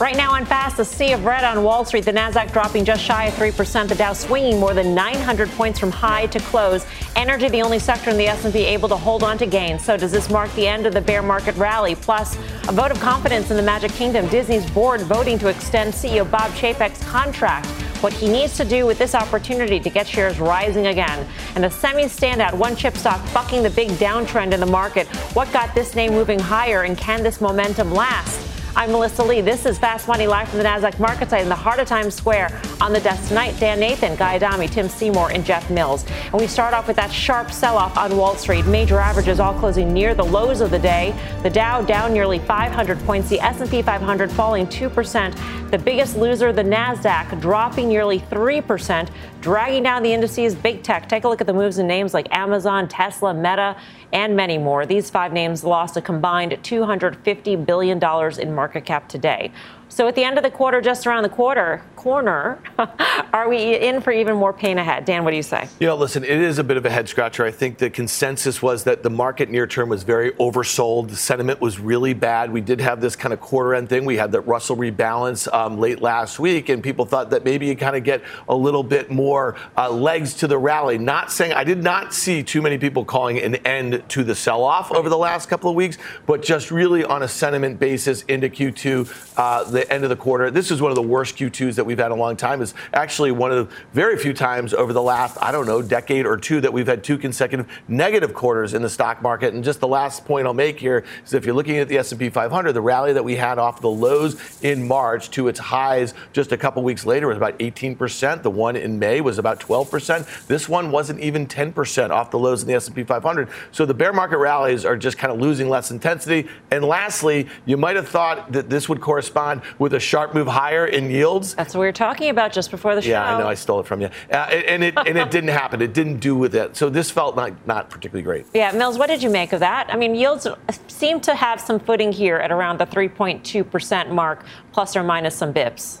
Right 0.00 0.16
now 0.16 0.32
on 0.32 0.46
fast, 0.46 0.78
a 0.78 0.84
sea 0.86 1.12
of 1.12 1.26
red 1.26 1.44
on 1.44 1.62
Wall 1.62 1.84
Street. 1.84 2.06
The 2.06 2.12
Nasdaq 2.12 2.54
dropping 2.54 2.86
just 2.86 3.02
shy 3.02 3.26
of 3.26 3.34
3%. 3.34 3.86
The 3.86 3.94
Dow 3.94 4.14
swinging 4.14 4.58
more 4.58 4.72
than 4.72 4.94
900 4.94 5.50
points 5.50 5.78
from 5.78 5.90
high 5.90 6.24
to 6.28 6.40
close. 6.40 6.86
Energy, 7.16 7.50
the 7.50 7.60
only 7.60 7.78
sector 7.78 8.08
in 8.08 8.16
the 8.16 8.26
S&P 8.26 8.60
able 8.60 8.88
to 8.88 8.96
hold 8.96 9.22
on 9.22 9.36
to 9.36 9.44
gains. 9.44 9.84
So 9.84 9.98
does 9.98 10.10
this 10.10 10.30
mark 10.30 10.50
the 10.54 10.66
end 10.66 10.86
of 10.86 10.94
the 10.94 11.02
bear 11.02 11.20
market 11.20 11.54
rally? 11.56 11.96
Plus, 11.96 12.36
a 12.66 12.72
vote 12.72 12.90
of 12.90 12.98
confidence 12.98 13.50
in 13.50 13.58
the 13.58 13.62
Magic 13.62 13.92
Kingdom. 13.92 14.26
Disney's 14.28 14.70
board 14.70 15.02
voting 15.02 15.38
to 15.38 15.48
extend 15.48 15.92
CEO 15.92 16.28
Bob 16.30 16.50
Chapek's 16.52 17.04
contract. 17.04 17.66
What 18.02 18.14
he 18.14 18.26
needs 18.26 18.56
to 18.56 18.64
do 18.64 18.86
with 18.86 18.96
this 18.96 19.14
opportunity 19.14 19.78
to 19.80 19.90
get 19.90 20.08
shares 20.08 20.40
rising 20.40 20.86
again. 20.86 21.28
And 21.56 21.66
a 21.66 21.70
semi 21.70 22.04
standout 22.04 22.54
one 22.54 22.74
chip 22.74 22.96
stock 22.96 23.20
bucking 23.34 23.62
the 23.62 23.68
big 23.68 23.90
downtrend 23.90 24.54
in 24.54 24.60
the 24.60 24.66
market. 24.66 25.06
What 25.36 25.52
got 25.52 25.74
this 25.74 25.94
name 25.94 26.12
moving 26.12 26.38
higher 26.38 26.84
and 26.84 26.96
can 26.96 27.22
this 27.22 27.42
momentum 27.42 27.92
last? 27.92 28.49
I'm 28.76 28.92
Melissa 28.92 29.24
Lee. 29.24 29.40
This 29.40 29.66
is 29.66 29.78
Fast 29.78 30.06
Money 30.06 30.28
live 30.28 30.48
from 30.48 30.58
the 30.58 30.64
Nasdaq 30.64 31.00
market 31.00 31.28
site 31.28 31.42
in 31.42 31.48
the 31.48 31.56
heart 31.56 31.80
of 31.80 31.88
Times 31.88 32.14
Square. 32.14 32.56
On 32.80 32.92
the 32.92 33.00
desk 33.00 33.28
tonight, 33.28 33.58
Dan 33.58 33.80
Nathan, 33.80 34.14
Guy 34.14 34.36
Adami, 34.36 34.68
Tim 34.68 34.88
Seymour, 34.88 35.32
and 35.32 35.44
Jeff 35.44 35.68
Mills. 35.70 36.06
And 36.26 36.34
we 36.34 36.46
start 36.46 36.72
off 36.72 36.86
with 36.86 36.96
that 36.96 37.10
sharp 37.10 37.50
sell-off 37.50 37.98
on 37.98 38.16
Wall 38.16 38.36
Street. 38.36 38.64
Major 38.66 39.00
averages 39.00 39.40
all 39.40 39.54
closing 39.54 39.92
near 39.92 40.14
the 40.14 40.24
lows 40.24 40.60
of 40.60 40.70
the 40.70 40.78
day. 40.78 41.14
The 41.42 41.50
Dow 41.50 41.82
down 41.82 42.12
nearly 42.12 42.38
500 42.38 42.98
points. 43.00 43.28
The 43.28 43.40
S&P 43.40 43.82
500 43.82 44.30
falling 44.30 44.68
2%. 44.68 45.70
The 45.70 45.78
biggest 45.78 46.16
loser, 46.16 46.52
the 46.52 46.62
Nasdaq, 46.62 47.40
dropping 47.40 47.88
nearly 47.88 48.20
3%, 48.20 49.08
dragging 49.40 49.82
down 49.82 50.02
the 50.02 50.12
indices. 50.12 50.54
Big 50.54 50.82
tech. 50.82 51.08
Take 51.08 51.24
a 51.24 51.28
look 51.28 51.40
at 51.40 51.46
the 51.46 51.52
moves 51.52 51.78
in 51.78 51.86
names 51.86 52.12
like 52.12 52.28
Amazon, 52.34 52.88
Tesla, 52.88 53.32
Meta, 53.32 53.76
and 54.12 54.36
many 54.36 54.58
more. 54.58 54.86
These 54.86 55.10
five 55.10 55.32
names 55.32 55.64
lost 55.64 55.96
a 55.96 56.00
combined 56.02 56.52
$250 56.52 57.66
billion 57.66 58.40
in 58.40 58.54
market 58.54 58.84
cap 58.84 59.08
today. 59.08 59.52
So 59.90 60.06
at 60.06 60.14
the 60.14 60.22
end 60.22 60.38
of 60.38 60.44
the 60.44 60.50
quarter, 60.52 60.80
just 60.80 61.04
around 61.04 61.24
the 61.24 61.28
quarter 61.28 61.82
corner, 61.96 62.58
are 63.32 63.48
we 63.48 63.76
in 63.76 64.00
for 64.00 64.12
even 64.12 64.36
more 64.36 64.52
pain 64.52 64.78
ahead? 64.78 65.04
Dan, 65.04 65.24
what 65.24 65.32
do 65.32 65.36
you 65.36 65.42
say? 65.42 65.68
You 65.80 65.88
know, 65.88 65.96
listen, 65.96 66.22
it 66.22 66.30
is 66.30 66.58
a 66.58 66.64
bit 66.64 66.76
of 66.76 66.86
a 66.86 66.90
head 66.90 67.08
scratcher. 67.08 67.44
I 67.44 67.50
think 67.50 67.78
the 67.78 67.90
consensus 67.90 68.62
was 68.62 68.84
that 68.84 69.02
the 69.02 69.10
market 69.10 69.50
near 69.50 69.66
term 69.66 69.88
was 69.88 70.04
very 70.04 70.30
oversold. 70.32 71.08
The 71.08 71.16
sentiment 71.16 71.60
was 71.60 71.80
really 71.80 72.14
bad. 72.14 72.52
We 72.52 72.60
did 72.60 72.80
have 72.80 73.00
this 73.00 73.16
kind 73.16 73.34
of 73.34 73.40
quarter 73.40 73.74
end 73.74 73.88
thing. 73.88 74.04
We 74.04 74.16
had 74.16 74.30
that 74.32 74.42
Russell 74.42 74.76
rebalance 74.76 75.52
um, 75.52 75.78
late 75.78 76.00
last 76.00 76.38
week, 76.38 76.68
and 76.68 76.82
people 76.82 77.04
thought 77.04 77.30
that 77.30 77.44
maybe 77.44 77.66
you 77.66 77.76
kind 77.76 77.96
of 77.96 78.04
get 78.04 78.22
a 78.48 78.54
little 78.54 78.84
bit 78.84 79.10
more 79.10 79.56
uh, 79.76 79.90
legs 79.90 80.34
to 80.34 80.46
the 80.46 80.56
rally. 80.56 80.98
Not 80.98 81.32
saying 81.32 81.52
I 81.52 81.64
did 81.64 81.82
not 81.82 82.14
see 82.14 82.44
too 82.44 82.62
many 82.62 82.78
people 82.78 83.04
calling 83.04 83.40
an 83.40 83.56
end 83.56 84.04
to 84.10 84.22
the 84.22 84.36
sell 84.36 84.62
off 84.62 84.92
over 84.92 85.08
the 85.08 85.18
last 85.18 85.48
couple 85.48 85.68
of 85.68 85.74
weeks, 85.74 85.98
but 86.26 86.42
just 86.42 86.70
really 86.70 87.04
on 87.04 87.24
a 87.24 87.28
sentiment 87.28 87.80
basis 87.80 88.22
into 88.22 88.48
Q2. 88.48 89.36
Uh, 89.36 89.64
the 89.80 89.92
end 89.92 90.04
of 90.04 90.10
the 90.10 90.16
quarter. 90.16 90.50
This 90.50 90.70
is 90.70 90.82
one 90.82 90.90
of 90.90 90.94
the 90.94 91.02
worst 91.02 91.36
Q2s 91.36 91.76
that 91.76 91.84
we've 91.84 91.98
had 91.98 92.06
in 92.06 92.12
a 92.12 92.16
long 92.16 92.36
time. 92.36 92.60
Is 92.60 92.74
actually 92.92 93.32
one 93.32 93.50
of 93.50 93.68
the 93.68 93.74
very 93.92 94.18
few 94.18 94.34
times 94.34 94.74
over 94.74 94.92
the 94.92 95.02
last 95.02 95.38
I 95.40 95.52
don't 95.52 95.66
know 95.66 95.80
decade 95.80 96.26
or 96.26 96.36
two 96.36 96.60
that 96.60 96.72
we've 96.72 96.86
had 96.86 97.02
two 97.02 97.16
consecutive 97.16 97.66
negative 97.88 98.34
quarters 98.34 98.74
in 98.74 98.82
the 98.82 98.90
stock 98.90 99.22
market. 99.22 99.54
And 99.54 99.64
just 99.64 99.80
the 99.80 99.88
last 99.88 100.26
point 100.26 100.46
I'll 100.46 100.54
make 100.54 100.78
here 100.78 101.04
is 101.24 101.32
if 101.32 101.46
you're 101.46 101.54
looking 101.54 101.78
at 101.78 101.88
the 101.88 101.96
S&P 101.98 102.28
500, 102.28 102.72
the 102.72 102.80
rally 102.80 103.12
that 103.14 103.24
we 103.24 103.36
had 103.36 103.58
off 103.58 103.80
the 103.80 103.88
lows 103.88 104.62
in 104.62 104.86
March 104.86 105.30
to 105.30 105.48
its 105.48 105.58
highs 105.58 106.12
just 106.32 106.52
a 106.52 106.56
couple 106.56 106.82
weeks 106.82 107.06
later 107.06 107.28
was 107.28 107.38
about 107.38 107.58
18%. 107.58 108.42
The 108.42 108.50
one 108.50 108.76
in 108.76 108.98
May 108.98 109.20
was 109.20 109.38
about 109.38 109.60
12%. 109.60 110.46
This 110.46 110.68
one 110.68 110.90
wasn't 110.90 111.20
even 111.20 111.46
10% 111.46 112.10
off 112.10 112.30
the 112.30 112.38
lows 112.38 112.62
in 112.62 112.68
the 112.68 112.74
S&P 112.74 113.02
500. 113.02 113.48
So 113.72 113.86
the 113.86 113.94
bear 113.94 114.12
market 114.12 114.38
rallies 114.38 114.84
are 114.84 114.96
just 114.96 115.16
kind 115.16 115.32
of 115.32 115.40
losing 115.40 115.68
less 115.68 115.90
intensity. 115.90 116.48
And 116.70 116.84
lastly, 116.84 117.48
you 117.64 117.78
might 117.78 117.96
have 117.96 118.08
thought 118.08 118.52
that 118.52 118.68
this 118.68 118.88
would 118.88 119.00
correspond 119.00 119.62
with 119.78 119.94
a 119.94 120.00
sharp 120.00 120.34
move 120.34 120.46
higher 120.46 120.86
in 120.86 121.10
yields. 121.10 121.54
That's 121.54 121.74
what 121.74 121.80
we 121.80 121.86
were 121.86 121.92
talking 121.92 122.30
about 122.30 122.52
just 122.52 122.70
before 122.70 122.94
the 122.94 123.02
show. 123.02 123.10
Yeah, 123.10 123.36
I 123.36 123.38
know. 123.38 123.48
I 123.48 123.54
stole 123.54 123.80
it 123.80 123.86
from 123.86 124.00
you. 124.00 124.10
Uh, 124.30 124.36
and 124.36 124.84
it 124.84 124.94
and 124.98 125.18
it 125.18 125.30
didn't 125.30 125.50
happen. 125.50 125.82
It 125.82 125.94
didn't 125.94 126.18
do 126.18 126.36
with 126.36 126.54
it. 126.54 126.76
So 126.76 126.88
this 126.88 127.10
felt 127.10 127.36
not, 127.36 127.66
not 127.66 127.90
particularly 127.90 128.22
great. 128.22 128.46
Yeah, 128.54 128.72
Mills, 128.72 128.98
what 128.98 129.08
did 129.08 129.22
you 129.22 129.30
make 129.30 129.52
of 129.52 129.60
that? 129.60 129.92
I 129.92 129.96
mean, 129.96 130.14
yields 130.14 130.46
seem 130.88 131.20
to 131.20 131.34
have 131.34 131.60
some 131.60 131.78
footing 131.78 132.12
here 132.12 132.36
at 132.36 132.52
around 132.52 132.78
the 132.78 132.86
3.2% 132.86 134.10
mark, 134.10 134.44
plus 134.72 134.96
or 134.96 135.02
minus 135.02 135.34
some 135.34 135.52
bips. 135.52 136.00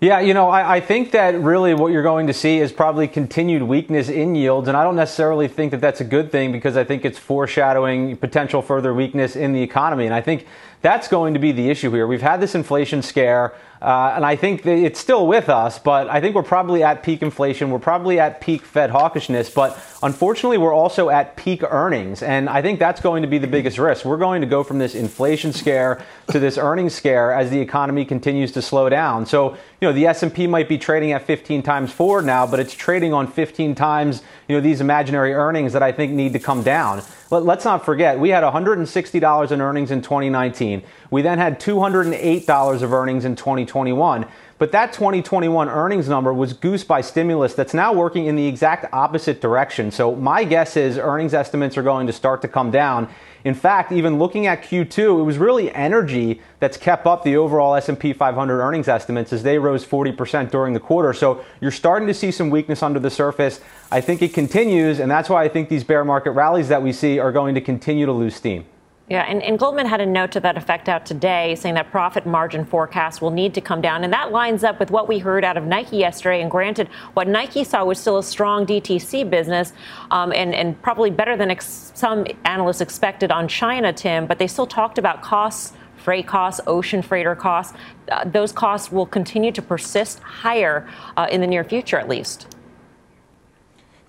Yeah, 0.00 0.20
you 0.20 0.32
know, 0.32 0.48
I, 0.48 0.76
I, 0.76 0.80
think 0.80 1.10
that 1.10 1.38
really 1.38 1.74
what 1.74 1.92
you're 1.92 2.02
going 2.02 2.26
to 2.28 2.32
see 2.32 2.56
is 2.56 2.72
probably 2.72 3.06
continued 3.06 3.62
weakness 3.62 4.08
in 4.08 4.34
yields. 4.34 4.66
And 4.66 4.74
I 4.74 4.82
don't 4.82 4.96
necessarily 4.96 5.46
think 5.46 5.72
that 5.72 5.82
that's 5.82 6.00
a 6.00 6.04
good 6.04 6.32
thing 6.32 6.52
because 6.52 6.74
I 6.74 6.84
think 6.84 7.04
it's 7.04 7.18
foreshadowing 7.18 8.16
potential 8.16 8.62
further 8.62 8.94
weakness 8.94 9.36
in 9.36 9.52
the 9.52 9.60
economy. 9.60 10.06
And 10.06 10.14
I 10.14 10.22
think 10.22 10.46
that's 10.80 11.06
going 11.06 11.34
to 11.34 11.40
be 11.40 11.52
the 11.52 11.68
issue 11.68 11.90
here. 11.90 12.06
We've 12.06 12.22
had 12.22 12.40
this 12.40 12.54
inflation 12.54 13.02
scare. 13.02 13.52
Uh, 13.82 14.12
and 14.14 14.26
I 14.26 14.36
think 14.36 14.66
it's 14.66 15.00
still 15.00 15.26
with 15.26 15.48
us, 15.48 15.78
but 15.78 16.08
I 16.10 16.20
think 16.20 16.34
we're 16.34 16.42
probably 16.42 16.82
at 16.82 17.02
peak 17.02 17.22
inflation. 17.22 17.70
We're 17.70 17.78
probably 17.78 18.20
at 18.20 18.42
peak 18.42 18.62
Fed 18.62 18.90
hawkishness, 18.90 19.54
but 19.54 19.78
unfortunately, 20.02 20.58
we're 20.58 20.74
also 20.74 21.08
at 21.08 21.36
peak 21.36 21.62
earnings. 21.62 22.22
And 22.22 22.50
I 22.50 22.60
think 22.60 22.78
that's 22.78 23.00
going 23.00 23.22
to 23.22 23.28
be 23.28 23.38
the 23.38 23.46
biggest 23.46 23.78
risk. 23.78 24.04
We're 24.04 24.18
going 24.18 24.42
to 24.42 24.46
go 24.46 24.62
from 24.62 24.78
this 24.78 24.94
inflation 24.94 25.54
scare 25.54 26.04
to 26.28 26.38
this 26.38 26.58
earnings 26.58 26.94
scare 26.94 27.32
as 27.32 27.48
the 27.48 27.58
economy 27.58 28.04
continues 28.04 28.52
to 28.52 28.60
slow 28.60 28.90
down. 28.90 29.24
So, 29.24 29.52
you 29.52 29.88
know, 29.88 29.92
the 29.94 30.06
S&P 30.08 30.46
might 30.46 30.68
be 30.68 30.76
trading 30.76 31.12
at 31.12 31.22
15 31.26 31.62
times 31.62 31.90
forward 31.90 32.26
now, 32.26 32.46
but 32.46 32.60
it's 32.60 32.74
trading 32.74 33.14
on 33.14 33.26
15 33.28 33.74
times, 33.74 34.22
you 34.46 34.56
know, 34.56 34.60
these 34.60 34.82
imaginary 34.82 35.32
earnings 35.32 35.72
that 35.72 35.82
I 35.82 35.90
think 35.90 36.12
need 36.12 36.34
to 36.34 36.38
come 36.38 36.62
down. 36.62 37.02
Let, 37.30 37.58
us 37.58 37.64
not 37.64 37.84
forget, 37.84 38.18
we 38.18 38.30
had 38.30 38.42
$160 38.42 39.50
in 39.52 39.60
earnings 39.60 39.92
in 39.92 40.02
2019. 40.02 40.82
We 41.12 41.22
then 41.22 41.38
had 41.38 41.60
$208 41.60 42.82
of 42.82 42.92
earnings 42.92 43.24
in 43.24 43.36
2021. 43.36 44.26
But 44.60 44.72
that 44.72 44.92
2021 44.92 45.70
earnings 45.70 46.06
number 46.06 46.34
was 46.34 46.52
goosed 46.52 46.86
by 46.86 47.00
stimulus 47.00 47.54
that's 47.54 47.72
now 47.72 47.94
working 47.94 48.26
in 48.26 48.36
the 48.36 48.46
exact 48.46 48.92
opposite 48.92 49.40
direction. 49.40 49.90
So 49.90 50.14
my 50.14 50.44
guess 50.44 50.76
is 50.76 50.98
earnings 50.98 51.32
estimates 51.32 51.78
are 51.78 51.82
going 51.82 52.06
to 52.08 52.12
start 52.12 52.42
to 52.42 52.48
come 52.48 52.70
down. 52.70 53.08
In 53.44 53.54
fact, 53.54 53.90
even 53.90 54.18
looking 54.18 54.46
at 54.46 54.62
Q2, 54.62 55.20
it 55.20 55.22
was 55.22 55.38
really 55.38 55.72
energy 55.74 56.42
that's 56.58 56.76
kept 56.76 57.06
up 57.06 57.24
the 57.24 57.38
overall 57.38 57.74
S&P 57.74 58.12
500 58.12 58.60
earnings 58.60 58.86
estimates 58.86 59.32
as 59.32 59.42
they 59.42 59.58
rose 59.58 59.82
40% 59.82 60.50
during 60.50 60.74
the 60.74 60.80
quarter. 60.80 61.14
So 61.14 61.42
you're 61.62 61.70
starting 61.70 62.06
to 62.08 62.12
see 62.12 62.30
some 62.30 62.50
weakness 62.50 62.82
under 62.82 63.00
the 63.00 63.08
surface. 63.08 63.60
I 63.90 64.02
think 64.02 64.20
it 64.20 64.34
continues, 64.34 65.00
and 65.00 65.10
that's 65.10 65.30
why 65.30 65.42
I 65.42 65.48
think 65.48 65.70
these 65.70 65.84
bear 65.84 66.04
market 66.04 66.32
rallies 66.32 66.68
that 66.68 66.82
we 66.82 66.92
see 66.92 67.18
are 67.18 67.32
going 67.32 67.54
to 67.54 67.62
continue 67.62 68.04
to 68.04 68.12
lose 68.12 68.36
steam. 68.36 68.66
Yeah, 69.10 69.22
and, 69.22 69.42
and, 69.42 69.58
Goldman 69.58 69.86
had 69.86 70.00
a 70.00 70.06
note 70.06 70.30
to 70.32 70.40
that 70.40 70.56
effect 70.56 70.88
out 70.88 71.04
today 71.04 71.56
saying 71.56 71.74
that 71.74 71.90
profit 71.90 72.26
margin 72.26 72.64
forecasts 72.64 73.20
will 73.20 73.32
need 73.32 73.54
to 73.54 73.60
come 73.60 73.80
down. 73.80 74.04
And 74.04 74.12
that 74.12 74.30
lines 74.30 74.62
up 74.62 74.78
with 74.78 74.92
what 74.92 75.08
we 75.08 75.18
heard 75.18 75.44
out 75.44 75.56
of 75.56 75.64
Nike 75.64 75.96
yesterday. 75.96 76.42
And 76.42 76.48
granted, 76.48 76.86
what 77.14 77.26
Nike 77.26 77.64
saw 77.64 77.84
was 77.84 77.98
still 77.98 78.18
a 78.18 78.22
strong 78.22 78.64
DTC 78.64 79.28
business 79.28 79.72
um, 80.12 80.32
and, 80.32 80.54
and 80.54 80.80
probably 80.80 81.10
better 81.10 81.36
than 81.36 81.50
ex- 81.50 81.90
some 81.96 82.24
analysts 82.44 82.80
expected 82.80 83.32
on 83.32 83.48
China, 83.48 83.92
Tim, 83.92 84.28
but 84.28 84.38
they 84.38 84.46
still 84.46 84.66
talked 84.66 84.96
about 84.96 85.22
costs 85.22 85.72
freight 85.96 86.26
costs, 86.26 86.60
ocean 86.66 87.02
freighter 87.02 87.34
costs. 87.34 87.76
Uh, 88.10 88.24
those 88.24 88.52
costs 88.52 88.90
will 88.90 89.04
continue 89.04 89.52
to 89.52 89.60
persist 89.60 90.18
higher 90.20 90.88
uh, 91.16 91.26
in 91.30 91.40
the 91.42 91.46
near 91.46 91.62
future, 91.64 91.98
at 91.98 92.08
least. 92.08 92.46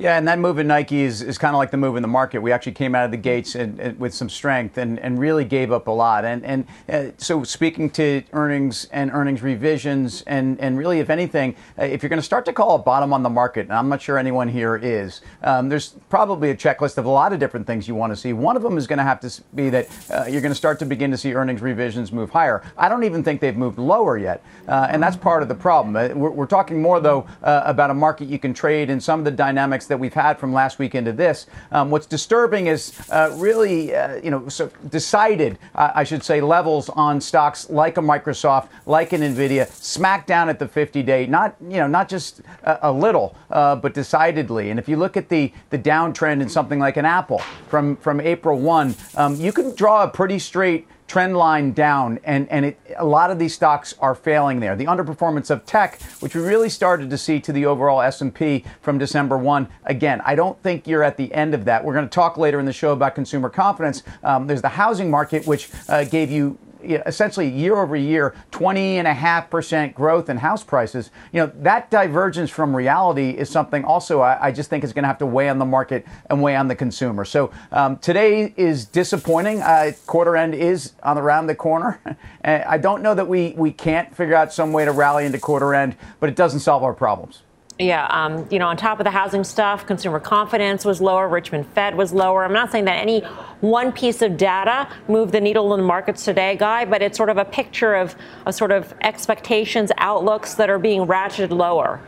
Yeah, 0.01 0.17
and 0.17 0.27
that 0.27 0.39
move 0.39 0.57
in 0.57 0.65
Nike 0.65 1.01
is, 1.01 1.21
is 1.21 1.37
kind 1.37 1.53
of 1.53 1.59
like 1.59 1.69
the 1.69 1.77
move 1.77 1.95
in 1.95 2.01
the 2.01 2.07
market. 2.07 2.41
We 2.41 2.51
actually 2.51 2.71
came 2.71 2.95
out 2.95 3.05
of 3.05 3.11
the 3.11 3.17
gates 3.17 3.53
and, 3.53 3.79
and 3.79 3.99
with 3.99 4.15
some 4.15 4.29
strength 4.29 4.79
and, 4.79 4.97
and 4.97 5.19
really 5.19 5.45
gave 5.45 5.71
up 5.71 5.85
a 5.85 5.91
lot. 5.91 6.25
And, 6.25 6.43
and 6.43 6.65
uh, 6.89 7.11
so, 7.17 7.43
speaking 7.43 7.87
to 7.91 8.23
earnings 8.33 8.85
and 8.85 9.11
earnings 9.11 9.43
revisions, 9.43 10.23
and, 10.23 10.59
and 10.59 10.75
really, 10.75 11.01
if 11.01 11.11
anything, 11.11 11.55
uh, 11.77 11.83
if 11.83 12.01
you're 12.01 12.09
going 12.09 12.17
to 12.17 12.25
start 12.25 12.45
to 12.45 12.53
call 12.53 12.73
a 12.73 12.79
bottom 12.79 13.13
on 13.13 13.21
the 13.21 13.29
market, 13.29 13.67
and 13.67 13.73
I'm 13.73 13.89
not 13.89 14.01
sure 14.01 14.17
anyone 14.17 14.47
here 14.47 14.75
is, 14.75 15.21
um, 15.43 15.69
there's 15.69 15.89
probably 16.09 16.49
a 16.49 16.55
checklist 16.55 16.97
of 16.97 17.05
a 17.05 17.09
lot 17.09 17.31
of 17.31 17.37
different 17.39 17.67
things 17.67 17.87
you 17.87 17.93
want 17.93 18.11
to 18.11 18.17
see. 18.17 18.33
One 18.33 18.55
of 18.55 18.63
them 18.63 18.79
is 18.79 18.87
going 18.87 18.97
to 18.97 19.03
have 19.03 19.19
to 19.19 19.43
be 19.53 19.69
that 19.69 19.87
uh, 20.09 20.25
you're 20.27 20.41
going 20.41 20.51
to 20.51 20.55
start 20.55 20.79
to 20.79 20.85
begin 20.85 21.11
to 21.11 21.17
see 21.17 21.35
earnings 21.35 21.61
revisions 21.61 22.11
move 22.11 22.31
higher. 22.31 22.63
I 22.75 22.89
don't 22.89 23.03
even 23.03 23.23
think 23.23 23.39
they've 23.39 23.55
moved 23.55 23.77
lower 23.77 24.17
yet, 24.17 24.43
uh, 24.67 24.87
and 24.89 25.03
that's 25.03 25.15
part 25.15 25.43
of 25.43 25.47
the 25.47 25.53
problem. 25.53 25.95
Uh, 25.95 26.15
we're, 26.15 26.31
we're, 26.31 26.47
talking 26.47 26.81
more, 26.81 26.99
though, 26.99 27.27
about 27.43 27.91
a 27.91 27.93
market 27.93 28.27
you 28.27 28.39
can 28.39 28.51
trade 28.51 28.89
and 28.89 29.01
some 29.01 29.19
of 29.19 29.25
the 29.25 29.31
dynamics 29.31 29.90
that 29.91 29.99
we've 29.99 30.13
had 30.13 30.39
from 30.39 30.53
last 30.53 30.79
week 30.79 30.95
into 30.95 31.11
this. 31.11 31.45
Um, 31.71 31.91
what's 31.91 32.07
disturbing 32.07 32.67
is 32.67 32.99
uh, 33.11 33.35
really, 33.35 33.93
uh, 33.93 34.15
you 34.23 34.31
know, 34.31 34.47
so 34.47 34.71
decided, 34.89 35.59
uh, 35.75 35.91
I 35.93 36.03
should 36.03 36.23
say, 36.23 36.41
levels 36.41 36.89
on 36.89 37.21
stocks 37.21 37.69
like 37.69 37.97
a 37.97 38.01
Microsoft, 38.01 38.69
like 38.85 39.13
an 39.13 39.21
Nvidia, 39.21 39.69
smack 39.69 40.25
down 40.25 40.49
at 40.49 40.59
the 40.59 40.65
50-day. 40.65 41.27
Not, 41.27 41.55
you 41.61 41.77
know, 41.77 41.87
not 41.87 42.09
just 42.09 42.41
a, 42.63 42.89
a 42.89 42.91
little, 42.91 43.35
uh, 43.49 43.75
but 43.75 43.93
decidedly. 43.93 44.69
And 44.69 44.79
if 44.79 44.87
you 44.87 44.97
look 44.97 45.17
at 45.17 45.29
the 45.29 45.51
the 45.69 45.77
downtrend 45.77 46.41
in 46.41 46.49
something 46.49 46.79
like 46.79 46.97
an 46.97 47.05
Apple 47.05 47.39
from 47.67 47.97
from 47.97 48.21
April 48.21 48.57
1, 48.57 48.95
um, 49.15 49.35
you 49.35 49.51
can 49.51 49.75
draw 49.75 50.03
a 50.03 50.07
pretty 50.07 50.39
straight 50.39 50.87
trend 51.11 51.35
line 51.35 51.73
down, 51.73 52.17
and, 52.23 52.47
and 52.47 52.67
it, 52.67 52.79
a 52.97 53.03
lot 53.03 53.31
of 53.31 53.37
these 53.37 53.53
stocks 53.53 53.93
are 53.99 54.15
failing 54.15 54.61
there. 54.61 54.77
The 54.77 54.85
underperformance 54.85 55.49
of 55.49 55.65
tech, 55.65 56.01
which 56.21 56.33
we 56.33 56.41
really 56.41 56.69
started 56.69 57.09
to 57.09 57.17
see 57.17 57.41
to 57.41 57.51
the 57.51 57.65
overall 57.65 57.99
S&P 57.99 58.63
from 58.81 58.97
December 58.97 59.37
1, 59.37 59.67
again, 59.83 60.21
I 60.23 60.35
don't 60.35 60.57
think 60.63 60.87
you're 60.87 61.03
at 61.03 61.17
the 61.17 61.33
end 61.33 61.53
of 61.53 61.65
that. 61.65 61.83
We're 61.83 61.95
going 61.95 62.05
to 62.05 62.09
talk 62.09 62.37
later 62.37 62.61
in 62.61 62.65
the 62.65 62.71
show 62.71 62.93
about 62.93 63.13
consumer 63.13 63.49
confidence. 63.49 64.03
Um, 64.23 64.47
there's 64.47 64.61
the 64.61 64.69
housing 64.69 65.11
market, 65.11 65.45
which 65.45 65.69
uh, 65.89 66.05
gave 66.05 66.31
you 66.31 66.57
essentially 66.83 67.49
year 67.49 67.77
over 67.77 67.95
year 67.95 68.35
20.5% 68.51 69.93
growth 69.93 70.29
in 70.29 70.37
house 70.37 70.63
prices 70.63 71.11
you 71.31 71.39
know 71.39 71.51
that 71.55 71.89
divergence 71.89 72.49
from 72.49 72.75
reality 72.75 73.31
is 73.31 73.49
something 73.49 73.83
also 73.83 74.21
i, 74.21 74.47
I 74.47 74.51
just 74.51 74.69
think 74.69 74.83
is 74.83 74.93
going 74.93 75.03
to 75.03 75.07
have 75.07 75.17
to 75.19 75.25
weigh 75.25 75.49
on 75.49 75.59
the 75.59 75.65
market 75.65 76.05
and 76.29 76.41
weigh 76.41 76.55
on 76.55 76.67
the 76.67 76.75
consumer. 76.75 77.25
So 77.25 77.51
um, 77.71 77.97
today 77.97 78.53
is 78.57 78.85
disappointing. 78.85 79.61
Uh, 79.61 79.91
quarter 80.07 80.35
end 80.35 80.55
is 80.55 80.93
on 81.03 81.17
around 81.17 81.47
the 81.47 81.55
corner. 81.55 81.99
I 82.43 82.77
don't 82.77 83.01
know 83.01 83.13
that 83.13 83.27
we 83.27 83.53
we 83.55 83.71
can't 83.71 84.15
figure 84.15 84.35
out 84.35 84.51
some 84.51 84.73
way 84.73 84.85
to 84.85 84.91
rally 84.91 85.25
into 85.25 85.37
quarter 85.37 85.75
end 85.75 85.95
but 86.19 86.29
it 86.29 86.35
doesn't 86.35 86.61
solve 86.61 86.83
our 86.83 86.93
problems 86.93 87.43
yeah, 87.81 88.05
um, 88.07 88.47
you 88.51 88.59
know, 88.59 88.67
on 88.67 88.77
top 88.77 88.99
of 88.99 89.03
the 89.03 89.11
housing 89.11 89.43
stuff, 89.43 89.85
consumer 89.85 90.19
confidence 90.19 90.85
was 90.85 91.01
lower, 91.01 91.27
Richmond 91.27 91.67
Fed 91.67 91.95
was 91.95 92.13
lower. 92.13 92.43
I'm 92.43 92.53
not 92.53 92.71
saying 92.71 92.85
that 92.85 92.97
any 92.97 93.21
one 93.61 93.91
piece 93.91 94.21
of 94.21 94.37
data 94.37 94.87
moved 95.07 95.31
the 95.31 95.41
needle 95.41 95.73
in 95.73 95.81
the 95.81 95.85
markets 95.85 96.25
today, 96.25 96.55
Guy, 96.55 96.85
but 96.85 97.01
it's 97.01 97.17
sort 97.17 97.29
of 97.29 97.37
a 97.37 97.45
picture 97.45 97.95
of 97.95 98.15
a 98.45 98.53
sort 98.53 98.71
of 98.71 98.93
expectations, 99.01 99.91
outlooks 99.97 100.53
that 100.55 100.69
are 100.69 100.79
being 100.79 101.07
ratcheted 101.07 101.49
lower. 101.51 102.01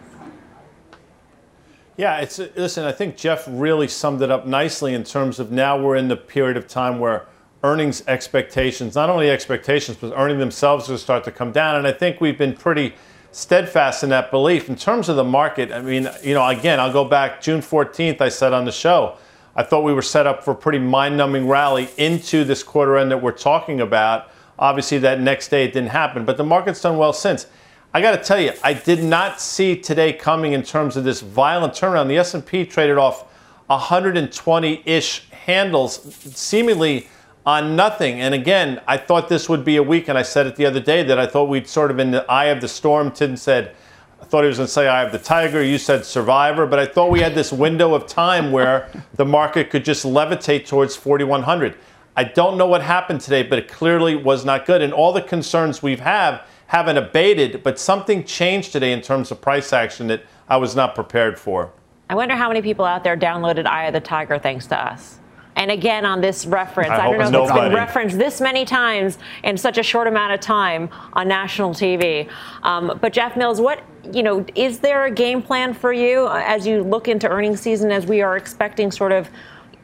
Yeah, 1.95 2.19
it's 2.21 2.39
listen. 2.39 2.85
I 2.85 2.91
think 2.91 3.17
Jeff 3.17 3.45
really 3.47 3.87
summed 3.87 4.21
it 4.23 4.31
up 4.31 4.47
nicely 4.47 4.95
in 4.95 5.03
terms 5.03 5.39
of 5.39 5.51
now 5.51 5.79
we're 5.79 5.95
in 5.95 6.07
the 6.07 6.15
period 6.15 6.57
of 6.57 6.67
time 6.67 6.99
where 6.99 7.27
earnings 7.63 8.03
expectations, 8.07 8.95
not 8.95 9.09
only 9.09 9.29
expectations, 9.29 9.97
but 10.01 10.11
earning 10.15 10.39
themselves 10.39 10.89
will 10.89 10.97
start 10.97 11.23
to 11.23 11.31
come 11.31 11.51
down. 11.51 11.75
And 11.75 11.87
I 11.87 11.91
think 11.91 12.19
we've 12.19 12.37
been 12.37 12.53
pretty 12.53 12.95
steadfast 13.33 14.03
in 14.03 14.09
that 14.09 14.31
belief. 14.31 14.69
In 14.69 14.75
terms 14.75 15.09
of 15.09 15.15
the 15.15 15.23
market, 15.23 15.71
I 15.71 15.81
mean, 15.81 16.07
you 16.23 16.35
know, 16.35 16.47
again, 16.47 16.79
I'll 16.79 16.93
go 16.93 17.03
back 17.03 17.41
June 17.41 17.61
14th, 17.61 18.21
I 18.21 18.29
said 18.29 18.53
on 18.53 18.63
the 18.63 18.71
show, 18.71 19.17
I 19.55 19.63
thought 19.63 19.83
we 19.83 19.93
were 19.93 20.03
set 20.03 20.25
up 20.25 20.43
for 20.43 20.51
a 20.51 20.55
pretty 20.55 20.79
mind 20.79 21.17
numbing 21.17 21.47
rally 21.47 21.89
into 21.97 22.43
this 22.43 22.63
quarter 22.63 22.97
end 22.97 23.11
that 23.11 23.21
we're 23.21 23.31
talking 23.31 23.81
about. 23.81 24.31
Obviously, 24.57 24.99
that 24.99 25.19
next 25.19 25.49
day 25.49 25.65
it 25.65 25.73
didn't 25.73 25.89
happen, 25.89 26.25
but 26.25 26.37
the 26.37 26.43
market's 26.43 26.81
done 26.81 26.97
well 26.97 27.11
since. 27.11 27.47
I 27.91 28.01
got 28.01 28.11
to 28.11 28.23
tell 28.23 28.39
you, 28.39 28.53
I 28.63 28.73
did 28.73 29.03
not 29.03 29.41
see 29.41 29.75
today 29.75 30.13
coming 30.13 30.53
in 30.53 30.63
terms 30.63 30.95
of 30.95 31.03
this 31.03 31.21
violent 31.21 31.73
turnaround. 31.73 32.07
The 32.07 32.17
S&P 32.17 32.65
traded 32.65 32.97
off 32.97 33.25
120-ish 33.69 35.29
handles, 35.31 36.01
seemingly 36.35 37.07
on 37.45 37.75
nothing. 37.75 38.21
And 38.21 38.33
again, 38.33 38.81
I 38.87 38.97
thought 38.97 39.29
this 39.29 39.49
would 39.49 39.65
be 39.65 39.75
a 39.75 39.83
week, 39.83 40.07
and 40.07 40.17
I 40.17 40.21
said 40.21 40.47
it 40.47 40.55
the 40.55 40.65
other 40.65 40.79
day 40.79 41.03
that 41.03 41.19
I 41.19 41.27
thought 41.27 41.49
we'd 41.49 41.67
sort 41.67 41.91
of 41.91 41.99
in 41.99 42.11
the 42.11 42.29
eye 42.31 42.45
of 42.45 42.61
the 42.61 42.67
storm. 42.67 43.11
Tim 43.11 43.35
said, 43.35 43.75
I 44.21 44.25
thought 44.25 44.43
he 44.43 44.47
was 44.47 44.57
going 44.57 44.67
to 44.67 44.73
say 44.73 44.87
eye 44.87 45.03
of 45.03 45.11
the 45.11 45.19
tiger. 45.19 45.61
You 45.61 45.77
said 45.77 46.05
survivor, 46.05 46.65
but 46.65 46.79
I 46.79 46.85
thought 46.85 47.11
we 47.11 47.19
had 47.19 47.35
this 47.35 47.51
window 47.51 47.93
of 47.93 48.07
time 48.07 48.51
where 48.51 48.89
the 49.15 49.25
market 49.25 49.69
could 49.69 49.83
just 49.83 50.05
levitate 50.05 50.65
towards 50.65 50.95
4,100. 50.95 51.75
I 52.15 52.23
don't 52.23 52.57
know 52.57 52.67
what 52.67 52.81
happened 52.81 53.21
today, 53.21 53.43
but 53.43 53.59
it 53.59 53.67
clearly 53.67 54.15
was 54.15 54.45
not 54.45 54.65
good. 54.65 54.81
And 54.81 54.93
all 54.93 55.11
the 55.11 55.21
concerns 55.21 55.83
we've 55.83 55.99
have 55.99 56.45
haven't 56.67 56.97
abated, 56.97 57.63
but 57.63 57.77
something 57.77 58.23
changed 58.23 58.71
today 58.71 58.93
in 58.93 59.01
terms 59.01 59.31
of 59.31 59.41
price 59.41 59.73
action 59.73 60.07
that 60.07 60.23
I 60.47 60.57
was 60.57 60.75
not 60.75 60.95
prepared 60.95 61.37
for. 61.37 61.71
I 62.09 62.15
wonder 62.15 62.35
how 62.35 62.47
many 62.47 62.61
people 62.61 62.85
out 62.85 63.03
there 63.03 63.17
downloaded 63.17 63.65
Eye 63.65 63.85
of 63.85 63.93
the 63.93 63.99
Tiger 63.99 64.37
thanks 64.37 64.67
to 64.67 64.79
us 64.79 65.19
and 65.55 65.71
again 65.71 66.05
on 66.05 66.21
this 66.21 66.45
reference. 66.45 66.89
I, 66.89 67.07
I 67.07 67.11
don't 67.11 67.31
know 67.31 67.43
if 67.43 67.49
it's 67.49 67.59
been 67.59 67.73
referenced 67.73 68.17
this 68.17 68.41
many 68.41 68.65
times 68.65 69.17
in 69.43 69.57
such 69.57 69.77
a 69.77 69.83
short 69.83 70.07
amount 70.07 70.33
of 70.33 70.39
time 70.39 70.89
on 71.13 71.27
national 71.27 71.71
TV. 71.71 72.29
Um, 72.63 72.97
but 73.01 73.13
Jeff 73.13 73.37
Mills, 73.37 73.61
what 73.61 73.81
you 74.11 74.23
know, 74.23 74.45
is 74.55 74.79
there 74.79 75.05
a 75.05 75.11
game 75.11 75.41
plan 75.41 75.73
for 75.73 75.93
you 75.93 76.27
as 76.29 76.67
you 76.67 76.83
look 76.83 77.07
into 77.07 77.27
earnings 77.29 77.61
season 77.61 77.91
as 77.91 78.05
we 78.05 78.21
are 78.21 78.37
expecting 78.37 78.91
sort 78.91 79.11
of? 79.11 79.29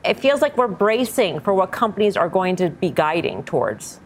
It 0.03 0.19
feels 0.19 0.41
like 0.41 0.55
we're 0.57 0.67
bracing 0.67 1.41
for 1.41 1.53
what 1.53 1.71
companies 1.71 2.15
are 2.15 2.29
going 2.29 2.55
to 2.57 2.69
be 2.69 2.89
guiding 2.89 3.43
towards. 3.43 3.99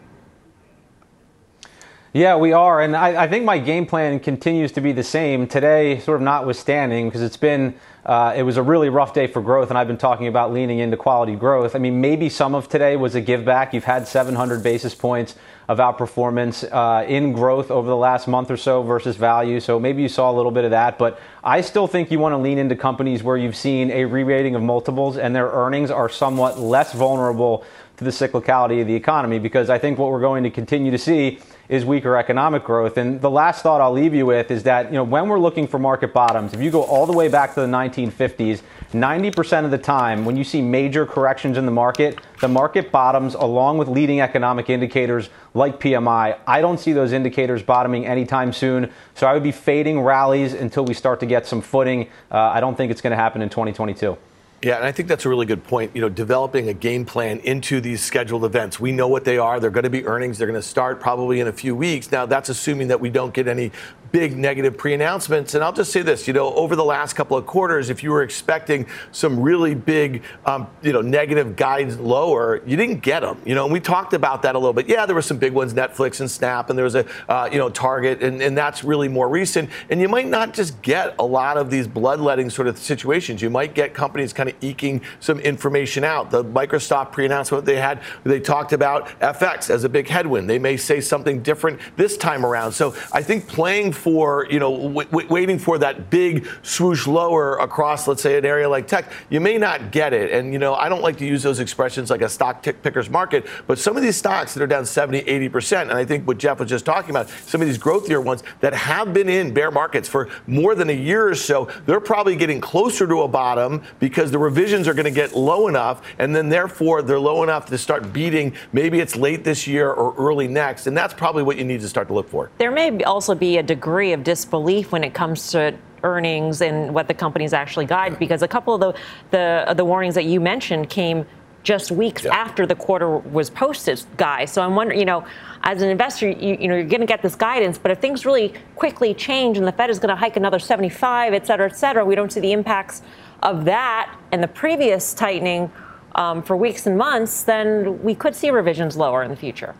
Yeah, 2.16 2.36
we 2.36 2.52
are. 2.52 2.80
And 2.80 2.94
I, 2.94 3.24
I, 3.24 3.28
think 3.28 3.44
my 3.44 3.58
game 3.58 3.86
plan 3.86 4.20
continues 4.20 4.70
to 4.72 4.80
be 4.80 4.92
the 4.92 5.02
same 5.02 5.48
today, 5.48 5.98
sort 5.98 6.14
of 6.14 6.22
notwithstanding, 6.22 7.08
because 7.08 7.22
it's 7.22 7.36
been, 7.36 7.74
uh, 8.06 8.34
it 8.36 8.44
was 8.44 8.56
a 8.56 8.62
really 8.62 8.88
rough 8.88 9.12
day 9.12 9.26
for 9.26 9.42
growth. 9.42 9.70
And 9.70 9.76
I've 9.76 9.88
been 9.88 9.98
talking 9.98 10.28
about 10.28 10.52
leaning 10.52 10.78
into 10.78 10.96
quality 10.96 11.34
growth. 11.34 11.74
I 11.74 11.80
mean, 11.80 12.00
maybe 12.00 12.28
some 12.28 12.54
of 12.54 12.68
today 12.68 12.94
was 12.94 13.16
a 13.16 13.20
give 13.20 13.44
back. 13.44 13.74
You've 13.74 13.82
had 13.82 14.06
700 14.06 14.62
basis 14.62 14.94
points 14.94 15.34
of 15.66 15.78
outperformance 15.78 16.62
uh, 16.70 17.04
in 17.04 17.32
growth 17.32 17.72
over 17.72 17.88
the 17.88 17.96
last 17.96 18.28
month 18.28 18.48
or 18.48 18.56
so 18.56 18.84
versus 18.84 19.16
value. 19.16 19.58
So 19.58 19.80
maybe 19.80 20.00
you 20.00 20.08
saw 20.08 20.30
a 20.30 20.34
little 20.34 20.52
bit 20.52 20.64
of 20.64 20.70
that. 20.70 20.98
But 20.98 21.18
I 21.42 21.62
still 21.62 21.88
think 21.88 22.12
you 22.12 22.20
want 22.20 22.34
to 22.34 22.38
lean 22.38 22.58
into 22.58 22.76
companies 22.76 23.24
where 23.24 23.36
you've 23.36 23.56
seen 23.56 23.90
a 23.90 24.04
re 24.04 24.22
rating 24.22 24.54
of 24.54 24.62
multiples 24.62 25.16
and 25.16 25.34
their 25.34 25.48
earnings 25.48 25.90
are 25.90 26.08
somewhat 26.08 26.60
less 26.60 26.92
vulnerable 26.92 27.64
to 27.96 28.04
the 28.04 28.10
cyclicality 28.10 28.80
of 28.80 28.86
the 28.86 28.94
economy 28.94 29.38
because 29.38 29.70
I 29.70 29.78
think 29.78 29.98
what 29.98 30.10
we're 30.10 30.20
going 30.20 30.42
to 30.44 30.50
continue 30.50 30.90
to 30.90 30.98
see 30.98 31.38
is 31.68 31.84
weaker 31.84 32.16
economic 32.16 32.64
growth. 32.64 32.98
And 32.98 33.20
the 33.20 33.30
last 33.30 33.62
thought 33.62 33.80
I'll 33.80 33.92
leave 33.92 34.12
you 34.12 34.26
with 34.26 34.50
is 34.50 34.64
that, 34.64 34.86
you 34.86 34.92
know, 34.92 35.04
when 35.04 35.28
we're 35.28 35.38
looking 35.38 35.66
for 35.66 35.78
market 35.78 36.12
bottoms, 36.12 36.52
if 36.52 36.60
you 36.60 36.70
go 36.70 36.82
all 36.82 37.06
the 37.06 37.12
way 37.12 37.28
back 37.28 37.54
to 37.54 37.60
the 37.60 37.66
1950s, 37.66 38.60
90% 38.92 39.64
of 39.64 39.70
the 39.70 39.78
time 39.78 40.24
when 40.24 40.36
you 40.36 40.44
see 40.44 40.60
major 40.60 41.06
corrections 41.06 41.56
in 41.56 41.64
the 41.64 41.72
market, 41.72 42.18
the 42.40 42.48
market 42.48 42.92
bottoms 42.92 43.34
along 43.34 43.78
with 43.78 43.88
leading 43.88 44.20
economic 44.20 44.68
indicators 44.68 45.30
like 45.54 45.80
PMI. 45.80 46.38
I 46.46 46.60
don't 46.60 46.78
see 46.78 46.92
those 46.92 47.12
indicators 47.12 47.62
bottoming 47.62 48.06
anytime 48.06 48.52
soon. 48.52 48.90
So 49.14 49.26
I 49.26 49.32
would 49.32 49.42
be 49.42 49.52
fading 49.52 50.00
rallies 50.00 50.52
until 50.52 50.84
we 50.84 50.94
start 50.94 51.20
to 51.20 51.26
get 51.26 51.46
some 51.46 51.62
footing. 51.62 52.08
Uh, 52.30 52.38
I 52.38 52.60
don't 52.60 52.76
think 52.76 52.90
it's 52.90 53.00
going 53.00 53.12
to 53.12 53.16
happen 53.16 53.40
in 53.40 53.48
2022. 53.48 54.18
Yeah, 54.64 54.76
and 54.76 54.86
I 54.86 54.92
think 54.92 55.10
that's 55.10 55.26
a 55.26 55.28
really 55.28 55.44
good 55.44 55.62
point. 55.62 55.90
You 55.94 56.00
know, 56.00 56.08
developing 56.08 56.70
a 56.70 56.72
game 56.72 57.04
plan 57.04 57.38
into 57.40 57.82
these 57.82 58.02
scheduled 58.02 58.46
events. 58.46 58.80
We 58.80 58.92
know 58.92 59.08
what 59.08 59.26
they 59.26 59.36
are. 59.36 59.60
They're 59.60 59.68
going 59.68 59.84
to 59.84 59.90
be 59.90 60.06
earnings. 60.06 60.38
They're 60.38 60.46
going 60.46 60.58
to 60.58 60.66
start 60.66 61.00
probably 61.00 61.40
in 61.40 61.48
a 61.48 61.52
few 61.52 61.76
weeks. 61.76 62.10
Now, 62.10 62.24
that's 62.24 62.48
assuming 62.48 62.88
that 62.88 62.98
we 62.98 63.10
don't 63.10 63.34
get 63.34 63.46
any 63.46 63.72
big 64.14 64.38
negative 64.38 64.78
pre-announcements. 64.78 65.54
And 65.54 65.64
I'll 65.64 65.72
just 65.72 65.90
say 65.90 66.00
this, 66.00 66.28
you 66.28 66.32
know, 66.32 66.54
over 66.54 66.76
the 66.76 66.84
last 66.84 67.14
couple 67.14 67.36
of 67.36 67.46
quarters, 67.46 67.90
if 67.90 68.04
you 68.04 68.12
were 68.12 68.22
expecting 68.22 68.86
some 69.10 69.40
really 69.40 69.74
big, 69.74 70.22
um, 70.46 70.68
you 70.82 70.92
know, 70.92 71.00
negative 71.00 71.56
guides 71.56 71.98
lower, 71.98 72.62
you 72.64 72.76
didn't 72.76 73.02
get 73.02 73.20
them. 73.20 73.42
You 73.44 73.56
know, 73.56 73.64
and 73.64 73.72
we 73.72 73.80
talked 73.80 74.14
about 74.14 74.42
that 74.42 74.54
a 74.54 74.58
little 74.58 74.72
bit. 74.72 74.88
Yeah, 74.88 75.04
there 75.04 75.16
were 75.16 75.20
some 75.20 75.38
big 75.38 75.52
ones, 75.52 75.74
Netflix 75.74 76.20
and 76.20 76.30
Snap, 76.30 76.70
and 76.70 76.78
there 76.78 76.84
was 76.84 76.94
a, 76.94 77.04
uh, 77.28 77.48
you 77.50 77.58
know, 77.58 77.68
Target, 77.68 78.22
and, 78.22 78.40
and 78.40 78.56
that's 78.56 78.84
really 78.84 79.08
more 79.08 79.28
recent. 79.28 79.68
And 79.90 80.00
you 80.00 80.08
might 80.08 80.28
not 80.28 80.54
just 80.54 80.80
get 80.80 81.16
a 81.18 81.24
lot 81.26 81.56
of 81.56 81.68
these 81.68 81.88
bloodletting 81.88 82.50
sort 82.50 82.68
of 82.68 82.78
situations. 82.78 83.42
You 83.42 83.50
might 83.50 83.74
get 83.74 83.94
companies 83.94 84.32
kind 84.32 84.48
of 84.48 84.53
eking 84.60 85.02
some 85.20 85.40
information 85.40 86.04
out. 86.04 86.30
The 86.30 86.44
Microsoft 86.44 87.12
pre-announcement 87.12 87.64
they 87.64 87.76
had, 87.76 88.00
they 88.24 88.40
talked 88.40 88.72
about 88.72 89.08
FX 89.20 89.70
as 89.70 89.84
a 89.84 89.88
big 89.88 90.08
headwind. 90.08 90.48
They 90.48 90.58
may 90.58 90.76
say 90.76 91.00
something 91.00 91.42
different 91.42 91.80
this 91.96 92.16
time 92.16 92.44
around. 92.44 92.72
So 92.72 92.94
I 93.12 93.22
think 93.22 93.46
playing 93.48 93.92
for, 93.92 94.46
you 94.50 94.58
know, 94.58 94.76
w- 94.76 95.08
w- 95.08 95.28
waiting 95.28 95.58
for 95.58 95.78
that 95.78 96.10
big 96.10 96.46
swoosh 96.62 97.06
lower 97.06 97.56
across, 97.58 98.06
let's 98.08 98.22
say, 98.22 98.38
an 98.38 98.44
area 98.44 98.68
like 98.68 98.86
tech, 98.86 99.10
you 99.30 99.40
may 99.40 99.58
not 99.58 99.90
get 99.92 100.12
it. 100.12 100.32
And, 100.32 100.52
you 100.52 100.58
know, 100.58 100.74
I 100.74 100.88
don't 100.88 101.02
like 101.02 101.16
to 101.18 101.26
use 101.26 101.42
those 101.42 101.60
expressions 101.60 102.10
like 102.10 102.22
a 102.22 102.28
stock 102.28 102.62
tick 102.62 102.82
picker's 102.82 103.10
market, 103.10 103.46
but 103.66 103.78
some 103.78 103.96
of 103.96 104.02
these 104.02 104.16
stocks 104.16 104.54
that 104.54 104.62
are 104.62 104.66
down 104.66 104.86
70, 104.86 105.22
80%, 105.22 105.82
and 105.82 105.92
I 105.92 106.04
think 106.04 106.26
what 106.26 106.38
Jeff 106.38 106.60
was 106.60 106.68
just 106.68 106.84
talking 106.84 107.10
about, 107.10 107.28
some 107.28 107.60
of 107.60 107.66
these 107.66 107.78
growthier 107.78 108.22
ones 108.22 108.42
that 108.60 108.74
have 108.74 109.12
been 109.12 109.28
in 109.28 109.52
bear 109.52 109.70
markets 109.70 110.08
for 110.08 110.28
more 110.46 110.74
than 110.74 110.90
a 110.90 110.94
year 110.94 111.28
or 111.28 111.34
so, 111.34 111.68
they're 111.86 112.00
probably 112.00 112.36
getting 112.36 112.60
closer 112.60 113.06
to 113.06 113.22
a 113.22 113.28
bottom 113.28 113.82
because 113.98 114.30
the 114.34 114.38
revisions 114.38 114.88
are 114.88 114.94
going 114.94 115.04
to 115.04 115.12
get 115.12 115.36
low 115.36 115.68
enough, 115.68 116.02
and 116.18 116.34
then 116.34 116.48
therefore 116.48 117.02
they're 117.02 117.20
low 117.20 117.44
enough 117.44 117.66
to 117.66 117.78
start 117.78 118.12
beating. 118.12 118.52
Maybe 118.72 118.98
it's 118.98 119.14
late 119.14 119.44
this 119.44 119.64
year 119.64 119.92
or 119.92 120.12
early 120.16 120.48
next, 120.48 120.88
and 120.88 120.96
that's 120.96 121.14
probably 121.14 121.44
what 121.44 121.56
you 121.56 121.62
need 121.62 121.80
to 121.82 121.88
start 121.88 122.08
to 122.08 122.14
look 122.14 122.28
for. 122.28 122.50
There 122.58 122.72
may 122.72 123.04
also 123.04 123.36
be 123.36 123.58
a 123.58 123.62
degree 123.62 124.12
of 124.12 124.24
disbelief 124.24 124.90
when 124.90 125.04
it 125.04 125.14
comes 125.14 125.52
to 125.52 125.78
earnings 126.02 126.62
and 126.62 126.92
what 126.92 127.06
the 127.06 127.14
companies 127.14 127.52
actually 127.52 127.86
guide 127.86 128.18
because 128.18 128.42
a 128.42 128.48
couple 128.48 128.74
of 128.74 128.80
the 128.80 129.00
the, 129.30 129.72
the 129.74 129.84
warnings 129.84 130.16
that 130.16 130.24
you 130.24 130.40
mentioned 130.40 130.90
came 130.90 131.24
just 131.62 131.92
weeks 131.92 132.24
yeah. 132.24 132.34
after 132.34 132.66
the 132.66 132.74
quarter 132.74 133.18
was 133.18 133.50
posted, 133.50 134.04
guys. 134.16 134.52
So 134.52 134.62
I'm 134.62 134.74
wondering, 134.74 134.98
you 134.98 135.06
know, 135.06 135.24
as 135.62 135.80
an 135.80 135.88
investor, 135.88 136.28
you, 136.28 136.58
you 136.60 136.68
know, 136.68 136.74
you're 136.74 136.84
going 136.84 137.00
to 137.00 137.06
get 137.06 137.22
this 137.22 137.36
guidance, 137.36 137.78
but 137.78 137.90
if 137.90 138.00
things 138.00 138.26
really 138.26 138.52
quickly 138.74 139.14
change 139.14 139.58
and 139.58 139.66
the 139.66 139.72
Fed 139.72 139.90
is 139.90 139.98
going 139.98 140.10
to 140.10 140.16
hike 140.16 140.36
another 140.36 140.58
75, 140.58 141.32
et 141.32 141.46
cetera, 141.46 141.66
et 141.66 141.76
cetera, 141.76 142.04
we 142.04 142.14
don't 142.14 142.30
see 142.30 142.40
the 142.40 142.52
impacts 142.52 143.02
of 143.44 143.64
that 143.66 144.18
and 144.32 144.42
the 144.42 144.48
previous 144.48 145.14
tightening 145.14 145.70
um, 146.14 146.42
for 146.42 146.56
weeks 146.56 146.86
and 146.86 146.96
months, 146.96 147.42
then 147.42 148.02
we 148.02 148.14
could 148.14 148.34
see 148.34 148.50
revisions 148.50 148.96
lower 148.96 149.22
in 149.22 149.30
the 149.30 149.36
future. 149.36 149.74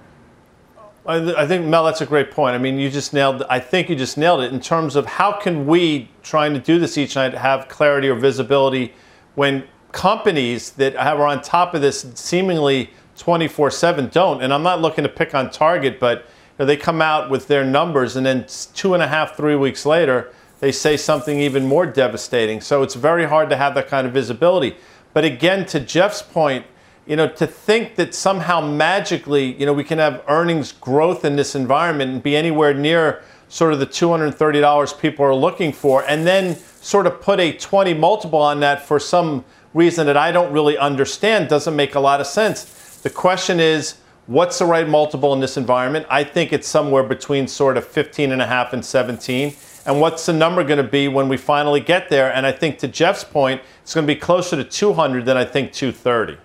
I, 1.06 1.46
think 1.46 1.66
Mel, 1.66 1.84
that's 1.84 2.00
a 2.00 2.06
great 2.06 2.30
point. 2.30 2.54
I 2.54 2.58
mean, 2.58 2.78
you 2.78 2.88
just 2.88 3.12
nailed. 3.12 3.42
I 3.50 3.60
think 3.60 3.90
you 3.90 3.96
just 3.96 4.16
nailed 4.16 4.40
it 4.40 4.52
in 4.52 4.60
terms 4.60 4.96
of 4.96 5.04
how 5.04 5.32
can 5.32 5.66
we, 5.66 6.08
trying 6.22 6.54
to 6.54 6.58
do 6.58 6.78
this 6.78 6.96
each 6.96 7.14
night, 7.14 7.34
have 7.34 7.68
clarity 7.68 8.08
or 8.08 8.14
visibility 8.14 8.94
when 9.34 9.64
companies 9.92 10.70
that 10.72 10.96
are 10.96 11.26
on 11.26 11.42
top 11.42 11.74
of 11.74 11.82
this 11.82 12.06
seemingly 12.14 12.90
24/7 13.18 14.10
don't. 14.10 14.42
And 14.42 14.52
I'm 14.52 14.62
not 14.62 14.80
looking 14.80 15.04
to 15.04 15.10
pick 15.10 15.34
on 15.34 15.50
Target, 15.50 16.00
but 16.00 16.20
you 16.20 16.24
know, 16.60 16.64
they 16.64 16.76
come 16.76 17.02
out 17.02 17.28
with 17.28 17.48
their 17.48 17.64
numbers, 17.64 18.16
and 18.16 18.24
then 18.24 18.46
two 18.74 18.94
and 18.94 19.02
a 19.02 19.08
half, 19.08 19.36
three 19.36 19.56
weeks 19.56 19.84
later, 19.84 20.32
they 20.64 20.72
say 20.72 20.96
something 20.96 21.40
even 21.40 21.66
more 21.66 21.84
devastating. 21.84 22.58
So 22.58 22.82
it's 22.82 22.94
very 22.94 23.26
hard 23.26 23.50
to 23.50 23.56
have 23.56 23.74
that 23.74 23.86
kind 23.86 24.06
of 24.06 24.14
visibility. 24.14 24.74
But 25.12 25.22
again, 25.22 25.66
to 25.66 25.78
Jeff's 25.78 26.22
point, 26.22 26.64
you 27.04 27.16
know, 27.16 27.28
to 27.28 27.46
think 27.46 27.96
that 27.96 28.14
somehow 28.14 28.62
magically, 28.62 29.52
you 29.60 29.66
know, 29.66 29.74
we 29.74 29.84
can 29.84 29.98
have 29.98 30.24
earnings 30.26 30.72
growth 30.72 31.22
in 31.22 31.36
this 31.36 31.54
environment 31.54 32.12
and 32.12 32.22
be 32.22 32.34
anywhere 32.34 32.72
near 32.72 33.22
sort 33.48 33.74
of 33.74 33.78
the 33.78 33.86
$230 33.86 34.98
people 34.98 35.22
are 35.26 35.34
looking 35.34 35.70
for, 35.70 36.02
and 36.08 36.26
then 36.26 36.56
sort 36.80 37.06
of 37.06 37.20
put 37.20 37.40
a 37.40 37.52
20 37.52 37.92
multiple 37.92 38.40
on 38.40 38.60
that 38.60 38.86
for 38.86 38.98
some 38.98 39.44
reason 39.74 40.06
that 40.06 40.16
I 40.16 40.32
don't 40.32 40.50
really 40.50 40.78
understand 40.78 41.50
doesn't 41.50 41.76
make 41.76 41.94
a 41.94 42.00
lot 42.00 42.22
of 42.22 42.26
sense. 42.26 42.96
The 43.02 43.10
question 43.10 43.60
is, 43.60 43.96
what's 44.28 44.58
the 44.60 44.64
right 44.64 44.88
multiple 44.88 45.34
in 45.34 45.40
this 45.40 45.58
environment? 45.58 46.06
I 46.08 46.24
think 46.24 46.54
it's 46.54 46.66
somewhere 46.66 47.02
between 47.02 47.48
sort 47.48 47.76
of 47.76 47.86
15 47.86 48.32
and 48.32 48.40
a 48.40 48.46
half 48.46 48.72
and 48.72 48.82
17. 48.82 49.54
And 49.86 50.00
what's 50.00 50.24
the 50.26 50.32
number 50.32 50.64
going 50.64 50.78
to 50.78 50.88
be 50.88 51.08
when 51.08 51.28
we 51.28 51.36
finally 51.36 51.80
get 51.80 52.08
there? 52.08 52.32
And 52.32 52.46
I 52.46 52.52
think 52.52 52.78
to 52.78 52.88
Jeff's 52.88 53.24
point, 53.24 53.60
it's 53.82 53.94
going 53.94 54.06
to 54.06 54.14
be 54.14 54.18
closer 54.18 54.56
to 54.56 54.64
200 54.64 55.24
than 55.26 55.36
I 55.36 55.44
think 55.44 55.72
230. 55.72 56.38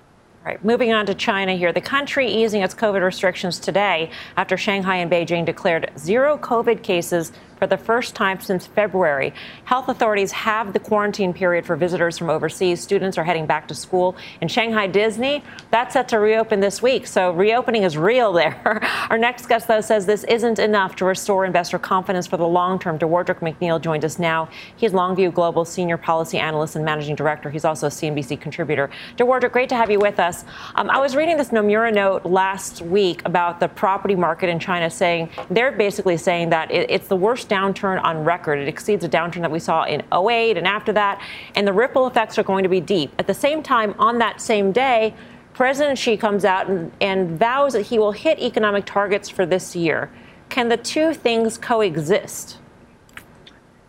Right. 0.43 0.63
Moving 0.63 0.91
on 0.93 1.05
to 1.05 1.13
China 1.13 1.53
here. 1.53 1.71
The 1.71 1.81
country 1.81 2.27
easing 2.27 2.61
its 2.61 2.73
COVID 2.73 3.01
restrictions 3.01 3.59
today 3.59 4.09
after 4.35 4.57
Shanghai 4.57 4.97
and 4.97 5.11
Beijing 5.11 5.45
declared 5.45 5.91
zero 5.97 6.37
COVID 6.37 6.81
cases 6.81 7.31
for 7.59 7.67
the 7.67 7.77
first 7.77 8.15
time 8.15 8.39
since 8.39 8.65
February. 8.65 9.33
Health 9.65 9.89
authorities 9.89 10.31
have 10.31 10.73
the 10.73 10.79
quarantine 10.79 11.33
period 11.33 11.65
for 11.65 11.75
visitors 11.75 12.17
from 12.17 12.29
overseas. 12.29 12.81
Students 12.81 13.17
are 13.17 13.23
heading 13.23 13.45
back 13.45 13.67
to 13.67 13.75
school. 13.75 14.15
In 14.41 14.47
Shanghai 14.47 14.87
Disney, 14.87 15.43
that's 15.69 15.93
set 15.93 16.07
to 16.09 16.19
reopen 16.19 16.61
this 16.61 16.81
week. 16.81 17.05
So 17.05 17.31
reopening 17.31 17.83
is 17.83 17.97
real 17.97 18.31
there. 18.39 18.79
Our 19.09 19.17
next 19.17 19.47
guest, 19.47 19.67
though, 19.67 19.81
says 19.81 20.05
this 20.05 20.23
isn't 20.23 20.57
enough 20.57 20.95
to 20.97 21.05
restore 21.05 21.45
investor 21.45 21.77
confidence 21.77 22.25
for 22.25 22.37
the 22.37 22.47
long 22.47 22.79
term. 22.79 22.97
Dewardric 22.97 23.39
McNeal 23.39 23.81
joins 23.81 24.05
us 24.05 24.17
now. 24.17 24.49
He's 24.77 24.93
Longview 24.93 25.33
Global 25.33 25.65
Senior 25.65 25.97
Policy 25.97 26.39
Analyst 26.39 26.77
and 26.77 26.85
Managing 26.85 27.15
Director. 27.15 27.49
He's 27.49 27.65
also 27.65 27.87
a 27.87 27.89
CNBC 27.89 28.39
contributor. 28.39 28.89
Dewardric, 29.17 29.51
great 29.51 29.67
to 29.69 29.75
have 29.75 29.91
you 29.91 29.99
with 29.99 30.19
us. 30.19 30.45
Um, 30.75 30.89
I 30.89 30.99
was 30.99 31.15
reading 31.15 31.35
this 31.35 31.49
Nomura 31.49 31.93
note 31.93 32.25
last 32.25 32.81
week 32.81 33.21
about 33.25 33.59
the 33.59 33.67
property 33.67 34.15
market 34.15 34.49
in 34.49 34.59
China 34.59 34.89
saying 34.89 35.29
they're 35.49 35.73
basically 35.73 36.15
saying 36.15 36.49
that 36.51 36.71
it, 36.71 36.89
it's 36.89 37.07
the 37.07 37.15
worst 37.15 37.48
downturn 37.49 38.01
on 38.03 38.23
record. 38.23 38.59
It 38.59 38.67
exceeds 38.67 39.03
a 39.03 39.09
downturn 39.09 39.41
that 39.41 39.51
we 39.51 39.59
saw 39.59 39.83
in 39.83 40.03
08 40.13 40.57
and 40.57 40.67
after 40.67 40.93
that, 40.93 41.21
and 41.55 41.67
the 41.67 41.73
ripple 41.73 42.07
effects 42.07 42.37
are 42.37 42.43
going 42.43 42.63
to 42.63 42.69
be 42.69 42.79
deep. 42.79 43.11
At 43.19 43.27
the 43.27 43.33
same 43.33 43.61
time, 43.63 43.95
on 43.99 44.19
that 44.19 44.39
same 44.39 44.71
day, 44.71 45.13
President 45.53 45.97
Xi 45.97 46.15
comes 46.15 46.45
out 46.45 46.69
and, 46.69 46.91
and 47.01 47.37
vows 47.37 47.73
that 47.73 47.81
he 47.87 47.99
will 47.99 48.13
hit 48.13 48.39
economic 48.39 48.85
targets 48.85 49.27
for 49.27 49.45
this 49.45 49.75
year. 49.75 50.09
Can 50.47 50.69
the 50.69 50.77
two 50.77 51.13
things 51.13 51.57
coexist? 51.57 52.57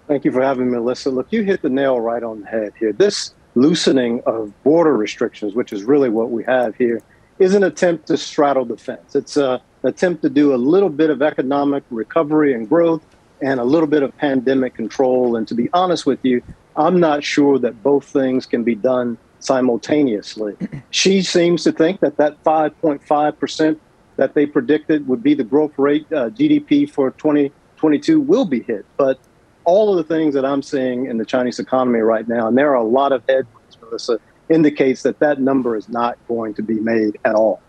Thank 0.09 0.25
you 0.25 0.33
for 0.33 0.43
having 0.43 0.71
me, 0.71 0.79
Melissa. 0.79 1.11
Look, 1.11 1.29
you 1.31 1.45
hit 1.45 1.63
the 1.63 1.71
nail 1.71 2.01
right 2.01 2.23
on 2.23 2.41
the 2.41 2.47
head 2.49 2.73
here. 2.79 2.93
This 2.93 3.35
loosening 3.55 4.21
of 4.27 4.53
border 4.65 4.97
restrictions, 4.97 5.55
which 5.55 5.73
is 5.73 5.85
really 5.85 6.09
what 6.09 6.31
we 6.31 6.43
have 6.45 6.75
here, 6.75 7.01
is 7.39 7.55
an 7.55 7.63
attempt 7.65 8.07
to 8.09 8.17
straddle 8.17 8.65
the 8.65 8.77
fence. 8.77 9.15
It's 9.15 9.37
uh, 9.37 9.59
an 9.83 9.89
attempt 9.89 10.23
to 10.23 10.29
do 10.29 10.55
a 10.55 10.57
little 10.57 10.91
bit 10.91 11.11
of 11.11 11.23
economic 11.23 11.85
recovery 11.91 12.55
and 12.55 12.69
growth 12.69 13.03
and 13.43 13.61
a 13.61 13.65
little 13.65 13.87
bit 13.87 14.03
of 14.03 14.17
pandemic 14.17 14.75
control. 14.75 15.37
And 15.37 15.47
to 15.49 15.55
be 15.55 15.69
honest 15.73 16.07
with 16.07 16.25
you, 16.25 16.43
I'm 16.77 17.01
not 17.01 17.25
sure 17.25 17.59
that 17.59 17.83
both 17.83 18.05
things 18.05 18.47
can 18.47 18.65
be 18.65 18.75
done 18.75 19.19
simultaneously. 19.41 20.57
Xi 20.91 21.23
seems 21.23 21.65
to 21.65 21.73
think 21.73 22.01
that 22.01 22.17
that 22.19 22.43
5.5% 22.45 23.79
that 24.17 24.35
they 24.35 24.47
predicted 24.47 25.09
would 25.09 25.23
be 25.23 25.35
the 25.35 25.45
growth 25.45 25.79
rate 25.79 26.07
uh, 26.13 26.29
GDP 26.31 26.89
for 26.89 27.11
2022 27.13 28.21
will 28.21 28.45
be 28.45 28.63
hit. 28.63 28.85
But 28.97 29.19
all 29.65 29.91
of 29.91 29.97
the 29.97 30.15
things 30.15 30.35
that 30.35 30.45
I'm 30.45 30.63
seeing 30.63 31.07
in 31.07 31.19
the 31.19 31.25
Chinese 31.25 31.59
economy 31.59 32.01
right 32.01 32.29
now, 32.29 32.49
and 32.49 32.57
there 32.57 32.71
are 32.71 32.83
a 32.83 32.85
lot 32.85 33.13
of 33.13 33.23
headwinds, 33.29 33.79
Melissa, 33.81 34.19
indicates 34.49 35.03
that 35.03 35.21
that 35.21 35.41
number 35.41 35.77
is 35.77 35.89
not 35.89 36.19
going 36.29 36.55
to 36.55 36.63
be 36.63 36.75
made 36.75 37.19
at 37.25 37.35
all. 37.35 37.63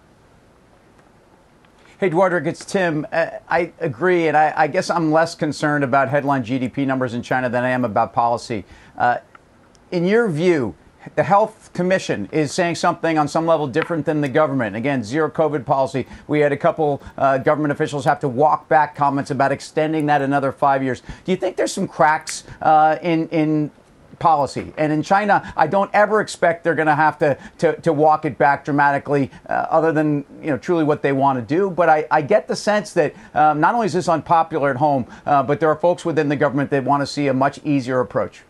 Hey, 2.01 2.10
Dewardric, 2.10 2.48
it's 2.48 2.65
Tim. 2.65 3.05
Uh, 3.12 3.27
I 3.48 3.74
agree, 3.79 4.27
and 4.27 4.36
I, 4.36 4.51
I, 4.58 4.65
guess 4.65 4.89
I'm 4.89 5.12
less 5.12 5.36
concerned 5.36 5.84
about 5.84 6.10
headline 6.10 6.43
GDP 6.43 6.88
numbers 6.88 7.13
in 7.13 7.22
China 7.22 7.48
than 7.48 7.63
I 7.63 7.70
am 7.70 7.86
about 7.86 8.12
policy. 8.12 8.65
Uh, 8.98 9.20
in 9.91 10.08
your 10.08 10.27
view, 10.27 10.74
the 11.13 11.22
Health 11.22 11.70
Commission 11.74 12.27
is 12.31 12.51
saying 12.51 12.74
something 12.74 13.20
on 13.20 13.27
some 13.27 13.46
level 13.46 13.67
different 13.67 14.08
than 14.08 14.22
the 14.22 14.29
government. 14.29 14.75
Again, 14.75 15.03
zero 15.03 15.29
COVID 15.29 15.63
policy. 15.63 16.08
We 16.27 16.39
had 16.39 16.51
a 16.51 16.58
couple 16.58 17.03
uh, 17.20 17.38
government 17.38 17.72
officials 17.72 18.03
have 18.05 18.20
to 18.22 18.27
walk 18.27 18.67
back 18.67 18.96
comments 18.96 19.29
about 19.29 19.51
extending 19.51 20.08
that 20.08 20.24
another 20.24 20.51
five 20.51 20.81
years. 20.81 21.01
Do 21.01 21.31
you 21.31 21.36
think 21.36 21.55
there's 21.55 21.72
some 21.72 21.88
cracks 21.88 22.46
uh, 22.63 22.98
in 23.03 23.29
in 23.29 23.70
policy. 24.21 24.71
And 24.77 24.93
in 24.93 25.03
China, 25.03 25.51
I 25.57 25.67
don't 25.67 25.89
ever 25.93 26.21
expect 26.21 26.63
they're 26.63 26.75
going 26.75 26.87
to 26.87 26.95
have 26.95 27.17
to, 27.19 27.37
to 27.81 27.91
walk 27.91 28.23
it 28.23 28.37
back 28.37 28.63
dramatically, 28.63 29.31
uh, 29.49 29.65
other 29.69 29.91
than 29.91 30.23
you 30.41 30.51
know 30.51 30.57
truly 30.57 30.85
what 30.85 31.01
they 31.01 31.11
want 31.11 31.39
to 31.39 31.55
do. 31.55 31.69
But 31.69 31.89
I, 31.89 32.05
I 32.09 32.21
get 32.21 32.47
the 32.47 32.55
sense 32.55 32.93
that 32.93 33.13
um, 33.33 33.59
not 33.59 33.73
only 33.73 33.87
is 33.87 33.93
this 33.93 34.07
unpopular 34.07 34.69
at 34.69 34.77
home, 34.77 35.05
uh, 35.25 35.43
but 35.43 35.59
there 35.59 35.69
are 35.69 35.75
folks 35.75 36.05
within 36.05 36.29
the 36.29 36.35
government 36.35 36.69
that 36.69 36.83
want 36.83 37.01
to 37.01 37.07
see 37.07 37.27
a 37.27 37.33
much 37.33 37.59
easier 37.65 37.99
approach. 37.99 38.43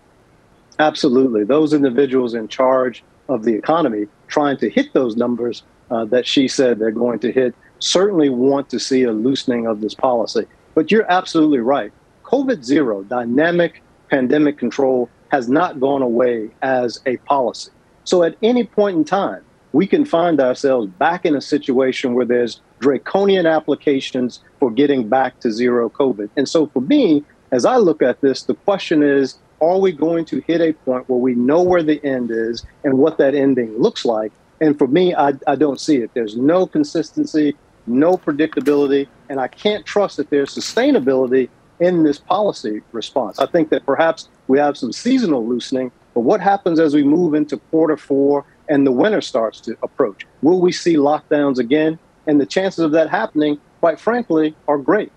Absolutely, 0.77 1.43
those 1.45 1.73
individuals 1.73 2.33
in 2.33 2.47
charge 2.47 3.03
of 3.29 3.43
the 3.43 3.53
economy 3.53 4.07
trying 4.27 4.57
to 4.57 4.69
hit 4.69 4.93
those 4.93 5.15
numbers 5.15 5.63
uh, 5.89 6.05
that 6.05 6.27
Xi 6.27 6.47
said 6.47 6.79
they're 6.79 6.91
going 6.91 7.19
to 7.19 7.31
hit 7.31 7.55
certainly 7.79 8.29
want 8.29 8.69
to 8.69 8.79
see 8.79 9.03
a 9.03 9.11
loosening 9.11 9.65
of 9.65 9.81
this 9.81 9.95
policy. 9.95 10.45
But 10.75 10.91
you're 10.91 11.09
absolutely 11.09 11.59
right. 11.59 11.91
COVID 12.23 12.63
zero, 12.63 13.03
dynamic 13.03 13.81
pandemic 14.11 14.57
control, 14.57 15.09
has 15.31 15.49
not 15.49 15.79
gone 15.79 16.01
away 16.01 16.49
as 16.61 16.99
a 17.05 17.17
policy. 17.17 17.71
So 18.03 18.23
at 18.23 18.35
any 18.43 18.65
point 18.65 18.97
in 18.97 19.05
time, 19.05 19.43
we 19.71 19.87
can 19.87 20.03
find 20.03 20.41
ourselves 20.41 20.87
back 20.99 21.25
in 21.25 21.35
a 21.35 21.41
situation 21.41 22.13
where 22.13 22.25
there's 22.25 22.59
draconian 22.79 23.45
applications 23.45 24.41
for 24.59 24.69
getting 24.69 25.07
back 25.07 25.39
to 25.39 25.51
zero 25.51 25.89
COVID. 25.89 26.29
And 26.35 26.49
so 26.49 26.67
for 26.67 26.81
me, 26.81 27.23
as 27.51 27.65
I 27.65 27.77
look 27.77 28.01
at 28.01 28.19
this, 28.21 28.43
the 28.43 28.55
question 28.55 29.01
is 29.01 29.37
are 29.61 29.77
we 29.77 29.91
going 29.91 30.25
to 30.25 30.41
hit 30.41 30.59
a 30.59 30.73
point 30.73 31.07
where 31.07 31.19
we 31.19 31.35
know 31.35 31.61
where 31.61 31.83
the 31.83 32.03
end 32.03 32.31
is 32.31 32.65
and 32.83 32.97
what 32.97 33.17
that 33.19 33.35
ending 33.35 33.77
looks 33.77 34.03
like? 34.03 34.31
And 34.59 34.77
for 34.77 34.87
me, 34.87 35.13
I, 35.13 35.33
I 35.47 35.55
don't 35.55 35.79
see 35.79 35.97
it. 35.97 36.11
There's 36.13 36.35
no 36.35 36.65
consistency, 36.65 37.55
no 37.85 38.17
predictability, 38.17 39.07
and 39.29 39.39
I 39.39 39.47
can't 39.47 39.85
trust 39.85 40.17
that 40.17 40.31
there's 40.31 40.53
sustainability 40.55 41.49
in 41.79 42.03
this 42.03 42.19
policy 42.19 42.81
response. 42.91 43.39
I 43.39 43.45
think 43.45 43.69
that 43.69 43.85
perhaps 43.85 44.29
we 44.51 44.59
have 44.59 44.77
some 44.77 44.91
seasonal 44.91 45.47
loosening, 45.47 45.91
but 46.13 46.21
what 46.21 46.41
happens 46.41 46.77
as 46.77 46.93
we 46.93 47.03
move 47.03 47.33
into 47.33 47.55
quarter 47.55 47.95
four 47.95 48.45
and 48.67 48.85
the 48.85 48.91
winter 48.91 49.21
starts 49.21 49.61
to 49.61 49.77
approach? 49.81 50.27
Will 50.41 50.59
we 50.59 50.73
see 50.73 50.95
lockdowns 50.95 51.57
again? 51.57 51.97
And 52.27 52.39
the 52.39 52.45
chances 52.45 52.79
of 52.79 52.91
that 52.91 53.09
happening, 53.09 53.59
quite 53.79 53.97
frankly, 53.97 54.53
are 54.67 54.77
great. 54.77 55.11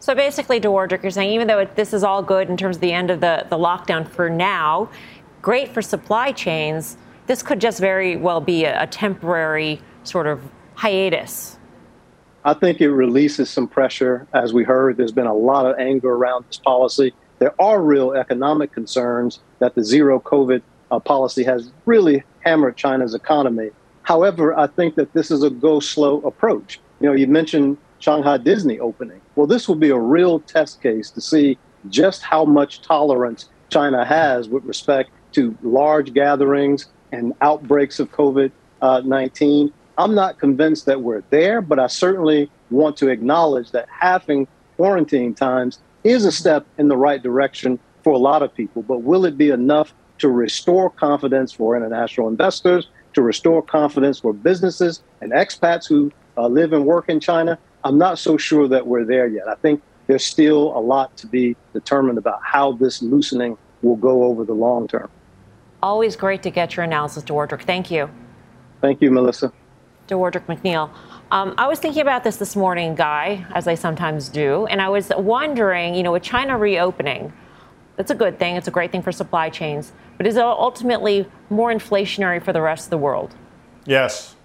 So 0.00 0.16
basically, 0.16 0.60
Dewardric, 0.60 1.02
you're 1.02 1.12
saying 1.12 1.30
even 1.30 1.46
though 1.46 1.60
it, 1.60 1.76
this 1.76 1.94
is 1.94 2.02
all 2.02 2.22
good 2.22 2.50
in 2.50 2.56
terms 2.56 2.76
of 2.76 2.80
the 2.80 2.92
end 2.92 3.10
of 3.10 3.20
the, 3.20 3.46
the 3.48 3.56
lockdown 3.56 4.06
for 4.06 4.28
now, 4.28 4.90
great 5.40 5.68
for 5.68 5.80
supply 5.80 6.32
chains, 6.32 6.96
this 7.26 7.40
could 7.40 7.60
just 7.60 7.78
very 7.78 8.16
well 8.16 8.40
be 8.40 8.64
a, 8.64 8.82
a 8.82 8.86
temporary 8.88 9.80
sort 10.02 10.26
of 10.26 10.42
hiatus 10.74 11.56
I 12.46 12.52
think 12.52 12.82
it 12.82 12.90
releases 12.90 13.48
some 13.48 13.66
pressure. 13.66 14.26
As 14.34 14.52
we 14.52 14.64
heard, 14.64 14.98
there's 14.98 15.12
been 15.12 15.26
a 15.26 15.34
lot 15.34 15.64
of 15.64 15.78
anger 15.78 16.10
around 16.10 16.44
this 16.46 16.58
policy. 16.58 17.14
There 17.38 17.54
are 17.60 17.82
real 17.82 18.12
economic 18.12 18.72
concerns 18.72 19.40
that 19.58 19.74
the 19.74 19.84
zero 19.84 20.20
COVID 20.20 20.62
uh, 20.90 20.98
policy 21.00 21.44
has 21.44 21.70
really 21.86 22.22
hammered 22.40 22.76
China's 22.76 23.14
economy. 23.14 23.70
However, 24.02 24.58
I 24.58 24.66
think 24.66 24.94
that 24.96 25.12
this 25.12 25.30
is 25.30 25.42
a 25.42 25.50
go 25.50 25.80
slow 25.80 26.20
approach. 26.20 26.80
You 27.00 27.08
know, 27.08 27.14
you 27.14 27.26
mentioned 27.26 27.78
Shanghai 27.98 28.36
Disney 28.36 28.78
opening. 28.78 29.20
Well, 29.34 29.46
this 29.46 29.66
will 29.66 29.76
be 29.76 29.90
a 29.90 29.98
real 29.98 30.40
test 30.40 30.82
case 30.82 31.10
to 31.10 31.20
see 31.20 31.58
just 31.88 32.22
how 32.22 32.44
much 32.44 32.82
tolerance 32.82 33.48
China 33.70 34.04
has 34.04 34.48
with 34.48 34.64
respect 34.64 35.10
to 35.32 35.56
large 35.62 36.12
gatherings 36.12 36.86
and 37.12 37.32
outbreaks 37.40 37.98
of 37.98 38.10
COVID 38.12 38.52
uh, 38.82 39.00
19 39.04 39.72
I'm 39.96 40.14
not 40.14 40.38
convinced 40.38 40.86
that 40.86 41.02
we're 41.02 41.22
there, 41.30 41.60
but 41.60 41.78
I 41.78 41.86
certainly 41.86 42.50
want 42.70 42.96
to 42.98 43.08
acknowledge 43.08 43.70
that 43.70 43.88
having 43.88 44.48
quarantine 44.76 45.34
times 45.34 45.78
is 46.04 46.24
a 46.24 46.32
step 46.32 46.66
in 46.78 46.88
the 46.88 46.96
right 46.96 47.22
direction 47.22 47.78
for 48.02 48.12
a 48.12 48.18
lot 48.18 48.42
of 48.42 48.54
people. 48.54 48.82
But 48.82 49.02
will 49.02 49.24
it 49.24 49.36
be 49.36 49.50
enough 49.50 49.92
to 50.18 50.28
restore 50.28 50.90
confidence 50.90 51.52
for 51.52 51.76
international 51.76 52.28
investors, 52.28 52.88
to 53.14 53.22
restore 53.22 53.62
confidence 53.62 54.20
for 54.20 54.32
businesses 54.32 55.02
and 55.20 55.32
expats 55.32 55.88
who 55.88 56.12
uh, 56.36 56.46
live 56.46 56.72
and 56.72 56.84
work 56.84 57.08
in 57.08 57.20
China. 57.20 57.58
I'm 57.84 57.98
not 57.98 58.18
so 58.18 58.36
sure 58.36 58.68
that 58.68 58.86
we're 58.86 59.04
there 59.04 59.26
yet. 59.26 59.48
I 59.48 59.54
think 59.56 59.82
there's 60.06 60.24
still 60.24 60.76
a 60.76 60.80
lot 60.80 61.16
to 61.18 61.26
be 61.26 61.56
determined 61.72 62.18
about 62.18 62.40
how 62.42 62.72
this 62.72 63.02
loosening 63.02 63.56
will 63.82 63.96
go 63.96 64.24
over 64.24 64.44
the 64.44 64.54
long 64.54 64.88
term. 64.88 65.10
Always 65.82 66.16
great 66.16 66.42
to 66.44 66.50
get 66.50 66.76
your 66.76 66.84
analysis, 66.84 67.22
Dewardric. 67.22 67.62
Thank 67.62 67.90
you. 67.90 68.08
Thank 68.80 69.02
you, 69.02 69.10
Melissa. 69.10 69.52
Dewardric 70.08 70.46
McNeal. 70.46 70.90
Um, 71.30 71.54
I 71.58 71.66
was 71.66 71.78
thinking 71.78 72.02
about 72.02 72.24
this 72.24 72.36
this 72.36 72.54
morning, 72.54 72.94
Guy, 72.94 73.46
as 73.54 73.66
I 73.66 73.74
sometimes 73.74 74.28
do, 74.28 74.66
and 74.66 74.80
I 74.80 74.88
was 74.88 75.10
wondering, 75.16 75.94
you 75.94 76.02
know, 76.02 76.12
with 76.12 76.22
China 76.22 76.56
reopening, 76.58 77.32
that's 77.96 78.10
a 78.10 78.14
good 78.14 78.38
thing. 78.38 78.56
It's 78.56 78.68
a 78.68 78.72
great 78.72 78.90
thing 78.92 79.02
for 79.02 79.12
supply 79.12 79.50
chains. 79.50 79.92
But 80.16 80.26
is 80.26 80.36
it 80.36 80.42
ultimately 80.42 81.28
more 81.50 81.72
inflationary 81.72 82.42
for 82.42 82.52
the 82.52 82.60
rest 82.60 82.86
of 82.86 82.90
the 82.90 82.98
world? 82.98 83.34
Yes. 83.84 84.36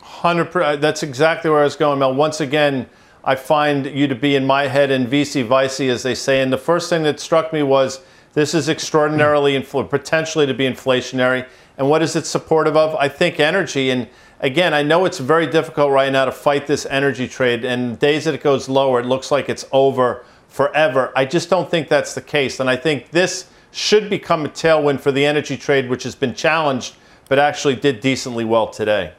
100 0.00 0.80
That's 0.80 1.02
exactly 1.02 1.50
where 1.50 1.60
I 1.60 1.64
was 1.64 1.76
going, 1.76 1.98
Mel. 1.98 2.14
Once 2.14 2.40
again, 2.40 2.88
I 3.24 3.34
find 3.34 3.86
you 3.86 4.06
to 4.06 4.14
be 4.14 4.36
in 4.36 4.46
my 4.46 4.68
head 4.68 4.90
and 4.90 5.08
vici 5.08 5.42
vici, 5.42 5.88
as 5.88 6.02
they 6.02 6.14
say. 6.14 6.40
And 6.40 6.52
the 6.52 6.58
first 6.58 6.88
thing 6.88 7.02
that 7.02 7.18
struck 7.18 7.52
me 7.52 7.62
was 7.62 8.00
this 8.34 8.54
is 8.54 8.68
extraordinarily, 8.68 9.60
infl- 9.60 9.88
potentially 9.88 10.46
to 10.46 10.54
be 10.54 10.64
inflationary. 10.64 11.46
And 11.76 11.88
what 11.88 12.02
is 12.02 12.14
it 12.14 12.26
supportive 12.26 12.76
of? 12.76 12.94
I 12.94 13.08
think 13.08 13.40
energy. 13.40 13.90
And 13.90 14.08
again, 14.40 14.74
I 14.74 14.82
know 14.82 15.04
it's 15.04 15.18
very 15.18 15.46
difficult 15.46 15.90
right 15.90 16.12
now 16.12 16.24
to 16.24 16.32
fight 16.32 16.66
this 16.66 16.86
energy 16.86 17.28
trade. 17.28 17.64
And 17.64 17.98
days 17.98 18.24
that 18.24 18.34
it 18.34 18.42
goes 18.42 18.68
lower, 18.68 19.00
it 19.00 19.06
looks 19.06 19.30
like 19.30 19.48
it's 19.48 19.64
over 19.72 20.24
forever. 20.48 21.12
I 21.14 21.24
just 21.24 21.50
don't 21.50 21.70
think 21.70 21.88
that's 21.88 22.14
the 22.14 22.22
case. 22.22 22.60
And 22.60 22.70
I 22.70 22.76
think 22.76 23.10
this 23.10 23.48
should 23.72 24.08
become 24.08 24.46
a 24.46 24.48
tailwind 24.48 25.00
for 25.00 25.12
the 25.12 25.24
energy 25.24 25.56
trade, 25.56 25.88
which 25.88 26.02
has 26.04 26.14
been 26.14 26.34
challenged, 26.34 26.96
but 27.28 27.38
actually 27.38 27.76
did 27.76 28.00
decently 28.00 28.44
well 28.44 28.68
today. 28.68 29.12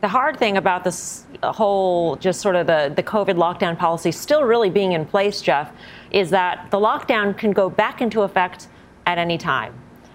The 0.00 0.08
hard 0.08 0.36
thing 0.36 0.56
about 0.56 0.82
this 0.82 1.24
whole 1.44 2.16
just 2.16 2.40
sort 2.40 2.56
of 2.56 2.66
the, 2.66 2.92
the 2.96 3.04
COVID 3.04 3.36
lockdown 3.36 3.78
policy 3.78 4.10
still 4.10 4.42
really 4.42 4.68
being 4.68 4.92
in 4.92 5.04
place, 5.06 5.40
Jeff, 5.40 5.70
is 6.10 6.30
that 6.30 6.68
the 6.72 6.78
lockdown 6.78 7.38
can 7.38 7.52
go 7.52 7.70
back 7.70 8.00
into 8.00 8.22
effect 8.22 8.66
at 9.06 9.18
any 9.18 9.38
time. 9.38 9.72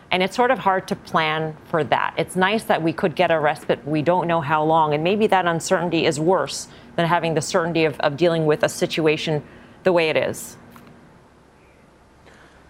And 0.09 0.23
it's 0.23 0.35
sort 0.35 0.51
of 0.51 0.59
hard 0.59 0.87
to 0.87 0.95
plan 0.95 1.57
for 1.65 1.83
that. 1.83 2.13
It's 2.17 2.35
nice 2.35 2.63
that 2.65 2.81
we 2.81 2.93
could 2.93 3.15
get 3.15 3.29
a 3.29 3.39
respite. 3.39 3.85
We 3.85 4.01
don't 4.01 4.27
know 4.27 4.39
how 4.39 4.63
long. 4.63 4.93
And 4.93 5.03
maybe 5.03 5.27
that 5.27 5.45
uncertainty 5.45 6.05
is 6.05 6.19
worse 6.19 6.67
than 6.95 7.07
having 7.07 7.33
the 7.33 7.41
certainty 7.41 7.83
of, 7.85 7.99
of 7.99 8.15
dealing 8.15 8.45
with 8.45 8.63
a 8.63 8.69
situation 8.69 9.43
the 9.83 9.91
way 9.91 10.09
it 10.09 10.17
is. 10.17 10.57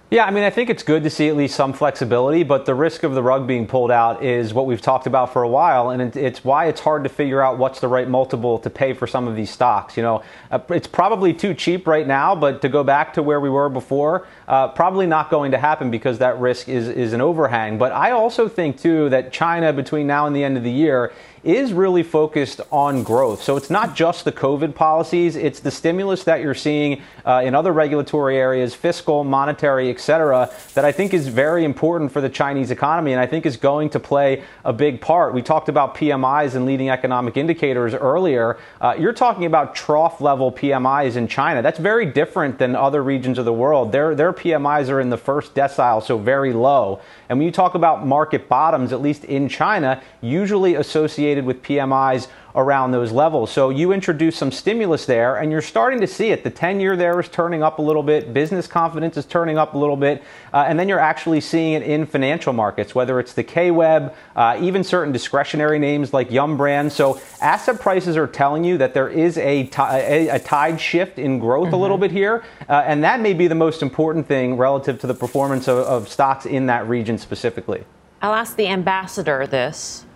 Yeah, 0.09 0.23
I 0.23 0.31
mean, 0.31 0.45
I 0.45 0.49
think 0.51 0.69
it's 0.69 0.83
good 0.83 1.03
to 1.03 1.09
see 1.09 1.27
at 1.27 1.35
least 1.35 1.53
some 1.53 1.73
flexibility, 1.73 2.43
but 2.43 2.65
the 2.65 2.73
risk 2.73 3.03
of 3.03 3.13
the 3.13 3.21
rug 3.21 3.45
being 3.45 3.67
pulled 3.67 3.91
out 3.91 4.23
is 4.23 4.53
what 4.53 4.65
we've 4.65 4.81
talked 4.81 5.05
about 5.05 5.33
for 5.33 5.43
a 5.43 5.49
while, 5.49 5.89
and 5.89 6.15
it's 6.15 6.45
why 6.45 6.67
it's 6.67 6.79
hard 6.79 7.03
to 7.03 7.09
figure 7.09 7.41
out 7.41 7.57
what's 7.57 7.81
the 7.81 7.89
right 7.89 8.07
multiple 8.07 8.57
to 8.59 8.69
pay 8.69 8.93
for 8.93 9.05
some 9.05 9.27
of 9.27 9.35
these 9.35 9.49
stocks. 9.49 9.97
You 9.97 10.03
know, 10.03 10.23
uh, 10.49 10.59
it's 10.69 10.87
probably 10.87 11.33
too 11.33 11.53
cheap 11.53 11.85
right 11.87 12.07
now, 12.07 12.35
but 12.35 12.61
to 12.61 12.69
go 12.69 12.85
back 12.85 13.15
to 13.15 13.21
where 13.21 13.41
we 13.41 13.49
were 13.49 13.67
before, 13.67 14.25
uh, 14.47 14.69
probably 14.69 15.07
not 15.07 15.29
going 15.29 15.51
to 15.51 15.57
happen 15.57 15.91
because 15.91 16.19
that 16.19 16.39
risk 16.39 16.69
is, 16.69 16.87
is 16.87 17.13
an 17.13 17.21
overhang. 17.21 17.77
But 17.77 17.91
I 17.91 18.11
also 18.11 18.47
think, 18.47 18.79
too, 18.79 19.09
that 19.09 19.31
China 19.31 19.73
between 19.73 20.07
now 20.07 20.25
and 20.25 20.35
the 20.35 20.43
end 20.43 20.57
of 20.57 20.63
the 20.63 20.71
year 20.71 21.11
is 21.43 21.71
really 21.71 22.03
focused 22.03 22.59
on 22.71 23.03
growth. 23.03 23.41
So 23.41 23.55
it's 23.55 23.69
not 23.69 23.95
just 23.95 24.25
the 24.25 24.31
COVID 24.31 24.75
policies, 24.75 25.35
it's 25.35 25.59
the 25.59 25.71
stimulus 25.71 26.25
that 26.25 26.41
you're 26.41 26.53
seeing 26.53 27.01
uh, 27.25 27.41
in 27.45 27.55
other 27.55 27.71
regulatory 27.71 28.37
areas, 28.37 28.73
fiscal, 28.73 29.23
monetary, 29.23 29.89
et 29.89 29.99
cetera, 29.99 30.51
that 30.73 30.83
I 30.83 30.91
think 30.91 31.13
is 31.13 31.27
very 31.27 31.63
important 31.63 32.11
for 32.11 32.19
the 32.21 32.27
Chinese 32.27 32.71
economy 32.71 33.13
and 33.13 33.21
I 33.21 33.27
think 33.27 33.45
is 33.45 33.55
going 33.55 33.89
to 33.91 33.99
play 33.99 34.43
a 34.65 34.73
big 34.73 34.99
part. 34.99 35.33
We 35.33 35.41
talked 35.41 35.69
about 35.69 35.95
PMIs 35.95 36.55
and 36.55 36.65
leading 36.65 36.89
economic 36.89 37.37
indicators 37.37 37.93
earlier. 37.93 38.57
Uh, 38.81 38.95
you're 38.99 39.13
talking 39.13 39.45
about 39.45 39.75
trough 39.75 40.19
level 40.19 40.51
PMIs 40.51 41.15
in 41.15 41.27
China. 41.29 41.61
That's 41.61 41.79
very 41.79 42.05
different 42.05 42.57
than 42.57 42.75
other 42.75 43.03
regions 43.03 43.37
of 43.37 43.45
the 43.45 43.53
world. 43.53 43.91
Their, 43.91 44.15
their 44.15 44.33
PMIs 44.37 44.89
are 44.89 45.01
in 45.01 45.09
the 45.09 45.17
first 45.17 45.53
decile, 45.53 46.01
so 46.01 46.17
very 46.17 46.53
low. 46.53 47.01
And 47.27 47.37
when 47.39 47.45
you 47.45 47.51
talk 47.51 47.75
about 47.75 48.05
market 48.05 48.47
bottoms, 48.47 48.93
at 48.93 49.01
least 49.01 49.25
in 49.25 49.49
China, 49.49 50.01
usually 50.21 50.75
associated 50.75 51.45
with 51.45 51.61
PMIs 51.63 52.27
around 52.55 52.91
those 52.91 53.11
levels. 53.11 53.51
So 53.51 53.69
you 53.69 53.91
introduce 53.91 54.35
some 54.35 54.51
stimulus 54.51 55.05
there, 55.05 55.37
and 55.37 55.51
you're 55.51 55.61
starting 55.61 56.01
to 56.01 56.07
see 56.07 56.31
it. 56.31 56.43
The 56.43 56.49
10 56.49 56.79
year 56.79 56.95
there 56.95 57.19
is 57.19 57.29
turning 57.29 57.61
up 57.61 57.79
a 57.79 57.81
little 57.81 58.03
bit, 58.03 58.33
business 58.33 58.67
confidence 58.67 59.17
is 59.17 59.25
turning 59.25 59.57
up 59.57 59.73
a 59.73 59.77
little 59.77 59.95
bit, 59.95 60.23
uh, 60.53 60.65
and 60.67 60.79
then 60.79 60.89
you're 60.89 60.99
actually 60.99 61.41
seeing 61.41 61.73
it 61.73 61.83
in 61.83 62.05
financial 62.05 62.53
markets, 62.53 62.95
whether 62.95 63.19
it's 63.19 63.33
the 63.33 63.43
KWEB, 63.43 64.13
uh, 64.35 64.57
even 64.59 64.83
certain 64.83 65.13
discretionary 65.13 65.79
names 65.79 66.13
like 66.13 66.31
Yum 66.31 66.57
Brand. 66.57 66.91
So 66.91 67.21
asset 67.41 67.79
prices 67.79 68.17
are 68.17 68.27
telling 68.27 68.63
you 68.63 68.77
that 68.79 68.93
there 68.93 69.09
is 69.09 69.37
a, 69.37 69.65
t- 69.65 69.81
a, 69.81 70.29
a 70.29 70.39
tide 70.39 70.81
shift 70.81 71.19
in 71.19 71.39
growth 71.39 71.67
mm-hmm. 71.67 71.75
a 71.75 71.77
little 71.77 71.97
bit 71.97 72.11
here, 72.11 72.43
uh, 72.67 72.83
and 72.85 73.03
that 73.03 73.19
may 73.19 73.33
be 73.33 73.47
the 73.47 73.55
most 73.55 73.81
important 73.81 74.27
thing 74.27 74.57
relative 74.57 74.99
to 75.01 75.07
the 75.07 75.13
performance 75.13 75.67
of, 75.67 75.77
of 75.79 76.09
stocks 76.09 76.45
in 76.45 76.65
that 76.65 76.87
region 76.87 77.17
specifically. 77.17 77.83
I'll 78.21 78.33
ask 78.33 78.55
the 78.55 78.67
ambassador 78.67 79.45
this. 79.45 80.06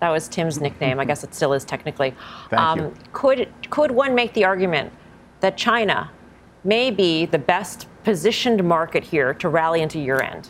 That 0.00 0.10
was 0.10 0.28
Tim's 0.28 0.60
nickname. 0.60 1.00
I 1.00 1.04
guess 1.04 1.24
it 1.24 1.34
still 1.34 1.52
is 1.52 1.64
technically. 1.64 2.14
Thank 2.50 2.62
um, 2.62 2.78
you. 2.78 2.94
Could 3.12 3.48
could 3.70 3.90
one 3.90 4.14
make 4.14 4.34
the 4.34 4.44
argument 4.44 4.92
that 5.40 5.56
China 5.56 6.10
may 6.64 6.90
be 6.90 7.26
the 7.26 7.38
best 7.38 7.88
positioned 8.04 8.62
market 8.64 9.04
here 9.04 9.32
to 9.34 9.48
rally 9.48 9.80
into 9.80 9.98
year 9.98 10.20
end? 10.20 10.48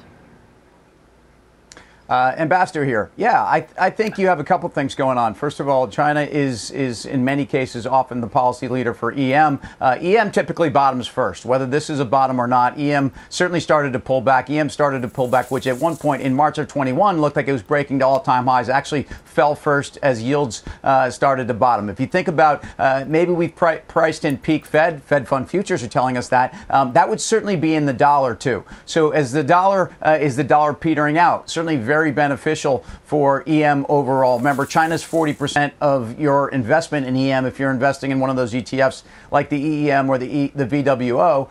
Uh, 2.08 2.32
Ambassador 2.38 2.84
here. 2.84 3.10
Yeah, 3.16 3.42
I, 3.42 3.66
I 3.76 3.90
think 3.90 4.16
you 4.16 4.28
have 4.28 4.38
a 4.38 4.44
couple 4.44 4.68
things 4.68 4.94
going 4.94 5.18
on. 5.18 5.34
First 5.34 5.58
of 5.58 5.68
all, 5.68 5.88
China 5.88 6.20
is 6.20 6.70
is 6.70 7.04
in 7.04 7.24
many 7.24 7.44
cases 7.44 7.84
often 7.84 8.20
the 8.20 8.28
policy 8.28 8.68
leader 8.68 8.94
for 8.94 9.10
EM. 9.10 9.58
Uh, 9.80 9.98
EM 10.00 10.30
typically 10.30 10.70
bottoms 10.70 11.08
first, 11.08 11.44
whether 11.44 11.66
this 11.66 11.90
is 11.90 11.98
a 11.98 12.04
bottom 12.04 12.38
or 12.38 12.46
not. 12.46 12.78
EM 12.78 13.12
certainly 13.28 13.58
started 13.58 13.92
to 13.92 13.98
pull 13.98 14.20
back. 14.20 14.48
EM 14.48 14.70
started 14.70 15.02
to 15.02 15.08
pull 15.08 15.26
back, 15.26 15.50
which 15.50 15.66
at 15.66 15.78
one 15.78 15.96
point 15.96 16.22
in 16.22 16.32
March 16.32 16.58
of 16.58 16.68
21 16.68 17.20
looked 17.20 17.34
like 17.34 17.48
it 17.48 17.52
was 17.52 17.62
breaking 17.62 17.98
to 17.98 18.06
all-time 18.06 18.46
highs. 18.46 18.68
Actually 18.68 19.08
fell 19.36 19.54
first 19.54 19.98
as 20.02 20.22
yields 20.22 20.62
uh, 20.82 21.10
started 21.10 21.46
to 21.46 21.52
bottom. 21.52 21.90
If 21.90 22.00
you 22.00 22.06
think 22.06 22.26
about 22.26 22.64
uh, 22.78 23.04
maybe 23.06 23.32
we've 23.32 23.54
pri- 23.54 23.80
priced 23.80 24.24
in 24.24 24.38
peak 24.38 24.64
Fed, 24.64 25.02
Fed 25.02 25.28
fund 25.28 25.50
futures 25.50 25.82
are 25.82 25.88
telling 25.88 26.16
us 26.16 26.28
that 26.28 26.56
um, 26.70 26.94
that 26.94 27.06
would 27.06 27.20
certainly 27.20 27.54
be 27.54 27.74
in 27.74 27.84
the 27.84 27.92
dollar 27.92 28.34
too. 28.34 28.64
So 28.86 29.10
as 29.10 29.32
the 29.32 29.44
dollar 29.44 29.94
uh, 30.00 30.16
is 30.18 30.36
the 30.36 30.44
dollar 30.44 30.72
petering 30.72 31.18
out, 31.18 31.50
certainly 31.50 31.76
very 31.76 32.12
beneficial 32.12 32.82
for 33.04 33.44
EM 33.46 33.84
overall. 33.90 34.38
Remember, 34.38 34.64
China's 34.64 35.04
40% 35.04 35.72
of 35.82 36.18
your 36.18 36.48
investment 36.48 37.06
in 37.06 37.14
EM 37.14 37.44
if 37.44 37.58
you're 37.58 37.70
investing 37.70 38.12
in 38.12 38.20
one 38.20 38.30
of 38.30 38.36
those 38.36 38.54
ETFs 38.54 39.02
like 39.30 39.50
the 39.50 39.62
EEM 39.62 40.08
or 40.08 40.16
the, 40.16 40.34
e, 40.34 40.52
the 40.54 40.64
VWO. 40.64 41.50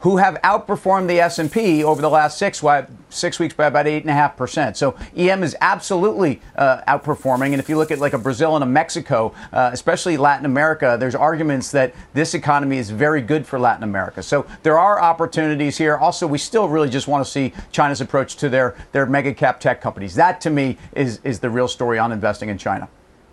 Who 0.00 0.18
have 0.18 0.34
outperformed 0.42 1.08
the 1.08 1.20
S&P 1.20 1.82
over 1.82 2.00
the 2.00 2.08
last 2.08 2.38
six, 2.38 2.62
six 3.10 3.38
weeks 3.38 3.54
by 3.54 3.66
about 3.66 3.86
8.5%. 3.86 4.76
So 4.76 4.96
EM 5.16 5.42
is 5.42 5.56
absolutely 5.60 6.40
uh, 6.56 6.82
outperforming. 6.86 7.46
And 7.46 7.56
if 7.56 7.68
you 7.68 7.76
look 7.76 7.90
at 7.90 7.98
like 7.98 8.12
a 8.12 8.18
Brazil 8.18 8.54
and 8.54 8.62
a 8.62 8.66
Mexico, 8.66 9.34
uh, 9.52 9.70
especially 9.72 10.16
Latin 10.16 10.46
America, 10.46 10.96
there's 11.00 11.16
arguments 11.16 11.72
that 11.72 11.94
this 12.14 12.34
economy 12.34 12.78
is 12.78 12.90
very 12.90 13.20
good 13.20 13.44
for 13.44 13.58
Latin 13.58 13.82
America. 13.82 14.22
So 14.22 14.46
there 14.62 14.78
are 14.78 15.00
opportunities 15.00 15.76
here. 15.76 15.96
Also, 15.96 16.26
we 16.26 16.38
still 16.38 16.68
really 16.68 16.90
just 16.90 17.08
want 17.08 17.24
to 17.24 17.30
see 17.30 17.52
China's 17.72 18.00
approach 18.00 18.36
to 18.36 18.48
their, 18.48 18.76
their 18.92 19.06
mega 19.06 19.34
cap 19.34 19.58
tech 19.58 19.80
companies. 19.80 20.14
That 20.14 20.40
to 20.42 20.50
me 20.50 20.78
is, 20.94 21.20
is 21.24 21.40
the 21.40 21.50
real 21.50 21.68
story 21.68 21.98
on 21.98 22.12
investing 22.12 22.48
in 22.48 22.58
China. 22.58 22.88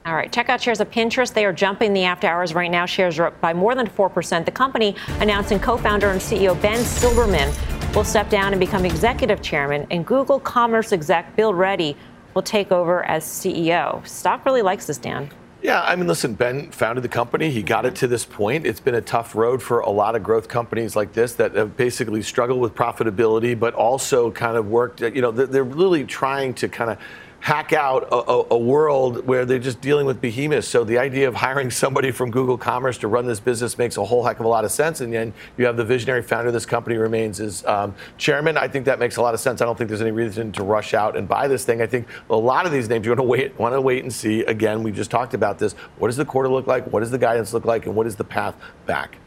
All 0.06 0.14
right, 0.14 0.32
check 0.32 0.50
out 0.50 0.62
shares 0.62 0.82
of 0.82 0.92
Pinterest. 0.92 1.34
They 1.34 1.46
are 1.46 1.54
jumping 1.54 1.92
the 1.92 2.04
after 2.04 2.28
hours 2.28 2.54
right 2.54 2.70
now. 2.70 2.86
Shares 2.86 3.18
are 3.18 3.26
up 3.26 3.42
by 3.42 3.54
more 3.56 3.74
than 3.74 3.88
4%. 3.88 4.46
The 4.46 4.52
company 4.52 4.96
announcing 5.20 5.60
co 5.60 5.78
founder 5.78 6.12
and 6.12 6.22
CEO 6.22 6.62
Ben 6.62 6.78
Silbermann 6.78 7.96
will 7.96 8.04
step 8.04 8.30
down 8.30 8.54
and 8.54 8.60
become 8.60 8.86
executive 8.86 9.42
chairman, 9.42 9.88
and 9.90 10.06
Google 10.06 10.40
Commerce 10.40 10.94
exec 10.94 11.36
Bill 11.36 11.56
Ready 11.56 11.98
will 12.36 12.44
take 12.44 12.72
over 12.72 13.04
as 13.06 13.24
CEO. 13.24 14.06
Stock 14.08 14.46
really 14.46 14.62
likes 14.62 14.86
this, 14.86 15.00
Dan. 15.00 15.28
Yeah, 15.64 15.82
I 15.82 15.96
mean, 15.96 16.06
listen, 16.06 16.36
Ben 16.36 16.70
founded 16.70 17.04
the 17.04 17.10
company. 17.10 17.50
He 17.50 17.64
got 17.64 17.88
it 17.88 17.96
to 17.96 18.08
this 18.08 18.26
point. 18.26 18.68
It's 18.68 18.80
been 18.80 18.94
a 18.94 19.02
tough 19.02 19.34
road 19.34 19.64
for 19.64 19.80
a 19.80 19.90
lot 19.90 20.16
of 20.16 20.22
growth 20.22 20.48
companies 20.48 20.96
like 20.96 21.14
this 21.14 21.34
that 21.34 21.56
have 21.56 21.76
basically 21.76 22.22
struggled 22.22 22.62
with 22.62 22.76
profitability, 22.76 23.60
but 23.60 23.74
also 23.74 24.30
kind 24.30 24.56
of 24.56 24.68
worked, 24.68 25.02
you 25.02 25.22
know, 25.22 25.32
they're 25.32 25.64
really 25.64 26.04
trying 26.04 26.54
to 26.56 26.70
kind 26.70 26.92
of 26.92 27.00
hack 27.46 27.74
out 27.74 28.08
a, 28.12 28.16
a, 28.16 28.46
a, 28.56 28.58
world 28.58 29.24
where 29.28 29.46
they're 29.46 29.60
just 29.60 29.80
dealing 29.80 30.08
with 30.08 30.20
behemoths. 30.20 30.68
So 30.68 30.84
the 30.84 30.98
idea 30.98 31.28
of 31.28 31.36
hiring 31.36 31.70
somebody 31.70 32.10
from 32.10 32.32
Google 32.32 32.58
Commerce 32.58 32.98
to 32.98 33.08
run 33.08 33.28
this 33.28 33.40
business 33.40 33.78
makes 33.78 33.98
a 33.98 34.04
whole 34.04 34.26
heck 34.26 34.40
of 34.40 34.48
a 34.48 34.50
lot 34.50 34.66
of 34.66 34.72
sense. 34.72 35.00
And 35.00 35.14
then 35.14 35.32
you 35.56 35.68
have 35.68 35.78
the 35.78 35.86
visionary 35.86 36.24
founder 36.24 36.48
of 36.48 36.54
this 36.56 36.66
company 36.66 36.98
remains 36.98 37.40
as 37.40 37.64
um, 37.68 37.94
chairman. 38.18 38.58
I 38.58 38.68
think 38.68 38.86
that 38.86 38.98
makes 38.98 39.18
a 39.18 39.22
lot 39.22 39.36
of 39.36 39.40
sense. 39.40 39.62
I 39.62 39.66
don't 39.66 39.78
think 39.78 39.90
there's 39.90 40.02
any 40.02 40.10
reason 40.10 40.54
to 40.54 40.64
rush 40.64 40.96
out 40.96 41.16
and 41.16 41.28
buy 41.28 41.48
this 41.48 41.64
thing. 41.66 41.84
I 41.84 41.86
think 41.86 42.08
a 42.32 42.36
lot 42.36 42.66
of 42.66 42.72
these 42.72 42.90
names 42.90 43.06
you're 43.06 43.16
going 43.16 43.24
to 43.24 43.30
wait, 43.30 43.60
want 43.60 43.76
to 43.76 43.82
wait 43.82 44.02
and 44.02 44.12
see. 44.12 44.42
Again, 44.46 44.82
we 44.82 44.92
just 44.92 45.12
talked 45.12 45.36
about 45.36 45.60
this. 45.60 45.74
What 46.00 46.08
does 46.08 46.18
the 46.18 46.26
quarter 46.26 46.50
look 46.50 46.66
like? 46.66 46.92
What 46.92 47.02
does 47.02 47.12
the 47.12 47.20
guidance 47.20 47.54
look 47.54 47.66
like? 47.66 47.86
And 47.86 47.96
what 47.96 48.08
is 48.08 48.16
the 48.16 48.24
path 48.24 48.56
back? 48.88 49.20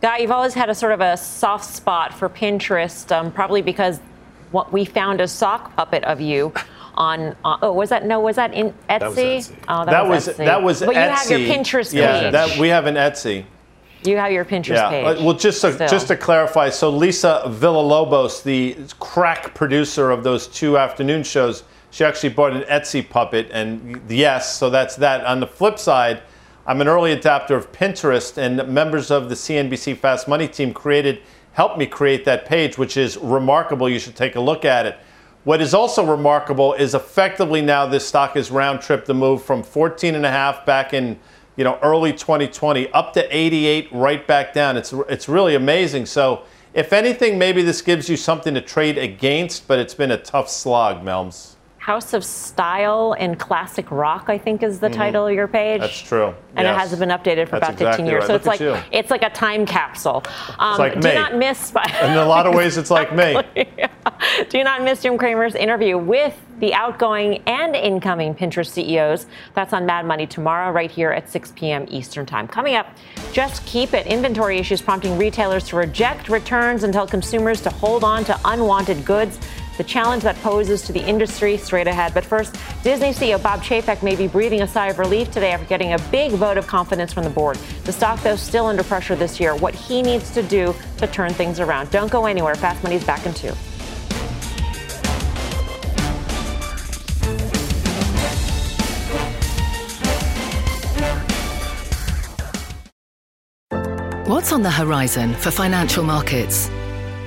Guy, 0.00 0.18
you've 0.18 0.30
always 0.30 0.54
had 0.54 0.70
a 0.70 0.76
sort 0.76 0.92
of 0.92 1.00
a 1.00 1.16
soft 1.16 1.64
spot 1.64 2.14
for 2.14 2.28
Pinterest, 2.28 3.10
um, 3.10 3.32
probably 3.32 3.62
because 3.62 3.98
what 4.52 4.72
we 4.72 4.84
found 4.84 5.20
a 5.20 5.26
sock 5.26 5.74
puppet 5.74 6.04
of 6.04 6.20
you 6.20 6.52
on. 6.96 7.36
Uh, 7.44 7.56
oh, 7.62 7.72
was 7.72 7.90
that 7.90 8.06
no? 8.06 8.20
Was 8.20 8.36
that 8.36 8.54
in 8.54 8.72
Etsy? 8.88 8.98
That 8.98 9.02
was 9.02 9.16
Etsy. 9.18 9.56
Oh, 9.68 9.84
that, 9.84 9.90
that 9.90 10.06
was, 10.08 10.26
was 10.26 10.34
Etsy. 10.36 10.44
that 10.44 10.62
was 10.62 10.80
But 10.80 10.94
you 10.94 11.00
have 11.00 11.30
your 11.30 11.38
Pinterest 11.40 11.92
Yeah, 11.92 12.20
page. 12.20 12.32
that 12.32 12.58
we 12.58 12.68
have 12.68 12.86
an 12.86 12.94
Etsy. 12.94 13.44
you 14.04 14.16
have 14.16 14.32
your 14.32 14.44
Pinterest 14.44 14.68
Yeah. 14.76 14.90
page. 14.90 15.22
Well, 15.22 15.34
just 15.34 15.60
to, 15.62 15.72
still. 15.72 15.88
just 15.88 16.08
to 16.08 16.16
clarify, 16.16 16.68
so 16.70 16.90
Lisa 16.90 17.42
Villalobos, 17.46 18.42
the 18.42 18.76
crack 19.00 19.54
producer 19.54 20.10
of 20.10 20.22
those 20.24 20.46
two 20.46 20.76
afternoon 20.78 21.22
shows, 21.22 21.64
she 21.90 22.04
actually 22.04 22.30
bought 22.30 22.52
an 22.52 22.62
Etsy 22.62 23.08
puppet, 23.08 23.48
and 23.52 24.00
yes, 24.08 24.56
so 24.56 24.68
that's 24.68 24.96
that. 24.96 25.24
On 25.24 25.40
the 25.40 25.46
flip 25.46 25.78
side, 25.78 26.22
I'm 26.66 26.80
an 26.80 26.88
early 26.88 27.14
adopter 27.16 27.50
of 27.56 27.70
Pinterest, 27.72 28.36
and 28.36 28.66
members 28.68 29.10
of 29.10 29.28
the 29.28 29.34
CNBC 29.36 29.96
Fast 29.96 30.26
Money 30.28 30.48
team 30.48 30.72
created, 30.74 31.20
helped 31.52 31.78
me 31.78 31.86
create 31.86 32.24
that 32.24 32.46
page, 32.46 32.76
which 32.78 32.96
is 32.96 33.16
remarkable. 33.18 33.88
You 33.88 33.98
should 33.98 34.16
take 34.16 34.34
a 34.36 34.40
look 34.40 34.64
at 34.64 34.86
it. 34.86 34.98
What 35.44 35.60
is 35.60 35.74
also 35.74 36.04
remarkable 36.04 36.72
is 36.72 36.94
effectively 36.94 37.60
now 37.60 37.84
this 37.84 38.08
stock 38.08 38.34
is 38.34 38.50
round 38.50 38.80
trip 38.80 39.04
the 39.04 39.12
move 39.12 39.42
from 39.42 39.62
14 39.62 40.14
and 40.14 40.24
a 40.24 40.30
half 40.30 40.64
back 40.64 40.94
in 40.94 41.18
you 41.56 41.64
know 41.64 41.78
early 41.82 42.12
2020 42.12 42.90
up 42.92 43.12
to 43.12 43.36
88 43.36 43.88
right 43.92 44.26
back 44.26 44.54
down. 44.54 44.78
It's 44.78 44.94
it's 45.08 45.28
really 45.28 45.54
amazing. 45.54 46.06
So 46.06 46.44
if 46.72 46.94
anything, 46.94 47.38
maybe 47.38 47.62
this 47.62 47.82
gives 47.82 48.08
you 48.08 48.16
something 48.16 48.54
to 48.54 48.62
trade 48.62 48.96
against, 48.96 49.68
but 49.68 49.78
it's 49.78 49.94
been 49.94 50.10
a 50.10 50.16
tough 50.16 50.48
slog, 50.48 51.04
Melms. 51.04 51.53
House 51.84 52.14
of 52.14 52.24
Style 52.24 53.14
and 53.18 53.38
Classic 53.38 53.90
Rock, 53.90 54.24
I 54.28 54.38
think, 54.38 54.62
is 54.62 54.80
the 54.80 54.88
title 54.88 55.26
of 55.26 55.34
your 55.34 55.46
page. 55.46 55.82
Mm-hmm. 55.82 55.82
That's 55.82 56.00
true. 56.00 56.34
And 56.56 56.64
Yes. 56.64 56.74
it 56.76 56.78
hasn't 56.78 57.00
been 57.00 57.08
updated 57.10 57.46
for 57.50 57.60
That's 57.60 57.78
about 57.78 57.78
15 57.78 57.86
exactly 57.88 58.08
years. 58.08 58.20
right. 58.20 58.26
So 58.26 58.32
Look 58.32 58.40
it's 58.40 58.46
like 58.46 58.60
you. 58.60 58.76
it's 58.90 59.10
like 59.10 59.22
a 59.22 59.28
time 59.28 59.66
capsule. 59.66 60.24
Um, 60.58 60.78
like 60.78 60.98
do 60.98 61.12
not 61.12 61.34
miss. 61.36 61.74
In 62.02 62.12
a 62.16 62.24
lot 62.24 62.46
of 62.46 62.54
ways, 62.54 62.78
it's 62.78 62.90
like 62.90 63.14
me. 63.14 63.36
Do 64.48 64.62
not 64.64 64.82
miss 64.82 65.02
Jim 65.02 65.18
Cramer's 65.18 65.54
interview 65.54 65.98
with 65.98 66.34
the 66.58 66.72
outgoing 66.72 67.42
and 67.46 67.74
incoming 67.74 68.34
Pinterest 68.34 68.68
CEOs. 68.68 69.26
That's 69.54 69.72
on 69.72 69.84
Mad 69.86 70.06
Money 70.06 70.26
tomorrow, 70.26 70.70
right 70.72 70.90
here 70.90 71.10
at 71.10 71.28
6 71.30 71.52
p.m. 71.56 71.84
Eastern 71.90 72.24
Time. 72.24 72.46
Coming 72.48 72.74
up, 72.76 72.86
just 73.32 73.64
keep 73.66 73.92
it. 73.92 74.06
Inventory 74.06 74.58
issues 74.58 74.80
prompting 74.80 75.18
retailers 75.18 75.64
to 75.68 75.76
reject 75.76 76.28
returns 76.28 76.84
and 76.84 76.92
tell 76.92 77.06
consumers 77.06 77.60
to 77.62 77.70
hold 77.70 78.04
on 78.04 78.24
to 78.24 78.38
unwanted 78.44 79.04
goods. 79.04 79.38
The 79.76 79.84
challenge 79.84 80.22
that 80.22 80.36
poses 80.36 80.82
to 80.82 80.92
the 80.92 81.00
industry 81.00 81.56
straight 81.56 81.88
ahead. 81.88 82.14
But 82.14 82.24
first, 82.24 82.54
Disney 82.82 83.10
CEO 83.10 83.42
Bob 83.42 83.60
Chapek 83.60 84.02
may 84.02 84.14
be 84.14 84.28
breathing 84.28 84.62
a 84.62 84.68
sigh 84.68 84.88
of 84.88 84.98
relief 84.98 85.30
today 85.32 85.50
after 85.50 85.66
getting 85.66 85.94
a 85.94 85.98
big 86.10 86.32
vote 86.32 86.56
of 86.56 86.66
confidence 86.66 87.12
from 87.12 87.24
the 87.24 87.30
board. 87.30 87.56
The 87.84 87.92
stock, 87.92 88.22
though, 88.22 88.36
still 88.36 88.66
under 88.66 88.84
pressure 88.84 89.16
this 89.16 89.40
year. 89.40 89.56
What 89.56 89.74
he 89.74 90.00
needs 90.02 90.30
to 90.32 90.42
do 90.42 90.74
to 90.98 91.06
turn 91.08 91.32
things 91.32 91.58
around. 91.58 91.90
Don't 91.90 92.10
go 92.10 92.26
anywhere. 92.26 92.54
Fast 92.54 92.82
Money's 92.84 93.04
back 93.04 93.26
in 93.26 93.34
two. 93.34 93.52
What's 104.26 104.52
on 104.52 104.62
the 104.62 104.70
horizon 104.70 105.34
for 105.34 105.50
financial 105.50 106.02
markets? 106.02 106.70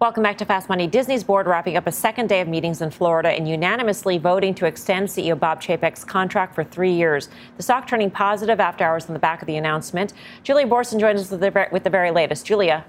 Welcome 0.00 0.22
back 0.22 0.38
to 0.38 0.44
Fast 0.44 0.68
Money. 0.68 0.86
Disney's 0.86 1.24
board 1.24 1.48
wrapping 1.48 1.76
up 1.76 1.88
a 1.88 1.90
second 1.90 2.28
day 2.28 2.40
of 2.40 2.46
meetings 2.46 2.82
in 2.82 2.90
Florida 2.92 3.30
and 3.30 3.48
unanimously 3.48 4.16
voting 4.16 4.54
to 4.54 4.64
extend 4.64 5.08
CEO 5.08 5.36
Bob 5.36 5.60
Chapek's 5.60 6.04
contract 6.04 6.54
for 6.54 6.62
three 6.62 6.92
years. 6.92 7.28
The 7.56 7.64
stock 7.64 7.88
turning 7.88 8.08
positive 8.08 8.60
after 8.60 8.84
hours 8.84 9.06
on 9.06 9.12
the 9.12 9.18
back 9.18 9.42
of 9.42 9.46
the 9.46 9.56
announcement. 9.56 10.12
Julia 10.44 10.68
Boorstin 10.68 11.00
joins 11.00 11.20
us 11.20 11.32
with 11.32 11.40
the, 11.40 11.66
with 11.72 11.82
the 11.82 11.90
very 11.90 12.12
latest. 12.12 12.46
Julia. 12.46 12.84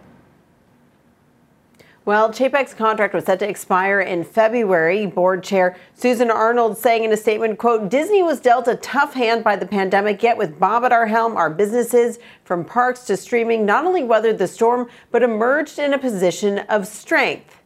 Well, 2.05 2.31
Chapek's 2.31 2.73
contract 2.73 3.13
was 3.13 3.25
set 3.25 3.39
to 3.39 3.47
expire 3.47 3.99
in 3.99 4.23
February. 4.23 5.05
Board 5.05 5.43
chair 5.43 5.75
Susan 5.93 6.31
Arnold 6.31 6.77
saying 6.77 7.03
in 7.03 7.11
a 7.11 7.17
statement, 7.17 7.59
quote, 7.59 7.89
Disney 7.89 8.23
was 8.23 8.39
dealt 8.39 8.67
a 8.67 8.77
tough 8.77 9.13
hand 9.13 9.43
by 9.43 9.57
the 9.57 9.65
pandemic, 9.65 10.23
yet 10.23 10.37
with 10.37 10.59
Bob 10.59 10.85
at 10.85 10.93
our 10.93 11.05
helm, 11.07 11.35
our 11.35 11.49
businesses, 11.49 12.17
from 12.45 12.63
parks 12.63 13.01
to 13.01 13.17
streaming, 13.17 13.65
not 13.65 13.85
only 13.85 14.03
weathered 14.03 14.37
the 14.37 14.47
storm, 14.47 14.89
but 15.11 15.23
emerged 15.23 15.77
in 15.77 15.93
a 15.93 15.99
position 15.99 16.59
of 16.69 16.87
strength. 16.87 17.58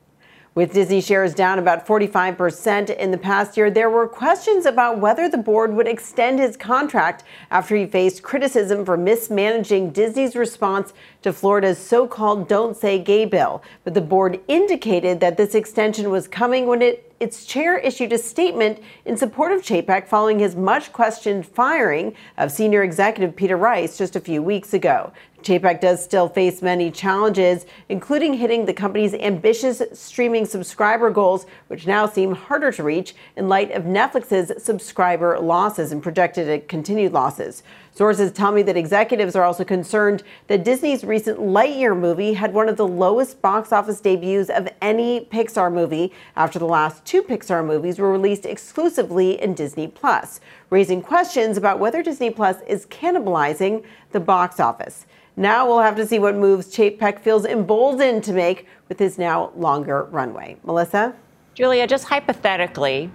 With 0.55 0.71
Disney 0.71 1.01
shares 1.01 1.33
down 1.33 1.57
about 1.57 1.87
45% 1.87 2.95
in 2.95 3.09
the 3.09 3.17
past 3.17 3.57
year, 3.57 3.71
there 3.71 3.89
were 3.89 4.07
questions 4.07 4.67
about 4.67 4.99
whether 4.99 5.27
the 5.27 5.35
board 5.35 5.73
would 5.73 5.87
extend 5.87 6.37
his 6.37 6.55
contract 6.55 7.23
after 7.49 7.75
he 7.75 7.87
faced 7.87 8.21
criticism 8.21 8.85
for 8.85 8.95
mismanaging 8.95 9.89
Disney's 9.89 10.35
response 10.35 10.93
to 11.23 11.33
Florida's 11.33 11.79
so 11.79 12.07
called 12.07 12.47
Don't 12.47 12.77
Say 12.77 12.99
Gay 12.99 13.25
bill. 13.25 13.63
But 13.83 13.95
the 13.95 14.01
board 14.01 14.41
indicated 14.47 15.19
that 15.21 15.37
this 15.37 15.55
extension 15.55 16.11
was 16.11 16.27
coming 16.27 16.67
when 16.67 16.83
it 16.83 17.09
its 17.19 17.45
chair 17.45 17.77
issued 17.77 18.11
a 18.11 18.17
statement 18.17 18.79
in 19.05 19.15
support 19.15 19.53
of 19.53 19.61
Chapek 19.61 20.07
following 20.07 20.39
his 20.39 20.57
much 20.57 20.91
questioned 20.91 21.45
firing 21.45 22.13
of 22.37 22.51
senior 22.51 22.83
executive 22.83 23.33
Peter 23.33 23.55
Rice 23.55 23.97
just 23.97 24.17
a 24.17 24.19
few 24.19 24.43
weeks 24.43 24.73
ago. 24.73 25.13
Chapek 25.43 25.81
does 25.81 26.03
still 26.03 26.29
face 26.29 26.61
many 26.61 26.89
challenges, 26.89 27.65
including 27.89 28.33
hitting 28.33 28.65
the 28.65 28.73
company's 28.73 29.13
ambitious 29.13 29.81
streaming 29.93 30.45
subscriber 30.45 31.09
goals, 31.09 31.45
which 31.67 31.85
now 31.85 32.05
seem 32.05 32.33
harder 32.33 32.71
to 32.71 32.83
reach 32.83 33.13
in 33.35 33.49
light 33.49 33.71
of 33.71 33.83
Netflix's 33.83 34.63
subscriber 34.63 35.39
losses 35.39 35.91
and 35.91 36.01
projected 36.01 36.67
continued 36.67 37.13
losses. 37.13 37.63
Sources 37.95 38.31
tell 38.31 38.51
me 38.51 38.63
that 38.63 38.75
executives 38.75 39.35
are 39.35 39.43
also 39.43 39.63
concerned 39.63 40.23
that 40.47 40.63
Disney's 40.63 41.03
recent 41.03 41.37
Lightyear 41.37 41.95
movie 41.95 42.33
had 42.33 42.51
one 42.51 42.67
of 42.67 42.75
the 42.75 42.87
lowest 42.87 43.39
box 43.39 43.71
office 43.71 44.01
debuts 44.01 44.49
of 44.49 44.67
any 44.81 45.25
Pixar 45.25 45.71
movie 45.71 46.11
after 46.35 46.57
the 46.57 46.65
last 46.65 47.05
two 47.05 47.21
Pixar 47.21 47.63
movies 47.63 47.99
were 47.99 48.11
released 48.11 48.47
exclusively 48.47 49.39
in 49.39 49.53
Disney 49.53 49.87
Plus, 49.87 50.39
raising 50.71 51.03
questions 51.03 51.55
about 51.55 51.77
whether 51.77 52.01
Disney 52.01 52.31
Plus 52.31 52.57
is 52.65 52.87
cannibalizing 52.87 53.83
the 54.11 54.19
box 54.19 54.59
office. 54.59 55.05
Now 55.35 55.67
we'll 55.67 55.81
have 55.81 55.95
to 55.95 56.05
see 56.05 56.19
what 56.19 56.35
moves 56.35 56.67
Chapek 56.67 57.19
feels 57.19 57.45
emboldened 57.45 58.23
to 58.25 58.33
make 58.33 58.67
with 58.87 58.99
his 58.99 59.17
now 59.17 59.51
longer 59.55 60.03
runway. 60.05 60.57
Melissa? 60.63 61.15
Julia, 61.55 61.87
just 61.87 62.05
hypothetically, 62.05 63.09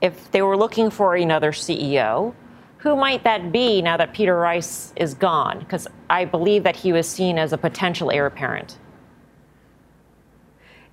if 0.00 0.30
they 0.32 0.42
were 0.42 0.56
looking 0.56 0.90
for 0.90 1.14
another 1.14 1.52
CEO, 1.52 2.34
who 2.78 2.94
might 2.94 3.24
that 3.24 3.52
be 3.52 3.80
now 3.80 3.96
that 3.96 4.12
Peter 4.12 4.36
Rice 4.36 4.92
is 4.96 5.14
gone? 5.14 5.60
Because 5.60 5.88
I 6.10 6.26
believe 6.26 6.62
that 6.62 6.76
he 6.76 6.92
was 6.92 7.08
seen 7.08 7.38
as 7.38 7.52
a 7.52 7.58
potential 7.58 8.10
heir 8.10 8.26
apparent. 8.26 8.78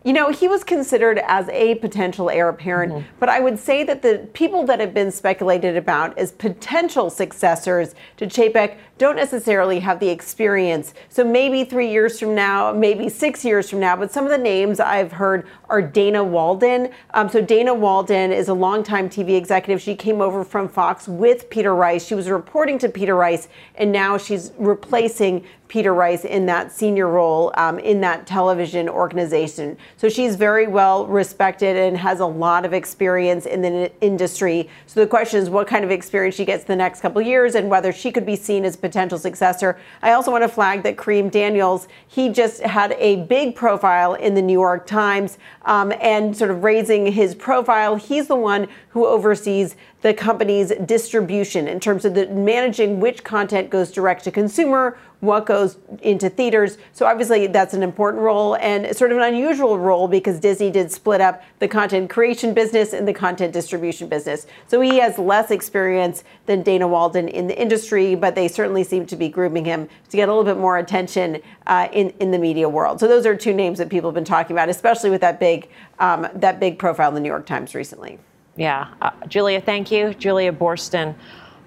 You 0.04 0.12
know, 0.12 0.32
he 0.32 0.50
was 0.50 0.66
considered 0.66 1.20
as 1.26 1.48
a 1.50 1.76
potential 1.76 2.30
heir 2.30 2.50
apparent, 2.50 2.92
mm-hmm. 2.92 3.08
but 3.20 3.30
I 3.30 3.40
would 3.40 3.58
say 3.58 3.86
that 3.86 4.02
the 4.02 4.28
people 4.34 4.66
that 4.66 4.82
have 4.82 4.94
been 4.94 5.12
speculated 5.12 5.78
about 5.78 6.18
as 6.18 6.34
potential 6.34 7.10
successors 7.10 7.96
to 8.18 8.28
Chapek 8.28 8.76
don't 8.98 9.16
necessarily 9.16 9.80
have 9.80 10.02
the 10.02 10.10
experience. 10.10 10.94
So 11.08 11.24
maybe 11.24 11.64
three 11.64 11.90
years 11.90 12.20
from 12.20 12.36
now, 12.36 12.74
maybe 12.74 13.08
six 13.08 13.46
years 13.46 13.70
from 13.70 13.80
now, 13.80 13.96
but 13.96 14.12
some 14.12 14.26
of 14.26 14.32
the 14.32 14.38
names 14.38 14.82
I've 14.82 15.14
heard 15.14 15.48
are 15.70 15.82
Dana 15.82 16.24
Walden. 16.24 16.90
Um, 17.14 17.30
so 17.30 17.42
Dana 17.42 17.74
Walden 17.74 18.34
is 18.34 18.50
a 18.50 18.54
longtime 18.54 19.10
TV 19.10 19.38
executive. 19.38 19.82
She 19.82 19.96
came 19.96 20.22
over 20.22 20.44
from 20.44 20.68
Fox 20.68 21.08
with 21.08 21.50
Peter 21.50 21.74
Rice. 21.74 22.06
She 22.06 22.16
was 22.16 22.30
reporting 22.30 22.78
to 22.80 22.90
Peter 22.90 23.16
Rice, 23.16 23.48
and 23.76 23.92
now 23.92 24.18
she's 24.18 24.52
replacing 24.58 25.46
Peter 25.74 25.92
Rice 25.92 26.24
in 26.24 26.46
that 26.46 26.72
senior 26.72 27.08
role 27.08 27.52
um, 27.56 27.80
in 27.80 28.00
that 28.00 28.28
television 28.28 28.88
organization. 28.88 29.76
So 29.98 30.08
she's 30.08 30.36
very 30.36 30.68
well 30.68 31.08
respected 31.08 31.76
and 31.76 31.98
has 31.98 32.20
a 32.20 32.28
lot 32.28 32.64
of 32.64 32.74
experience 32.74 33.48
in 33.48 33.64
the 33.64 33.92
industry. 34.00 34.70
So 34.86 35.00
the 35.00 35.08
question 35.08 35.42
is 35.42 35.50
what 35.50 35.66
kind 35.66 35.84
of 35.84 35.90
experience 35.90 36.36
she 36.36 36.46
gets 36.46 36.64
the 36.64 36.76
next 36.76 37.02
couple 37.02 37.24
years 37.24 37.56
and 37.56 37.72
whether 37.72 37.92
she 37.92 38.12
could 38.12 38.24
be 38.24 38.36
seen 38.36 38.66
as 38.66 38.76
a 38.76 38.78
potential 38.78 39.18
successor. 39.18 39.80
I 40.04 40.12
also 40.12 40.30
want 40.30 40.44
to 40.44 40.48
flag 40.48 40.84
that 40.84 40.96
Kareem 40.96 41.32
Daniels, 41.32 41.88
he 42.08 42.30
just 42.30 42.62
had 42.62 42.92
a 43.00 43.24
big 43.24 43.56
profile 43.56 44.14
in 44.14 44.36
the 44.36 44.44
New 44.44 44.54
York 44.54 44.86
Times 44.86 45.40
um, 45.66 45.92
and 46.00 46.38
sort 46.38 46.52
of 46.52 46.64
raising 46.64 47.12
his 47.12 47.34
profile. 47.34 47.96
He's 47.96 48.28
the 48.28 48.36
one 48.36 48.68
who 48.90 49.08
oversees 49.08 49.76
the 50.04 50.14
company's 50.14 50.72
distribution 50.86 51.68
in 51.68 51.80
terms 51.80 52.06
of 52.06 52.14
the 52.14 52.28
managing 52.28 53.00
which 53.00 53.24
content 53.24 53.70
goes 53.70 53.90
direct 53.90 54.24
to 54.26 54.32
consumer, 54.32 54.98
what 55.24 55.46
goes 55.46 55.78
into 56.02 56.30
theaters. 56.30 56.78
So 56.92 57.06
obviously 57.06 57.48
that's 57.48 57.74
an 57.74 57.82
important 57.82 58.22
role 58.22 58.58
and 58.58 58.94
sort 58.96 59.14
of 59.14 59.18
an 59.18 59.24
unusual 59.24 59.80
role 59.80 60.10
because 60.10 60.38
Disney 60.38 60.70
did 60.70 60.92
split 60.92 61.22
up 61.22 61.42
the 61.60 61.68
content 61.70 62.10
creation 62.10 62.54
business 62.54 62.92
and 62.92 63.08
the 63.08 63.14
content 63.14 63.54
distribution 63.54 64.10
business. 64.10 64.46
So 64.68 64.82
he 64.82 64.98
has 64.98 65.18
less 65.18 65.50
experience 65.50 66.26
than 66.46 66.62
Dana 66.62 66.90
Walden 66.90 67.30
in 67.30 67.48
the 67.48 67.58
industry, 67.58 68.16
but 68.16 68.36
they 68.36 68.50
certainly 68.50 68.84
seem 68.84 69.06
to 69.06 69.16
be 69.16 69.30
grooming 69.30 69.64
him 69.64 69.88
to 70.10 70.18
get 70.18 70.28
a 70.28 70.32
little 70.34 70.44
bit 70.44 70.60
more 70.60 70.78
attention 70.78 71.42
uh, 71.68 71.88
in 71.94 72.10
in 72.20 72.32
the 72.32 72.38
media 72.38 72.68
world. 72.68 73.00
So 73.00 73.08
those 73.08 73.26
are 73.26 73.36
two 73.36 73.54
names 73.54 73.78
that 73.78 73.88
people 73.88 74.10
have 74.10 74.16
been 74.16 74.26
talking 74.26 74.54
about, 74.54 74.68
especially 74.68 75.10
with 75.10 75.22
that 75.22 75.40
big 75.40 75.70
um, 76.00 76.28
that 76.36 76.60
big 76.60 76.78
profile 76.78 77.08
in 77.08 77.16
the 77.16 77.22
New 77.22 77.30
York 77.30 77.46
Times 77.46 77.74
recently. 77.74 78.20
Yeah. 78.58 78.94
Uh, 79.02 79.12
Julia, 79.28 79.62
thank 79.62 79.90
you. 79.90 80.14
Julia 80.14 80.52
Boorstin. 80.52 81.16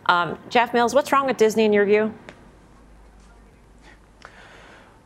Um, 0.06 0.38
Jeff 0.50 0.74
Mills, 0.74 0.94
what's 0.94 1.10
wrong 1.10 1.26
with 1.26 1.38
Disney 1.38 1.64
in 1.64 1.72
your 1.72 1.86
view? 1.86 2.12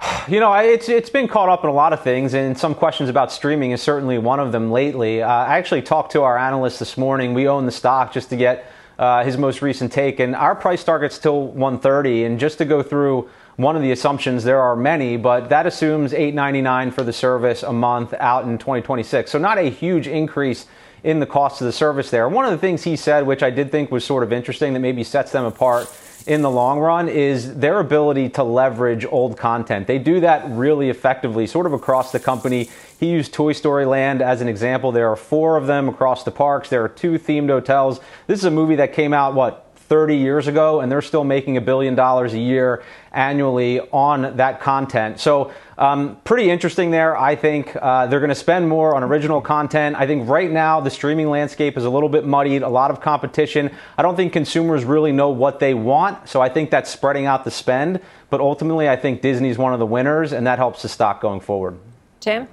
You 0.29 0.39
know, 0.39 0.53
it's 0.55 0.89
it's 0.89 1.11
been 1.11 1.27
caught 1.29 1.49
up 1.49 1.65
in 1.65 1.71
a 1.71 1.73
lot 1.73 1.93
of 1.93 2.03
things, 2.03 2.35
and 2.35 2.57
some 2.57 2.75
questions 2.75 3.09
about 3.09 3.33
streaming 3.33 3.73
is 3.73 3.83
certainly 3.83 4.19
one 4.19 4.39
of 4.39 4.53
them 4.53 4.71
lately. 4.71 5.23
Uh, 5.23 5.29
I 5.29 5.59
actually 5.59 5.83
talked 5.83 6.13
to 6.13 6.23
our 6.23 6.39
analyst 6.39 6.79
this 6.79 6.97
morning. 6.97 7.35
We 7.35 7.49
own 7.49 7.67
the 7.67 7.73
stock 7.73 8.13
just 8.13 8.31
to 8.31 8.37
get 8.37 8.71
uh, 8.99 9.25
his 9.25 9.37
most 9.37 9.61
recent 9.61 9.91
take, 9.91 10.21
and 10.21 10.37
our 10.37 10.55
price 10.55 10.85
target's 10.85 11.17
still 11.17 11.49
130. 11.49 12.25
And 12.25 12.39
just 12.39 12.59
to 12.59 12.65
go 12.65 12.83
through 12.83 13.29
one 13.57 13.77
of 13.77 13.83
the 13.83 13.91
assumptions, 13.93 14.45
there 14.45 14.61
are 14.61 14.77
many, 14.77 15.17
but 15.17 15.49
that 15.49 15.67
assumes 15.67 16.13
8.99 16.13 16.93
for 16.93 17.03
the 17.03 17.13
service 17.13 17.63
a 17.63 17.73
month 17.73 18.15
out 18.15 18.45
in 18.45 18.57
2026. 18.57 19.31
So 19.31 19.39
not 19.39 19.59
a 19.59 19.69
huge 19.69 20.07
increase 20.07 20.67
in 21.03 21.19
the 21.19 21.27
cost 21.27 21.61
of 21.61 21.67
the 21.67 21.73
service 21.73 22.11
there. 22.11 22.29
One 22.29 22.45
of 22.45 22.53
the 22.53 22.59
things 22.59 22.85
he 22.85 22.95
said, 22.95 23.27
which 23.27 23.43
I 23.43 23.51
did 23.51 23.73
think 23.73 23.91
was 23.91 24.05
sort 24.05 24.23
of 24.23 24.33
interesting, 24.33 24.75
that 24.75 24.81
maybe 24.81 25.03
sets 25.03 25.33
them 25.33 25.45
apart 25.45 25.89
in 26.27 26.43
the 26.43 26.51
long 26.51 26.79
run, 26.79 27.09
is 27.09 27.57
their 27.57 27.81
ability 27.81 28.29
to 28.31 28.43
leverage 28.43 29.05
old 29.05 29.37
content. 29.37 29.87
They 29.87 29.99
do 29.99 30.21
that 30.21 30.49
really 30.51 30.91
effectively, 30.91 31.47
sort 31.47 31.67
of 31.67 31.73
across 31.73 32.13
the 32.13 32.21
company. 32.21 32.69
He 32.99 33.11
used 33.11 33.33
Toy 33.33 33.53
Story 33.53 33.87
Land 33.87 34.21
as 34.23 34.41
an 34.41 34.49
example. 34.49 34.93
There 34.93 35.09
are 35.11 35.17
four 35.17 35.57
of 35.57 35.67
them 35.67 35.89
across 35.89 36.25
the 36.25 36.31
parks. 36.31 36.69
There 36.69 36.85
are 36.85 36.89
two 36.89 37.19
themed 37.19 37.49
hotels. 37.49 38.01
This 38.27 38.39
is 38.39 38.45
a 38.45 38.51
movie 38.51 38.77
that 38.77 38.93
came 38.93 39.13
out, 39.13 39.35
what, 39.35 39.70
30 39.91 40.17
years 40.17 40.47
ago, 40.47 40.81
and 40.81 40.91
they're 40.91 41.03
still 41.03 41.25
making 41.25 41.57
a 41.57 41.61
billion 41.61 41.97
dollars 41.97 42.33
a 42.33 42.39
year 42.39 42.85
annually 43.11 43.81
on 43.91 44.37
that 44.37 44.61
content. 44.61 45.19
So, 45.19 45.53
um, 45.77 46.17
pretty 46.23 46.49
interesting 46.49 46.93
there. 46.93 47.17
I 47.17 47.35
think 47.35 47.75
uh, 47.75 48.07
they're 48.07 48.21
going 48.21 48.29
to 48.29 48.37
spend 48.37 48.69
more 48.69 48.95
on 48.95 49.03
original 49.03 49.41
content. 49.41 49.97
I 49.99 50.07
think 50.07 50.29
right 50.29 50.49
now 50.49 50.81
the 50.81 50.91
streaming 50.91 51.29
landscape 51.29 51.77
is 51.77 51.85
a 51.85 51.91
little 51.91 52.09
bit 52.09 52.25
muddied, 52.25 52.63
a 52.63 52.69
lot 52.69 52.93
of 52.93 53.01
competition. 53.01 53.75
I 53.99 54.03
don't 54.03 54.15
think 54.15 54.33
consumers 54.33 54.85
really 54.85 55.11
know 55.11 55.31
what 55.31 55.59
they 55.59 55.75
want, 55.75 56.29
so 56.29 56.41
I 56.41 56.51
think 56.51 56.71
that's 56.71 56.89
spreading 56.89 57.27
out 57.27 57.43
the 57.43 57.51
spend. 57.51 58.01
But 58.31 58.41
ultimately, 58.41 58.89
I 58.89 58.95
think 58.95 59.23
Disney's 59.23 59.59
one 59.59 59.73
of 59.73 59.81
the 59.81 59.87
winners, 59.87 60.31
and 60.31 60.47
that 60.47 60.59
helps 60.59 60.83
the 60.83 60.89
stock 60.89 61.21
going 61.21 61.41
forward. 61.41 61.77
Tim? 62.21 62.47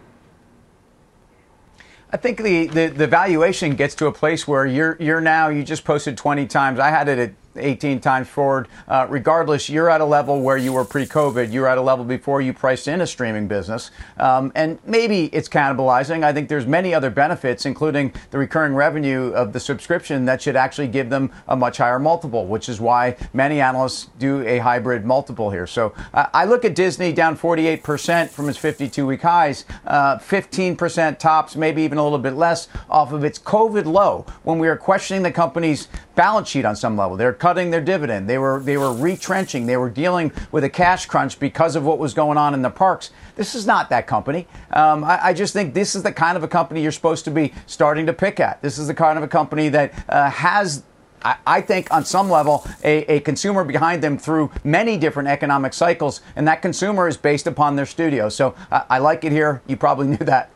I 2.11 2.17
think 2.17 2.37
the, 2.41 2.67
the, 2.67 2.87
the, 2.87 3.07
valuation 3.07 3.75
gets 3.75 3.93
to 3.95 4.07
a 4.07 4.13
place 4.13 4.47
where 4.47 4.65
you're 4.65 4.95
you're 4.99 5.19
now 5.19 5.49
you 5.49 5.63
just 5.63 5.83
posted 5.83 6.17
20 6.17 6.47
times. 6.47 6.79
I 6.79 6.89
had 6.89 7.09
it 7.09 7.19
at 7.19 7.31
18 7.59 7.99
times 7.99 8.27
forward. 8.27 8.67
Uh, 8.87 9.07
regardless, 9.09 9.69
you're 9.69 9.89
at 9.89 10.01
a 10.01 10.05
level 10.05 10.41
where 10.41 10.57
you 10.57 10.73
were 10.73 10.85
pre-COVID. 10.85 11.51
You're 11.51 11.67
at 11.67 11.77
a 11.77 11.81
level 11.81 12.05
before 12.05 12.41
you 12.41 12.53
priced 12.53 12.87
in 12.87 13.01
a 13.01 13.07
streaming 13.07 13.47
business, 13.47 13.91
um, 14.17 14.51
and 14.55 14.79
maybe 14.85 15.25
it's 15.27 15.49
cannibalizing. 15.49 16.23
I 16.23 16.33
think 16.33 16.49
there's 16.49 16.67
many 16.67 16.93
other 16.93 17.09
benefits, 17.09 17.65
including 17.65 18.13
the 18.31 18.37
recurring 18.37 18.75
revenue 18.75 19.31
of 19.33 19.53
the 19.53 19.59
subscription, 19.59 20.25
that 20.25 20.41
should 20.41 20.55
actually 20.55 20.87
give 20.87 21.09
them 21.09 21.31
a 21.47 21.55
much 21.55 21.77
higher 21.77 21.99
multiple, 21.99 22.45
which 22.45 22.69
is 22.69 22.79
why 22.79 23.15
many 23.33 23.61
analysts 23.61 24.09
do 24.19 24.45
a 24.47 24.59
hybrid 24.59 25.05
multiple 25.05 25.51
here. 25.51 25.67
So 25.67 25.93
uh, 26.13 26.27
I 26.33 26.45
look 26.45 26.65
at 26.65 26.75
Disney 26.75 27.13
down 27.13 27.37
48% 27.37 28.29
from 28.29 28.49
its 28.49 28.57
52-week 28.57 29.21
highs, 29.21 29.65
uh, 29.85 30.17
15% 30.17 31.19
tops, 31.19 31.55
maybe 31.55 31.81
even 31.83 31.97
a 31.97 32.03
little 32.03 32.19
bit 32.19 32.33
less 32.33 32.67
off 32.89 33.11
of 33.11 33.23
its 33.23 33.39
COVID 33.39 33.85
low 33.85 34.25
when 34.43 34.59
we 34.59 34.67
are 34.67 34.77
questioning 34.77 35.23
the 35.23 35.31
company's 35.31 35.87
balance 36.17 36.49
sheet 36.49 36.65
on 36.65 36.75
some 36.75 36.97
level. 36.97 37.15
They're 37.15 37.31
cutting 37.31 37.71
their 37.71 37.79
dividend. 37.79 38.27
They 38.29 38.37
were 38.37 38.59
they 38.59 38.75
were 38.75 38.91
retrenching. 38.91 39.67
They 39.67 39.77
were 39.77 39.89
dealing 39.89 40.33
with 40.51 40.65
a 40.65 40.69
cash 40.69 41.05
crunch 41.05 41.39
because 41.39 41.77
of 41.77 41.85
what 41.85 41.99
was 41.99 42.13
going 42.13 42.37
on 42.37 42.53
in 42.53 42.61
the 42.61 42.69
parks. 42.69 43.11
This 43.35 43.55
is 43.55 43.65
not 43.65 43.89
that 43.91 44.07
company. 44.07 44.47
Um, 44.71 45.03
I, 45.03 45.27
I, 45.27 45.33
just 45.33 45.53
think 45.53 45.75
this 45.75 45.95
is 45.95 46.01
the 46.01 46.11
kind 46.11 46.35
of 46.35 46.43
a 46.43 46.47
company 46.47 46.81
you're 46.81 46.91
supposed 46.91 47.23
to 47.25 47.31
be 47.31 47.53
starting 47.67 48.07
to 48.07 48.13
pick 48.13 48.39
at. 48.39 48.61
This 48.63 48.79
is 48.79 48.87
the 48.87 48.95
kind 48.95 49.17
of 49.17 49.23
a 49.23 49.27
company 49.27 49.69
that 49.69 49.93
uh, 50.09 50.29
has 50.31 50.83
I 51.23 51.61
think 51.61 51.91
on 51.91 52.05
some 52.05 52.29
level, 52.29 52.65
a, 52.83 52.99
a, 53.15 53.19
consumer 53.21 53.63
behind 53.63 54.03
them 54.03 54.17
through 54.17 54.51
many 54.63 54.97
different 54.97 55.27
economic 55.27 55.73
cycles, 55.73 56.21
and 56.35 56.47
that 56.47 56.61
consumer 56.61 57.07
is 57.07 57.17
based 57.17 57.47
upon 57.47 57.75
their 57.75 57.87
studio. 57.87 58.29
So 58.29 58.55
uh, 58.71 58.83
I 58.89 58.99
like 58.99 59.23
it 59.23 59.31
here. 59.31 59.61
You 59.67 59.77
probably 59.77 60.07
knew 60.15 60.17
that. 60.17 60.51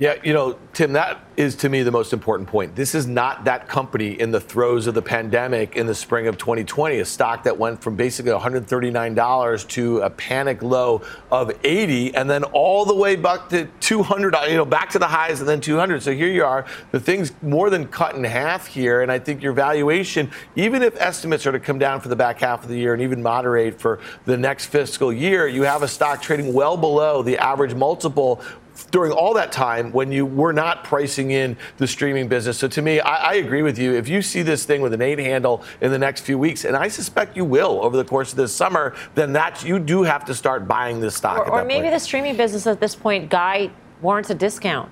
Yeah, 0.00 0.14
you 0.24 0.32
know, 0.32 0.58
Tim, 0.72 0.94
that 0.94 1.20
is 1.36 1.54
to 1.56 1.68
me 1.68 1.82
the 1.82 1.90
most 1.90 2.14
important 2.14 2.48
point. 2.48 2.74
This 2.74 2.94
is 2.94 3.06
not 3.06 3.44
that 3.44 3.68
company 3.68 4.18
in 4.18 4.30
the 4.30 4.40
throes 4.40 4.86
of 4.86 4.94
the 4.94 5.02
pandemic 5.02 5.76
in 5.76 5.86
the 5.86 5.94
spring 5.94 6.26
of 6.26 6.38
2020, 6.38 7.00
a 7.00 7.04
stock 7.04 7.44
that 7.44 7.58
went 7.58 7.82
from 7.82 7.96
basically 7.96 8.32
$139 8.32 9.68
to 9.68 9.98
a 9.98 10.08
panic 10.08 10.62
low 10.62 11.02
of 11.30 11.52
80 11.64 12.14
and 12.14 12.30
then 12.30 12.44
all 12.44 12.86
the 12.86 12.94
way 12.94 13.14
back 13.14 13.50
to 13.50 13.66
200, 13.80 14.34
you 14.48 14.56
know, 14.56 14.64
back 14.64 14.88
to 14.88 14.98
the 14.98 15.06
highs 15.06 15.40
and 15.40 15.48
then 15.48 15.60
200. 15.60 16.02
So 16.02 16.14
here 16.14 16.28
you 16.28 16.46
are. 16.46 16.64
The 16.92 17.00
thing's 17.00 17.34
more 17.42 17.68
than 17.68 17.86
cut 17.86 18.14
in 18.14 18.24
half 18.24 18.66
here. 18.66 19.02
And 19.02 19.12
I 19.12 19.18
think 19.18 19.42
your 19.42 19.52
valuation, 19.52 20.30
even 20.56 20.82
if 20.82 20.98
estimates 20.98 21.46
are 21.46 21.52
to 21.52 21.60
come 21.60 21.78
down 21.78 22.00
for 22.00 22.08
the 22.08 22.16
back 22.16 22.40
half 22.40 22.62
of 22.62 22.70
the 22.70 22.78
year 22.78 22.94
and 22.94 23.02
even 23.02 23.22
moderate 23.22 23.78
for 23.78 24.00
the 24.24 24.38
next 24.38 24.66
fiscal 24.66 25.12
year, 25.12 25.46
you 25.46 25.62
have 25.64 25.82
a 25.82 25.88
stock 25.88 26.22
trading 26.22 26.54
well 26.54 26.78
below 26.78 27.22
the 27.22 27.36
average 27.36 27.74
multiple 27.74 28.42
during 28.90 29.12
all 29.12 29.34
that 29.34 29.52
time 29.52 29.92
when 29.92 30.12
you 30.12 30.26
were 30.26 30.52
not 30.52 30.84
pricing 30.84 31.30
in 31.30 31.56
the 31.78 31.86
streaming 31.86 32.28
business. 32.28 32.58
So 32.58 32.68
to 32.68 32.82
me, 32.82 33.00
I, 33.00 33.32
I, 33.32 33.34
agree 33.34 33.62
with 33.62 33.78
you. 33.78 33.94
If 33.94 34.08
you 34.08 34.22
see 34.22 34.42
this 34.42 34.64
thing 34.64 34.80
with 34.80 34.92
an 34.92 35.02
eight 35.02 35.18
handle 35.18 35.62
in 35.80 35.90
the 35.90 35.98
next 35.98 36.22
few 36.22 36.38
weeks, 36.38 36.64
and 36.64 36.76
I 36.76 36.88
suspect 36.88 37.36
you 37.36 37.44
will 37.44 37.82
over 37.82 37.96
the 37.96 38.04
course 38.04 38.32
of 38.32 38.36
this 38.36 38.54
summer, 38.54 38.94
then 39.14 39.32
that 39.34 39.64
you 39.64 39.78
do 39.78 40.02
have 40.02 40.24
to 40.26 40.34
start 40.34 40.68
buying 40.68 41.00
this 41.00 41.16
stock. 41.16 41.48
Or, 41.48 41.60
or 41.60 41.64
maybe 41.64 41.82
point. 41.82 41.94
the 41.94 42.00
streaming 42.00 42.36
business 42.36 42.66
at 42.66 42.80
this 42.80 42.94
point, 42.94 43.30
Guy 43.30 43.70
warrants 44.02 44.30
a 44.30 44.34
discount. 44.34 44.90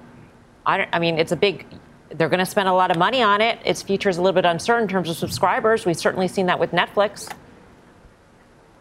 I, 0.67 0.87
I 0.93 0.99
mean, 0.99 1.19
it's 1.19 1.33
a 1.33 1.37
big. 1.37 1.67
They're 2.11 2.29
going 2.29 2.39
to 2.39 2.47
spend 2.47 2.69
a 2.69 2.73
lot 2.73 2.91
of 2.91 2.97
money 2.97 3.23
on 3.23 3.41
it. 3.41 3.59
Its 3.65 3.83
future 3.83 4.09
is 4.09 4.17
a 4.17 4.23
little 4.23 4.35
bit 4.35 4.47
uncertain 4.47 4.85
in 4.85 4.89
terms 4.89 5.11
of 5.11 5.17
subscribers. 5.17 5.85
We've 5.85 5.97
certainly 5.97 6.29
seen 6.29 6.47
that 6.47 6.59
with 6.59 6.73
Netflix. 6.73 7.31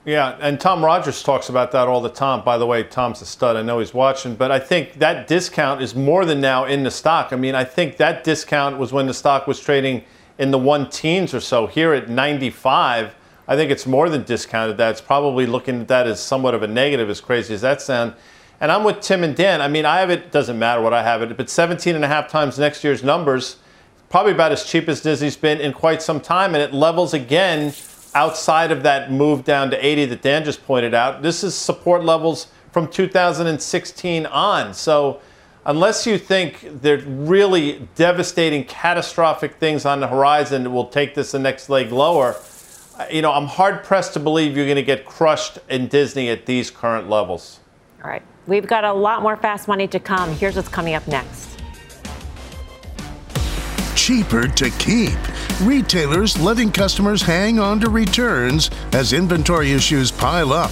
Yeah, 0.07 0.37
and 0.39 0.57
Tom 0.57 0.85
Rogers 0.85 1.21
talks 1.21 1.49
about 1.49 1.73
that 1.73 1.89
all 1.89 1.99
the 1.99 2.07
time. 2.07 2.41
By 2.41 2.57
the 2.57 2.65
way, 2.65 2.81
Tom's 2.81 3.21
a 3.21 3.25
stud. 3.25 3.57
I 3.57 3.61
know 3.61 3.79
he's 3.79 3.93
watching, 3.93 4.35
but 4.35 4.51
I 4.51 4.57
think 4.57 4.93
that 4.99 5.27
discount 5.27 5.81
is 5.81 5.95
more 5.95 6.23
than 6.23 6.39
now 6.39 6.63
in 6.63 6.83
the 6.83 6.91
stock. 6.91 7.33
I 7.33 7.35
mean, 7.35 7.55
I 7.55 7.65
think 7.65 7.97
that 7.97 8.23
discount 8.23 8.77
was 8.77 8.93
when 8.93 9.07
the 9.07 9.13
stock 9.13 9.47
was 9.47 9.59
trading 9.59 10.05
in 10.37 10.51
the 10.51 10.57
one 10.57 10.89
teens 10.89 11.33
or 11.33 11.41
so. 11.41 11.67
Here 11.67 11.91
at 11.91 12.07
95, 12.07 13.15
I 13.49 13.55
think 13.57 13.69
it's 13.69 13.85
more 13.85 14.07
than 14.07 14.23
discounted. 14.23 14.77
That 14.77 14.91
it's 14.91 15.01
probably 15.01 15.45
looking 15.45 15.81
at 15.81 15.89
that 15.89 16.07
as 16.07 16.21
somewhat 16.21 16.55
of 16.55 16.63
a 16.63 16.67
negative, 16.67 17.09
as 17.09 17.19
crazy 17.19 17.53
as 17.53 17.59
that 17.59 17.81
sounds. 17.81 18.13
And 18.61 18.71
I'm 18.71 18.85
with 18.85 19.01
Tim 19.01 19.25
and 19.25 19.35
Dan. 19.35 19.59
I 19.59 19.67
mean, 19.67 19.83
I 19.83 19.99
have 19.99 20.09
it. 20.09 20.31
Doesn't 20.31 20.57
matter 20.57 20.79
what 20.79 20.93
I 20.93 21.03
have 21.03 21.21
it, 21.21 21.35
but 21.35 21.49
17 21.49 21.95
and 21.95 22.05
a 22.05 22.07
half 22.07 22.29
times 22.29 22.57
next 22.57 22.81
year's 22.81 23.03
numbers, 23.03 23.57
probably 24.07 24.31
about 24.31 24.53
as 24.53 24.63
cheap 24.63 24.87
as 24.87 25.01
Disney's 25.01 25.35
been 25.35 25.59
in 25.59 25.73
quite 25.73 26.01
some 26.01 26.21
time, 26.21 26.55
and 26.55 26.63
it 26.63 26.73
levels 26.73 27.13
again 27.13 27.73
outside 28.17 28.71
of 28.71 28.81
that 28.81 29.11
move 29.11 29.43
down 29.43 29.69
to 29.69 29.85
80 29.85 30.05
that 30.05 30.23
Dan 30.23 30.43
just 30.43 30.65
pointed 30.65 30.95
out, 30.95 31.21
this 31.21 31.43
is 31.43 31.53
support 31.53 32.03
levels 32.03 32.47
from 32.71 32.87
2016 32.87 34.25
on. 34.25 34.73
So 34.73 35.21
unless 35.67 36.07
you 36.07 36.17
think 36.17 36.67
there's 36.81 37.03
really 37.03 37.87
devastating, 37.93 38.63
catastrophic 38.63 39.57
things 39.57 39.85
on 39.85 39.99
the 39.99 40.07
horizon 40.07 40.63
that 40.63 40.71
will 40.71 40.87
take 40.87 41.13
this 41.13 41.33
the 41.33 41.37
next 41.37 41.69
leg 41.69 41.91
lower, 41.91 42.35
uh, 42.97 43.05
you 43.11 43.21
know, 43.21 43.31
I'm 43.31 43.45
hard 43.45 43.83
pressed 43.83 44.13
to 44.13 44.19
believe 44.19 44.57
you're 44.57 44.65
going 44.65 44.77
to 44.77 44.81
get 44.81 45.05
crushed 45.05 45.59
in 45.69 45.87
Disney 45.87 46.29
at 46.29 46.47
these 46.47 46.71
current 46.71 47.07
levels. 47.07 47.59
All 48.03 48.09
right. 48.09 48.23
We've 48.47 48.65
got 48.65 48.83
a 48.83 48.93
lot 48.93 49.21
more 49.21 49.37
fast 49.37 49.67
money 49.67 49.87
to 49.89 49.99
come. 49.99 50.31
Here's 50.33 50.55
what's 50.55 50.69
coming 50.69 50.95
up 50.95 51.07
next 51.07 51.56
cheaper 54.07 54.47
to 54.47 54.69
keep. 54.69 55.17
Retailers 55.61 56.39
letting 56.39 56.71
customers 56.71 57.21
hang 57.21 57.59
on 57.59 57.77
to 57.77 57.89
returns 57.89 58.71
as 58.93 59.11
inventory 59.11 59.73
issues 59.73 60.11
pile 60.11 60.53
up. 60.53 60.71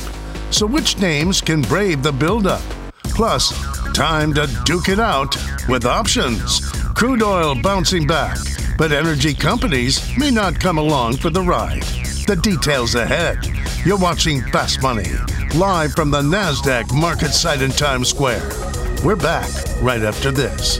So, 0.51 0.65
which 0.65 0.97
names 0.99 1.41
can 1.41 1.61
brave 1.61 2.01
the 2.01 2.13
buildup? 2.13 2.61
Plus, 3.03 3.51
time 3.93 4.33
to 4.35 4.47
duke 4.63 4.87
it 4.87 5.01
out 5.01 5.35
with 5.67 5.85
options. 5.85 6.71
Crude 6.93 7.21
oil 7.21 7.61
bouncing 7.61 8.07
back, 8.07 8.37
but 8.77 8.93
energy 8.93 9.33
companies 9.33 10.17
may 10.17 10.31
not 10.31 10.57
come 10.57 10.77
along 10.77 11.17
for 11.17 11.29
the 11.29 11.41
ride. 11.41 11.83
The 12.27 12.39
details 12.41 12.95
ahead. 12.95 13.45
You're 13.85 13.99
watching 13.99 14.43
Fast 14.43 14.81
Money, 14.81 15.11
live 15.55 15.91
from 15.91 16.09
the 16.09 16.21
NASDAQ 16.21 16.93
market 16.93 17.31
site 17.31 17.61
in 17.61 17.71
Times 17.71 18.07
Square. 18.07 18.49
We're 19.03 19.17
back 19.17 19.49
right 19.81 20.03
after 20.03 20.31
this. 20.31 20.79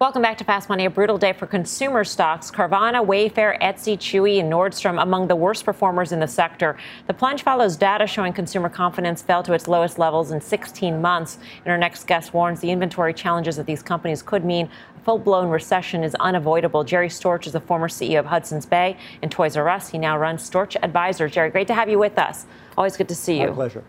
Welcome 0.00 0.22
back 0.22 0.38
to 0.38 0.44
Fast 0.44 0.68
Money. 0.68 0.86
A 0.86 0.90
brutal 0.90 1.18
day 1.18 1.32
for 1.32 1.46
consumer 1.46 2.02
stocks. 2.02 2.50
Carvana, 2.50 3.06
Wayfair, 3.06 3.56
Etsy, 3.62 3.96
Chewy, 3.96 4.40
and 4.40 4.52
Nordstrom 4.52 5.00
among 5.00 5.28
the 5.28 5.36
worst 5.36 5.64
performers 5.64 6.10
in 6.10 6.18
the 6.18 6.26
sector. 6.26 6.76
The 7.06 7.14
plunge 7.14 7.44
follows 7.44 7.76
data 7.76 8.04
showing 8.08 8.32
consumer 8.32 8.68
confidence 8.68 9.22
fell 9.22 9.44
to 9.44 9.52
its 9.52 9.68
lowest 9.68 9.96
levels 9.96 10.32
in 10.32 10.40
16 10.40 11.00
months. 11.00 11.38
And 11.64 11.68
our 11.70 11.78
next 11.78 12.08
guest 12.08 12.34
warns 12.34 12.58
the 12.58 12.72
inventory 12.72 13.14
challenges 13.14 13.56
of 13.56 13.66
these 13.66 13.84
companies 13.84 14.20
could 14.20 14.44
mean 14.44 14.68
a 14.96 15.00
full-blown 15.04 15.48
recession 15.48 16.02
is 16.02 16.16
unavoidable. 16.16 16.82
Jerry 16.82 17.08
Storch 17.08 17.46
is 17.46 17.52
the 17.52 17.60
former 17.60 17.86
CEO 17.86 18.18
of 18.18 18.26
Hudson's 18.26 18.66
Bay 18.66 18.96
and 19.22 19.30
Toys 19.30 19.56
R 19.56 19.68
Us. 19.68 19.90
He 19.90 19.98
now 19.98 20.18
runs 20.18 20.50
Storch 20.50 20.74
Advisors. 20.82 21.30
Jerry, 21.30 21.50
great 21.50 21.68
to 21.68 21.74
have 21.74 21.88
you 21.88 22.00
with 22.00 22.18
us. 22.18 22.46
Always 22.76 22.96
good 22.96 23.08
to 23.10 23.14
see 23.14 23.40
you. 23.40 23.46
My 23.46 23.54
pleasure. 23.54 23.84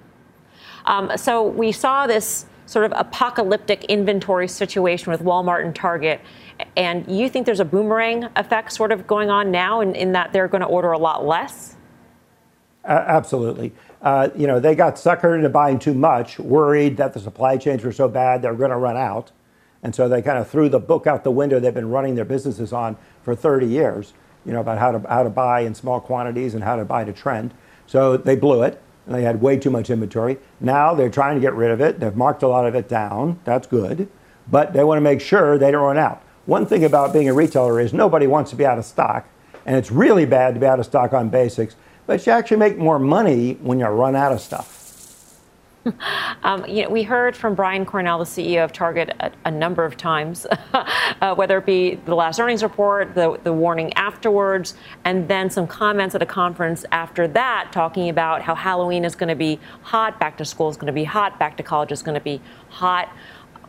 Um, 0.85 1.17
so 1.17 1.41
we 1.47 1.71
saw 1.71 2.05
this 2.05 2.45
sort 2.65 2.85
of 2.85 2.93
apocalyptic 2.95 3.83
inventory 3.85 4.47
situation 4.47 5.11
with 5.11 5.21
Walmart 5.21 5.63
and 5.63 5.75
Target. 5.75 6.21
And 6.75 7.07
you 7.07 7.29
think 7.29 7.45
there's 7.45 7.59
a 7.59 7.65
boomerang 7.65 8.25
effect 8.35 8.71
sort 8.73 8.91
of 8.91 9.05
going 9.05 9.29
on 9.29 9.51
now 9.51 9.81
in, 9.81 9.95
in 9.95 10.13
that 10.13 10.33
they're 10.33 10.47
going 10.47 10.61
to 10.61 10.67
order 10.67 10.91
a 10.91 10.97
lot 10.97 11.25
less? 11.25 11.75
Uh, 12.83 13.03
absolutely. 13.07 13.73
Uh, 14.01 14.29
you 14.35 14.47
know, 14.47 14.59
they 14.59 14.75
got 14.75 14.95
suckered 14.95 15.35
into 15.35 15.49
buying 15.49 15.79
too 15.79 15.93
much, 15.93 16.39
worried 16.39 16.97
that 16.97 17.13
the 17.13 17.19
supply 17.19 17.57
chains 17.57 17.83
were 17.83 17.91
so 17.91 18.07
bad 18.07 18.41
they 18.41 18.49
were 18.49 18.55
going 18.55 18.69
to 18.69 18.77
run 18.77 18.97
out. 18.97 19.31
And 19.83 19.93
so 19.93 20.07
they 20.07 20.21
kind 20.21 20.37
of 20.37 20.49
threw 20.49 20.69
the 20.69 20.79
book 20.79 21.07
out 21.07 21.23
the 21.23 21.31
window 21.31 21.59
they've 21.59 21.73
been 21.73 21.89
running 21.89 22.15
their 22.15 22.25
businesses 22.25 22.73
on 22.73 22.97
for 23.23 23.35
30 23.35 23.67
years, 23.67 24.13
you 24.45 24.53
know, 24.53 24.61
about 24.61 24.77
how 24.77 24.91
to, 24.91 25.07
how 25.07 25.23
to 25.23 25.29
buy 25.29 25.61
in 25.61 25.75
small 25.75 25.99
quantities 25.99 26.53
and 26.53 26.63
how 26.63 26.75
to 26.75 26.85
buy 26.85 27.03
to 27.03 27.13
trend. 27.13 27.53
So 27.87 28.17
they 28.17 28.35
blew 28.35 28.63
it 28.63 28.81
they 29.07 29.23
had 29.23 29.41
way 29.41 29.57
too 29.57 29.69
much 29.69 29.89
inventory. 29.89 30.37
Now 30.59 30.93
they're 30.93 31.09
trying 31.09 31.35
to 31.35 31.41
get 31.41 31.53
rid 31.53 31.71
of 31.71 31.81
it. 31.81 31.99
They've 31.99 32.15
marked 32.15 32.43
a 32.43 32.47
lot 32.47 32.65
of 32.65 32.75
it 32.75 32.89
down. 32.89 33.39
That's 33.43 33.67
good. 33.67 34.09
But 34.49 34.73
they 34.73 34.83
want 34.83 34.97
to 34.97 35.01
make 35.01 35.21
sure 35.21 35.57
they 35.57 35.71
don't 35.71 35.83
run 35.83 35.97
out. 35.97 36.21
One 36.45 36.65
thing 36.65 36.83
about 36.83 37.13
being 37.13 37.29
a 37.29 37.33
retailer 37.33 37.79
is 37.79 37.93
nobody 37.93 38.27
wants 38.27 38.51
to 38.51 38.55
be 38.55 38.65
out 38.65 38.77
of 38.77 38.85
stock. 38.85 39.27
And 39.65 39.75
it's 39.75 39.91
really 39.91 40.25
bad 40.25 40.53
to 40.53 40.59
be 40.59 40.65
out 40.65 40.79
of 40.79 40.85
stock 40.85 41.13
on 41.13 41.29
basics. 41.29 41.75
But 42.05 42.25
you 42.25 42.31
actually 42.31 42.57
make 42.57 42.77
more 42.77 42.99
money 42.99 43.53
when 43.61 43.79
you 43.79 43.87
run 43.87 44.15
out 44.15 44.31
of 44.31 44.41
stuff. 44.41 44.74
Um, 46.43 46.63
you 46.67 46.83
know, 46.83 46.89
we 46.89 47.01
heard 47.01 47.35
from 47.35 47.55
Brian 47.55 47.85
Cornell, 47.85 48.19
the 48.19 48.25
CEO 48.25 48.63
of 48.63 48.71
Target, 48.71 49.15
a, 49.19 49.31
a 49.45 49.51
number 49.51 49.83
of 49.83 49.97
times, 49.97 50.45
uh, 50.73 51.33
whether 51.33 51.57
it 51.57 51.65
be 51.65 51.95
the 52.05 52.13
last 52.13 52.39
earnings 52.39 52.61
report, 52.61 53.15
the, 53.15 53.39
the 53.43 53.51
warning 53.51 53.91
afterwards, 53.93 54.75
and 55.05 55.27
then 55.27 55.49
some 55.49 55.65
comments 55.65 56.13
at 56.13 56.21
a 56.21 56.25
conference 56.25 56.85
after 56.91 57.27
that 57.29 57.71
talking 57.71 58.09
about 58.09 58.43
how 58.43 58.53
Halloween 58.53 59.03
is 59.05 59.15
going 59.15 59.29
to 59.29 59.35
be 59.35 59.59
hot, 59.81 60.19
back 60.19 60.37
to 60.37 60.45
school 60.45 60.69
is 60.69 60.77
going 60.77 60.87
to 60.87 60.93
be 60.93 61.03
hot, 61.03 61.39
back 61.39 61.57
to 61.57 61.63
college 61.63 61.91
is 61.91 62.03
going 62.03 62.15
to 62.15 62.23
be 62.23 62.39
hot. 62.69 63.09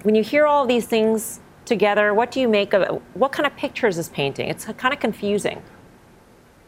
When 0.03 0.15
you 0.15 0.23
hear 0.23 0.47
all 0.47 0.67
these 0.67 0.87
things 0.87 1.41
together, 1.65 2.13
what 2.13 2.31
do 2.31 2.41
you 2.41 2.49
make 2.49 2.75
of 2.75 2.83
it? 2.83 2.91
What 3.15 3.33
kind 3.33 3.47
of 3.47 3.57
picture 3.57 3.87
is 3.87 3.97
this 3.97 4.11
painting? 4.11 4.51
It's 4.51 4.67
kind 4.67 4.93
of 4.93 5.01
confusing. 5.01 5.63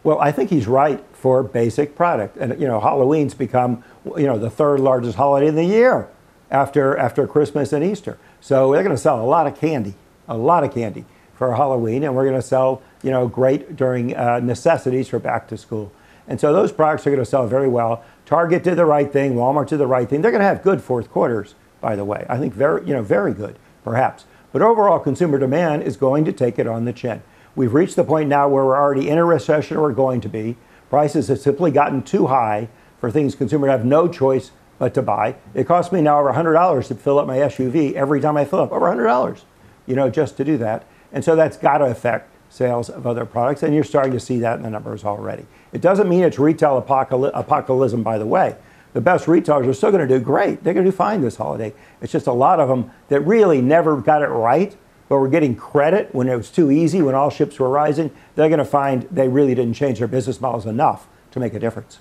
Well, 0.05 0.19
I 0.21 0.33
think 0.33 0.51
he's 0.51 0.67
right 0.67 1.03
for 1.13 1.43
basic 1.43 1.97
product. 1.97 2.37
And, 2.37 2.61
you 2.61 2.67
know, 2.67 2.81
Halloween's 2.81 3.35
become, 3.35 3.83
you 4.17 4.27
know, 4.27 4.39
the 4.39 4.51
third 4.51 4.81
largest 4.81 5.17
holiday 5.17 5.49
in 5.49 5.57
the 5.57 5.65
year 5.65 6.09
after, 6.51 6.97
after 6.97 7.27
Christmas 7.27 7.73
and 7.73 7.85
Easter. 7.85 8.19
So 8.41 8.73
they're 8.73 8.83
going 8.83 8.95
to 8.95 9.01
sell 9.03 9.23
a 9.23 9.27
lot 9.27 9.47
of 9.47 9.59
candy, 9.59 9.95
a 10.29 10.37
lot 10.37 10.65
of 10.65 10.73
candy 10.73 11.05
for 11.35 11.55
Halloween. 11.55 12.05
And 12.05 12.15
we're 12.15 12.25
going 12.25 12.41
to 12.41 12.47
sell, 12.47 12.83
you 13.03 13.11
know, 13.11 13.27
great 13.27 13.77
during 13.77 14.17
uh, 14.17 14.41
necessities 14.41 15.09
for 15.09 15.19
back 15.19 15.49
to 15.49 15.57
school. 15.57 15.93
And 16.29 16.41
so 16.41 16.53
those 16.53 16.73
products 16.73 17.07
are 17.07 17.11
going 17.11 17.23
to 17.23 17.29
sell 17.29 17.47
very 17.47 17.69
well. 17.69 18.05
Target 18.27 18.63
did 18.63 18.77
the 18.77 18.85
right 18.85 19.11
thing. 19.11 19.35
Walmart 19.35 19.69
did 19.69 19.79
the 19.79 19.87
right 19.87 20.09
thing. 20.09 20.23
They're 20.23 20.31
going 20.31 20.43
to 20.43 20.47
have 20.47 20.63
good 20.63 20.83
fourth 20.83 21.11
quarters, 21.11 21.55
by 21.81 21.97
the 21.97 22.05
way. 22.05 22.27
I 22.29 22.39
think 22.39 22.53
very, 22.55 22.87
you 22.87 22.93
know, 22.93 23.03
very 23.03 23.33
good, 23.33 23.59
perhaps. 23.83 24.27
But 24.53 24.63
overall, 24.63 24.99
consumer 24.99 25.39
demand 25.39 25.83
is 25.83 25.97
going 25.97 26.25
to 26.27 26.33
take 26.33 26.59
it 26.59 26.67
on 26.67 26.85
the 26.85 26.93
chin. 26.93 27.23
We've 27.59 27.75
reached 27.75 27.97
the 27.97 28.05
point 28.05 28.29
now 28.29 28.49
where 28.49 28.65
we're 28.65 28.77
already 28.77 29.09
in 29.09 29.19
a 29.19 29.25
recession 29.25 29.79
or 29.79 29.83
we're 29.83 29.93
going 29.93 30.21
to 30.21 30.29
be. 30.29 30.57
Prices 30.91 31.27
have 31.27 31.41
simply 31.41 31.73
gotten 31.73 32.03
too 32.03 32.29
high 32.29 32.69
for 33.01 33.11
things 33.11 33.35
consumers 33.35 33.71
have 33.71 33.85
no 33.85 34.07
choice 34.07 34.53
but 34.79 34.95
to 34.95 35.03
buy. 35.03 35.35
It 35.55 35.67
costs 35.67 35.91
me 35.91 36.01
now 36.01 36.21
over 36.21 36.33
$100 36.33 36.87
to 36.87 36.95
fill 36.95 37.19
up 37.19 37.27
my 37.27 37.39
SUV 37.39 37.95
every 37.95 38.21
time 38.21 38.37
I 38.37 38.45
fill 38.45 38.61
up, 38.61 38.71
over 38.71 38.87
$100, 38.87 39.43
you 39.89 39.97
know, 39.97 40.09
just 40.09 40.37
to 40.37 40.45
do 40.45 40.57
that. 40.59 40.87
And 41.13 41.25
so 41.25 41.35
that's 41.35 41.57
got 41.57 41.79
to 41.79 41.87
affect 41.87 42.33
sales 42.49 42.89
of 42.89 43.09
other 43.09 43.27
products, 43.27 43.65
and 43.65 43.75
you're 43.75 43.83
starting 43.83 44.13
to 44.13 44.21
see 44.21 44.39
that 44.39 44.59
in 44.59 44.63
the 44.63 44.71
numbers 44.71 45.05
already. 45.05 45.45
It 45.73 45.81
doesn't 45.81 46.09
mean 46.09 46.23
it's 46.23 46.39
retail 46.39 46.79
apocalypse, 46.79 47.37
apocalypse 47.37 47.93
by 47.95 48.19
the 48.19 48.27
way. 48.27 48.55
The 48.93 49.01
best 49.01 49.27
retailers 49.27 49.67
are 49.67 49.75
still 49.75 49.91
going 49.91 50.07
to 50.07 50.19
do 50.19 50.25
great. 50.25 50.63
They're 50.63 50.75
going 50.75 50.87
to 50.87 50.93
do 50.93 50.97
fine 50.97 51.23
this 51.23 51.35
holiday. 51.35 51.75
It's 52.01 52.13
just 52.13 52.29
a 52.29 52.33
lot 52.33 52.61
of 52.61 52.69
them 52.69 52.93
that 53.09 53.21
really 53.23 53.61
never 53.61 54.01
got 54.01 54.23
it 54.23 54.29
right 54.29 54.77
but 55.09 55.19
were 55.19 55.29
getting 55.29 55.57
credit 55.57 56.15
when 56.15 56.29
it 56.29 56.37
was 56.37 56.51
too 56.51 56.71
easy, 56.71 57.03
when 57.03 57.15
all 57.15 57.31
ships 57.31 57.59
were 57.59 57.69
rising, 57.69 58.11
they're 58.35 58.49
going 58.49 58.59
to 58.59 58.65
find 58.65 59.03
they 59.11 59.29
really 59.29 59.55
didn't 59.55 59.75
change 59.75 59.99
their 59.99 60.09
business 60.09 60.41
models 60.41 60.67
enough 60.67 61.07
to 61.31 61.41
make 61.41 61.55
a 61.55 61.59
difference. 61.59 61.99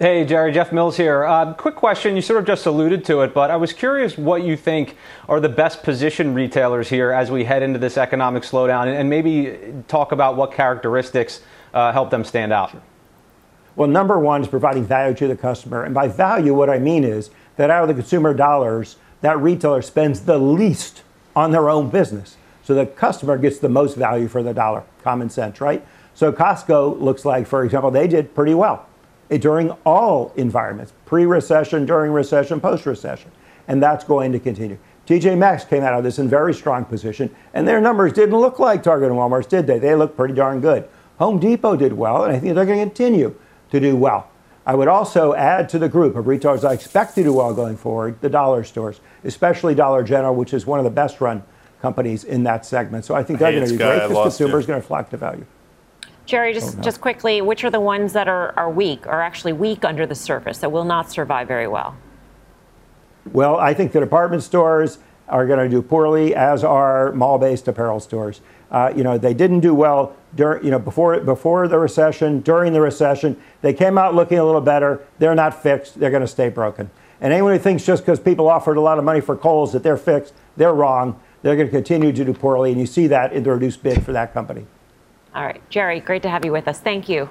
Hey, 0.00 0.24
Jerry, 0.24 0.50
Jeff 0.52 0.72
Mills 0.72 0.96
here. 0.96 1.24
Uh, 1.24 1.54
quick 1.54 1.76
question. 1.76 2.16
You 2.16 2.20
sort 2.20 2.40
of 2.40 2.46
just 2.46 2.66
alluded 2.66 3.04
to 3.04 3.20
it, 3.20 3.32
but 3.32 3.50
I 3.52 3.56
was 3.56 3.72
curious 3.72 4.18
what 4.18 4.42
you 4.42 4.56
think 4.56 4.96
are 5.28 5.38
the 5.38 5.48
best 5.48 5.84
positioned 5.84 6.34
retailers 6.34 6.88
here 6.88 7.12
as 7.12 7.30
we 7.30 7.44
head 7.44 7.62
into 7.62 7.78
this 7.78 7.96
economic 7.96 8.42
slowdown, 8.42 8.92
and, 8.92 9.08
maybe 9.08 9.56
talk 9.86 10.10
about 10.10 10.36
what 10.36 10.52
characteristics 10.52 11.42
uh, 11.72 11.92
help 11.92 12.10
them 12.10 12.24
stand 12.24 12.52
out. 12.52 12.76
Well, 13.76 13.88
number 13.88 14.18
one 14.18 14.42
is 14.42 14.48
providing 14.48 14.84
value 14.84 15.14
to 15.14 15.28
the 15.28 15.36
customer. 15.36 15.84
And 15.84 15.94
by 15.94 16.08
value, 16.08 16.54
what 16.54 16.70
I 16.70 16.80
mean 16.80 17.04
is 17.04 17.30
that 17.56 17.70
out 17.70 17.82
of 17.82 17.88
the 17.88 17.94
consumer 17.94 18.34
dollars, 18.34 18.96
that 19.24 19.40
retailer 19.40 19.80
spends 19.80 20.20
the 20.20 20.36
least 20.36 21.02
on 21.34 21.50
their 21.50 21.70
own 21.70 21.88
business. 21.88 22.36
So 22.62 22.74
the 22.74 22.84
customer 22.84 23.38
gets 23.38 23.58
the 23.58 23.70
most 23.70 23.96
value 23.96 24.28
for 24.28 24.42
the 24.42 24.52
dollar. 24.52 24.84
Common 25.02 25.30
sense, 25.30 25.62
right? 25.62 25.84
So 26.14 26.30
Costco 26.30 27.00
looks 27.00 27.24
like, 27.24 27.46
for 27.46 27.64
example, 27.64 27.90
they 27.90 28.06
did 28.06 28.34
pretty 28.34 28.52
well 28.52 28.86
eh, 29.30 29.38
during 29.38 29.70
all 29.86 30.32
environments 30.36 30.92
pre 31.06 31.24
recession, 31.24 31.86
during 31.86 32.12
recession, 32.12 32.60
post 32.60 32.84
recession. 32.84 33.30
And 33.66 33.82
that's 33.82 34.04
going 34.04 34.32
to 34.32 34.38
continue. 34.38 34.76
TJ 35.06 35.38
Maxx 35.38 35.64
came 35.64 35.82
out 35.82 35.94
of 35.94 36.04
this 36.04 36.18
in 36.18 36.28
very 36.28 36.52
strong 36.52 36.84
position, 36.84 37.34
and 37.54 37.66
their 37.66 37.80
numbers 37.80 38.12
didn't 38.12 38.38
look 38.38 38.58
like 38.58 38.82
Target 38.82 39.08
and 39.08 39.18
Walmart's, 39.18 39.46
did 39.46 39.66
they? 39.66 39.78
They 39.78 39.94
looked 39.94 40.16
pretty 40.16 40.34
darn 40.34 40.60
good. 40.60 40.86
Home 41.18 41.38
Depot 41.38 41.76
did 41.76 41.94
well, 41.94 42.24
and 42.24 42.36
I 42.36 42.38
think 42.38 42.54
they're 42.54 42.66
going 42.66 42.78
to 42.78 42.84
continue 42.86 43.34
to 43.70 43.80
do 43.80 43.96
well. 43.96 44.30
I 44.66 44.74
would 44.74 44.88
also 44.88 45.34
add 45.34 45.68
to 45.70 45.78
the 45.78 45.88
group 45.88 46.16
of 46.16 46.26
retailers 46.26 46.64
I 46.64 46.72
expect 46.72 47.14
to 47.16 47.22
do 47.22 47.32
well 47.34 47.52
going 47.52 47.76
forward 47.76 48.20
the 48.20 48.30
dollar 48.30 48.64
stores, 48.64 49.00
especially 49.22 49.74
Dollar 49.74 50.02
General, 50.02 50.34
which 50.34 50.54
is 50.54 50.66
one 50.66 50.78
of 50.78 50.84
the 50.84 50.90
best 50.90 51.20
run 51.20 51.42
companies 51.82 52.24
in 52.24 52.44
that 52.44 52.64
segment. 52.64 53.04
So 53.04 53.14
I 53.14 53.22
think 53.22 53.38
they're 53.38 53.52
going 53.52 53.64
to 53.64 53.70
do 53.70 53.76
great 53.76 54.08
because 54.08 54.36
consumers 54.38 54.64
are 54.64 54.68
going 54.68 54.80
to 54.80 54.86
flock 54.86 55.10
to 55.10 55.18
value. 55.18 55.44
Jerry, 56.24 56.54
just, 56.54 56.78
oh, 56.78 56.80
just 56.80 57.02
quickly, 57.02 57.42
which 57.42 57.62
are 57.64 57.70
the 57.70 57.80
ones 57.80 58.14
that 58.14 58.28
are, 58.28 58.58
are 58.58 58.70
weak, 58.70 59.06
are 59.06 59.20
actually 59.20 59.52
weak 59.52 59.84
under 59.84 60.06
the 60.06 60.14
surface, 60.14 60.58
that 60.58 60.72
will 60.72 60.84
not 60.84 61.10
survive 61.10 61.46
very 61.46 61.68
well? 61.68 61.94
Well, 63.30 63.58
I 63.58 63.74
think 63.74 63.92
the 63.92 64.00
department 64.00 64.42
stores 64.42 64.98
are 65.28 65.46
going 65.46 65.58
to 65.58 65.68
do 65.68 65.82
poorly, 65.82 66.34
as 66.34 66.64
are 66.64 67.12
mall-based 67.12 67.68
apparel 67.68 68.00
stores. 68.00 68.40
Uh, 68.74 68.92
you 68.96 69.04
know, 69.04 69.16
they 69.16 69.32
didn't 69.32 69.60
do 69.60 69.72
well 69.72 70.16
during, 70.34 70.64
you 70.64 70.70
know, 70.72 70.80
before 70.80 71.20
before 71.20 71.68
the 71.68 71.78
recession, 71.78 72.40
during 72.40 72.72
the 72.72 72.80
recession. 72.80 73.40
They 73.62 73.72
came 73.72 73.96
out 73.96 74.16
looking 74.16 74.40
a 74.40 74.44
little 74.44 74.60
better. 74.60 75.06
They're 75.20 75.36
not 75.36 75.62
fixed. 75.62 76.00
They're 76.00 76.10
going 76.10 76.22
to 76.22 76.26
stay 76.26 76.48
broken. 76.48 76.90
And 77.20 77.32
anyone 77.32 77.52
who 77.52 77.60
thinks 77.60 77.86
just 77.86 78.04
because 78.04 78.18
people 78.18 78.48
offered 78.48 78.76
a 78.76 78.80
lot 78.80 78.98
of 78.98 79.04
money 79.04 79.20
for 79.20 79.36
Kohl's 79.36 79.72
that 79.74 79.84
they're 79.84 79.96
fixed, 79.96 80.34
they're 80.56 80.74
wrong. 80.74 81.20
They're 81.42 81.54
going 81.54 81.68
to 81.68 81.72
continue 81.72 82.10
to 82.10 82.24
do 82.24 82.34
poorly, 82.34 82.72
and 82.72 82.80
you 82.80 82.86
see 82.86 83.06
that 83.06 83.32
in 83.32 83.44
the 83.44 83.52
reduced 83.52 83.80
bid 83.80 84.04
for 84.04 84.10
that 84.10 84.34
company. 84.34 84.66
All 85.36 85.44
right, 85.44 85.62
Jerry, 85.70 86.00
great 86.00 86.22
to 86.22 86.28
have 86.28 86.44
you 86.44 86.50
with 86.50 86.66
us. 86.66 86.80
Thank 86.80 87.08
you. 87.08 87.28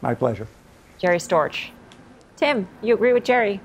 My 0.00 0.14
pleasure. 0.14 0.46
Jerry 0.96 1.18
Storch. 1.18 1.68
Tim, 2.36 2.66
you 2.80 2.94
agree 2.94 3.12
with 3.12 3.24
Jerry? 3.24 3.60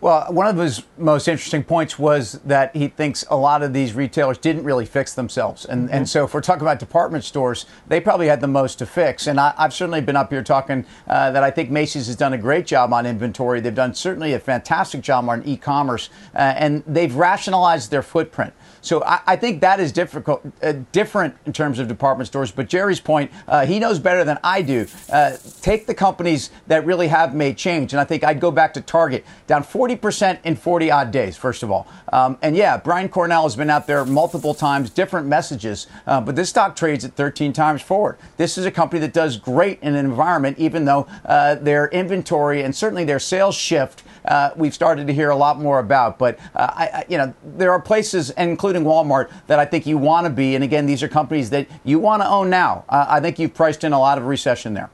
Well, 0.00 0.32
one 0.32 0.46
of 0.46 0.56
his 0.56 0.84
most 0.96 1.26
interesting 1.26 1.64
points 1.64 1.98
was 1.98 2.34
that 2.44 2.74
he 2.76 2.86
thinks 2.86 3.24
a 3.30 3.36
lot 3.36 3.64
of 3.64 3.72
these 3.72 3.94
retailers 3.94 4.38
didn't 4.38 4.62
really 4.62 4.86
fix 4.86 5.14
themselves. 5.14 5.64
And, 5.64 5.86
mm-hmm. 5.86 5.94
and 5.94 6.08
so, 6.08 6.24
if 6.24 6.34
we're 6.34 6.40
talking 6.40 6.62
about 6.62 6.78
department 6.78 7.24
stores, 7.24 7.66
they 7.88 8.00
probably 8.00 8.28
had 8.28 8.40
the 8.40 8.46
most 8.46 8.78
to 8.78 8.86
fix. 8.86 9.26
And 9.26 9.40
I, 9.40 9.52
have 9.58 9.74
certainly 9.74 10.00
been 10.00 10.14
up 10.14 10.30
here 10.30 10.44
talking 10.44 10.86
uh, 11.08 11.32
that 11.32 11.42
I 11.42 11.50
think 11.50 11.70
Macy's 11.70 12.06
has 12.06 12.14
done 12.14 12.32
a 12.32 12.38
great 12.38 12.64
job 12.64 12.92
on 12.92 13.06
inventory. 13.06 13.58
They've 13.58 13.74
done 13.74 13.92
certainly 13.92 14.34
a 14.34 14.38
fantastic 14.38 15.00
job 15.00 15.28
on 15.28 15.42
e 15.44 15.56
commerce, 15.56 16.10
uh, 16.32 16.38
and 16.38 16.84
they've 16.86 17.14
rationalized 17.14 17.90
their 17.90 18.02
footprint. 18.02 18.52
So 18.80 19.02
I, 19.02 19.20
I 19.26 19.36
think 19.36 19.60
that 19.62 19.80
is 19.80 19.90
difficult, 19.90 20.42
uh, 20.62 20.74
different 20.92 21.34
in 21.44 21.52
terms 21.52 21.80
of 21.80 21.88
department 21.88 22.28
stores. 22.28 22.52
But 22.52 22.68
Jerry's 22.68 23.00
point, 23.00 23.32
uh, 23.48 23.66
he 23.66 23.80
knows 23.80 23.98
better 23.98 24.22
than 24.22 24.38
I 24.44 24.62
do. 24.62 24.86
Uh, 25.10 25.36
take 25.60 25.86
the 25.86 25.94
companies 25.94 26.50
that 26.68 26.86
really 26.86 27.08
have 27.08 27.34
made 27.34 27.56
change, 27.56 27.92
and 27.92 28.00
I 28.00 28.04
think 28.04 28.22
I'd 28.22 28.38
go 28.38 28.52
back 28.52 28.74
to 28.74 28.80
Target, 28.80 29.24
down 29.48 29.64
40% 29.64 29.87
in 29.90 30.56
40 30.56 30.90
odd 30.90 31.10
days. 31.10 31.36
First 31.36 31.62
of 31.62 31.70
all, 31.70 31.86
um, 32.12 32.38
and 32.42 32.56
yeah, 32.56 32.76
Brian 32.76 33.08
Cornell 33.08 33.44
has 33.44 33.56
been 33.56 33.70
out 33.70 33.86
there 33.86 34.04
multiple 34.04 34.54
times, 34.54 34.90
different 34.90 35.26
messages, 35.26 35.86
uh, 36.06 36.20
but 36.20 36.36
this 36.36 36.48
stock 36.48 36.76
trades 36.76 37.04
at 37.04 37.14
13 37.14 37.52
times 37.52 37.82
forward. 37.82 38.18
This 38.36 38.58
is 38.58 38.66
a 38.66 38.70
company 38.70 39.00
that 39.00 39.12
does 39.12 39.36
great 39.36 39.80
in 39.82 39.94
an 39.94 40.04
environment, 40.04 40.58
even 40.58 40.84
though 40.84 41.06
uh, 41.24 41.56
their 41.56 41.88
inventory 41.88 42.62
and 42.62 42.74
certainly 42.74 43.04
their 43.04 43.18
sales 43.18 43.54
shift 43.54 44.02
uh, 44.24 44.50
we've 44.56 44.74
started 44.74 45.06
to 45.06 45.14
hear 45.14 45.30
a 45.30 45.36
lot 45.36 45.58
more 45.58 45.78
about. 45.78 46.18
But 46.18 46.38
uh, 46.54 46.70
I, 46.74 46.84
I, 46.86 47.04
you 47.08 47.18
know, 47.18 47.34
there 47.42 47.72
are 47.72 47.80
places, 47.80 48.30
including 48.30 48.84
Walmart, 48.84 49.30
that 49.46 49.58
I 49.58 49.64
think 49.64 49.86
you 49.86 49.98
want 49.98 50.26
to 50.26 50.30
be. 50.30 50.54
And 50.54 50.62
again, 50.62 50.86
these 50.86 51.02
are 51.02 51.08
companies 51.08 51.50
that 51.50 51.66
you 51.84 51.98
want 51.98 52.22
to 52.22 52.28
own 52.28 52.50
now. 52.50 52.84
Uh, 52.88 53.06
I 53.08 53.20
think 53.20 53.38
you've 53.38 53.54
priced 53.54 53.84
in 53.84 53.92
a 53.92 53.98
lot 53.98 54.18
of 54.18 54.24
recession 54.24 54.74
there. 54.74 54.90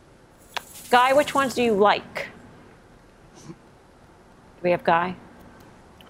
Guy, 0.91 1.13
which 1.13 1.35
ones 1.35 1.55
do 1.55 1.63
you 1.63 1.75
like? 1.75 2.29
We 4.65 4.71
have 4.71 4.83
Guy? 4.83 5.15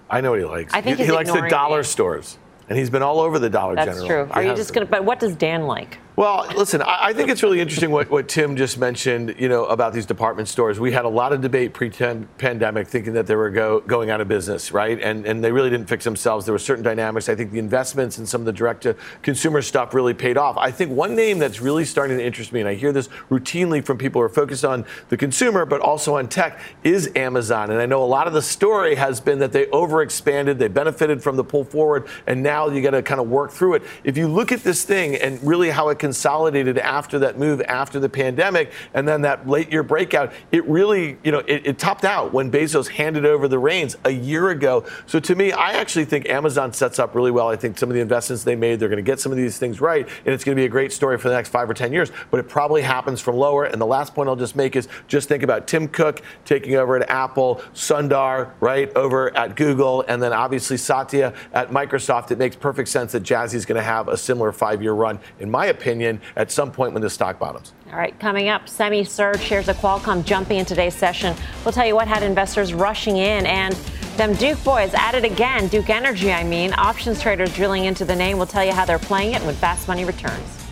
I 0.09 0.21
know 0.21 0.31
what 0.31 0.39
he 0.39 0.45
likes. 0.45 0.73
I 0.73 0.81
think 0.81 0.97
he, 0.97 1.05
he 1.05 1.11
likes 1.11 1.31
the 1.31 1.47
dollar 1.49 1.79
me. 1.79 1.83
stores, 1.83 2.37
and 2.69 2.77
he's 2.77 2.89
been 2.89 3.01
all 3.01 3.19
over 3.19 3.37
the 3.37 3.49
Dollar 3.49 3.75
That's 3.75 3.99
General. 3.99 4.07
That's 4.07 4.31
true. 4.31 4.41
He 4.41 4.47
Are 4.47 4.49
you 4.49 4.55
just 4.55 4.73
going 4.73 4.87
to? 4.87 4.89
But 4.89 5.03
what 5.03 5.19
does 5.19 5.35
Dan 5.35 5.67
like? 5.67 5.99
Well, 6.17 6.47
listen, 6.55 6.81
I 6.81 7.11
think 7.11 7.29
it's 7.29 7.43
really 7.43 7.59
interesting 7.59 7.91
what, 7.91 8.09
what 8.09 8.29
Tim 8.29 8.55
just 8.55 8.77
mentioned, 8.77 9.35
you 9.37 9.49
know, 9.49 9.65
about 9.65 9.91
these 9.91 10.05
department 10.05 10.47
stores. 10.47 10.79
We 10.79 10.93
had 10.93 11.03
a 11.03 11.09
lot 11.09 11.33
of 11.33 11.41
debate 11.41 11.73
pre-pandemic 11.73 12.87
thinking 12.87 13.11
that 13.13 13.27
they 13.27 13.35
were 13.35 13.49
go, 13.49 13.81
going 13.81 14.09
out 14.09 14.21
of 14.21 14.29
business, 14.29 14.71
right? 14.71 14.97
And, 15.01 15.25
and 15.25 15.43
they 15.43 15.51
really 15.51 15.69
didn't 15.69 15.89
fix 15.89 16.05
themselves. 16.05 16.45
There 16.45 16.53
were 16.53 16.59
certain 16.59 16.85
dynamics. 16.85 17.27
I 17.27 17.35
think 17.35 17.51
the 17.51 17.59
investments 17.59 18.17
in 18.17 18.25
some 18.25 18.39
of 18.39 18.45
the 18.45 18.53
direct-to-consumer 18.53 19.61
stuff 19.61 19.93
really 19.93 20.13
paid 20.13 20.37
off. 20.37 20.55
I 20.57 20.71
think 20.71 20.91
one 20.91 21.17
name 21.17 21.37
that's 21.37 21.59
really 21.59 21.83
starting 21.83 22.17
to 22.17 22.23
interest 22.23 22.53
me, 22.53 22.61
and 22.61 22.69
I 22.69 22.75
hear 22.75 22.93
this 22.93 23.09
routinely 23.29 23.83
from 23.83 23.97
people 23.97 24.21
who 24.21 24.25
are 24.25 24.29
focused 24.29 24.63
on 24.63 24.85
the 25.09 25.17
consumer, 25.17 25.65
but 25.65 25.81
also 25.81 26.15
on 26.15 26.29
tech, 26.29 26.61
is 26.85 27.11
Amazon. 27.17 27.71
And 27.71 27.81
I 27.81 27.85
know 27.85 28.01
a 28.01 28.05
lot 28.05 28.25
of 28.25 28.31
the 28.31 28.41
story 28.41 28.95
has 28.95 29.19
been 29.19 29.39
that 29.39 29.51
they 29.51 29.65
overexpanded, 29.65 30.59
they 30.59 30.69
benefited 30.69 31.21
from 31.21 31.35
the 31.35 31.43
pull 31.43 31.65
forward, 31.65 32.07
and 32.25 32.41
now 32.41 32.69
you 32.69 32.81
got 32.81 32.91
to 32.91 33.03
kind 33.03 33.19
of 33.19 33.27
work 33.27 33.51
through 33.51 33.73
it. 33.73 33.83
If 34.05 34.17
you 34.17 34.29
look 34.29 34.53
at 34.53 34.63
this 34.63 34.85
thing 34.85 35.15
and 35.15 35.45
really 35.45 35.71
how 35.71 35.89
it 35.89 36.04
consolidated 36.05 36.77
after 36.77 37.17
that 37.17 37.39
move 37.39 37.59
after 37.61 37.99
the 37.99 38.07
pandemic 38.07 38.71
and 38.93 39.07
then 39.07 39.23
that 39.23 39.49
late 39.49 39.71
year 39.71 39.81
breakout, 39.81 40.31
it 40.51 40.63
really, 40.67 41.17
you 41.23 41.31
know, 41.31 41.39
it, 41.39 41.65
it 41.65 41.79
topped 41.79 42.05
out 42.05 42.31
when 42.31 42.51
Bezos 42.51 42.89
handed 42.89 43.25
over 43.25 43.47
the 43.47 43.57
reins 43.57 43.97
a 44.05 44.11
year 44.11 44.51
ago. 44.51 44.85
So 45.07 45.19
to 45.19 45.33
me, 45.33 45.51
I 45.51 45.71
actually 45.71 46.05
think 46.05 46.29
Amazon 46.29 46.73
sets 46.73 46.99
up 46.99 47.15
really 47.15 47.31
well. 47.31 47.49
I 47.49 47.55
think 47.55 47.79
some 47.79 47.89
of 47.89 47.95
the 47.95 48.01
investments 48.01 48.43
they 48.43 48.55
made, 48.55 48.79
they're 48.79 48.87
going 48.87 49.03
to 49.03 49.11
get 49.11 49.19
some 49.19 49.31
of 49.31 49.37
these 49.39 49.57
things 49.57 49.81
right, 49.81 50.07
and 50.25 50.33
it's 50.35 50.43
going 50.43 50.55
to 50.55 50.61
be 50.61 50.65
a 50.67 50.69
great 50.69 50.93
story 50.93 51.17
for 51.17 51.27
the 51.27 51.33
next 51.33 51.49
five 51.49 51.67
or 51.67 51.73
10 51.73 51.91
years. 51.91 52.11
But 52.29 52.39
it 52.39 52.47
probably 52.47 52.83
happens 52.83 53.19
from 53.19 53.35
lower. 53.35 53.63
And 53.63 53.81
the 53.81 53.87
last 53.87 54.13
point 54.13 54.29
I'll 54.29 54.35
just 54.35 54.55
make 54.55 54.75
is 54.75 54.87
just 55.07 55.27
think 55.27 55.41
about 55.41 55.65
Tim 55.65 55.87
Cook 55.87 56.21
taking 56.45 56.75
over 56.75 56.95
at 56.97 57.09
Apple, 57.09 57.63
Sundar, 57.73 58.51
right, 58.59 58.95
over 58.95 59.35
at 59.35 59.55
Google, 59.55 60.05
and 60.07 60.21
then 60.21 60.33
obviously 60.33 60.77
Satya 60.77 61.33
at 61.51 61.71
Microsoft. 61.71 62.29
It 62.29 62.37
makes 62.37 62.55
perfect 62.55 62.89
sense 62.89 63.13
that 63.13 63.23
Jassy 63.23 63.57
is 63.57 63.65
going 63.65 63.77
to 63.77 63.83
have 63.83 64.07
a 64.07 64.17
similar 64.17 64.51
five 64.51 64.83
year 64.83 64.93
run, 64.93 65.19
in 65.39 65.49
my 65.49 65.65
opinion 65.65 65.94
opinion, 65.95 66.21
at 66.35 66.51
some 66.51 66.71
point 66.71 66.93
when 66.93 67.01
the 67.01 67.09
stock 67.09 67.39
bottoms. 67.39 67.73
All 67.91 67.97
right, 67.97 68.17
coming 68.19 68.49
up, 68.49 68.67
semi 68.67 69.03
surge 69.03 69.41
shares 69.41 69.69
of 69.69 69.77
Qualcomm 69.77 70.25
jumping 70.25 70.57
in 70.57 70.65
today's 70.65 70.95
session. 70.95 71.35
We'll 71.63 71.71
tell 71.71 71.85
you 71.85 71.95
what 71.95 72.07
had 72.07 72.23
investors 72.23 72.73
rushing 72.73 73.17
in 73.17 73.45
and 73.45 73.73
them 74.17 74.33
Duke 74.35 74.63
boys 74.63 74.93
at 74.93 75.15
it 75.15 75.25
again. 75.25 75.67
Duke 75.67 75.89
Energy, 75.89 76.31
I 76.31 76.43
mean. 76.43 76.73
Options 76.73 77.21
traders 77.21 77.53
drilling 77.53 77.85
into 77.85 78.05
the 78.05 78.15
name. 78.15 78.37
We'll 78.37 78.47
tell 78.47 78.63
you 78.63 78.71
how 78.71 78.85
they're 78.85 78.99
playing 78.99 79.33
it 79.33 79.41
when 79.43 79.55
fast 79.55 79.87
money 79.87 80.05
returns. 80.05 80.64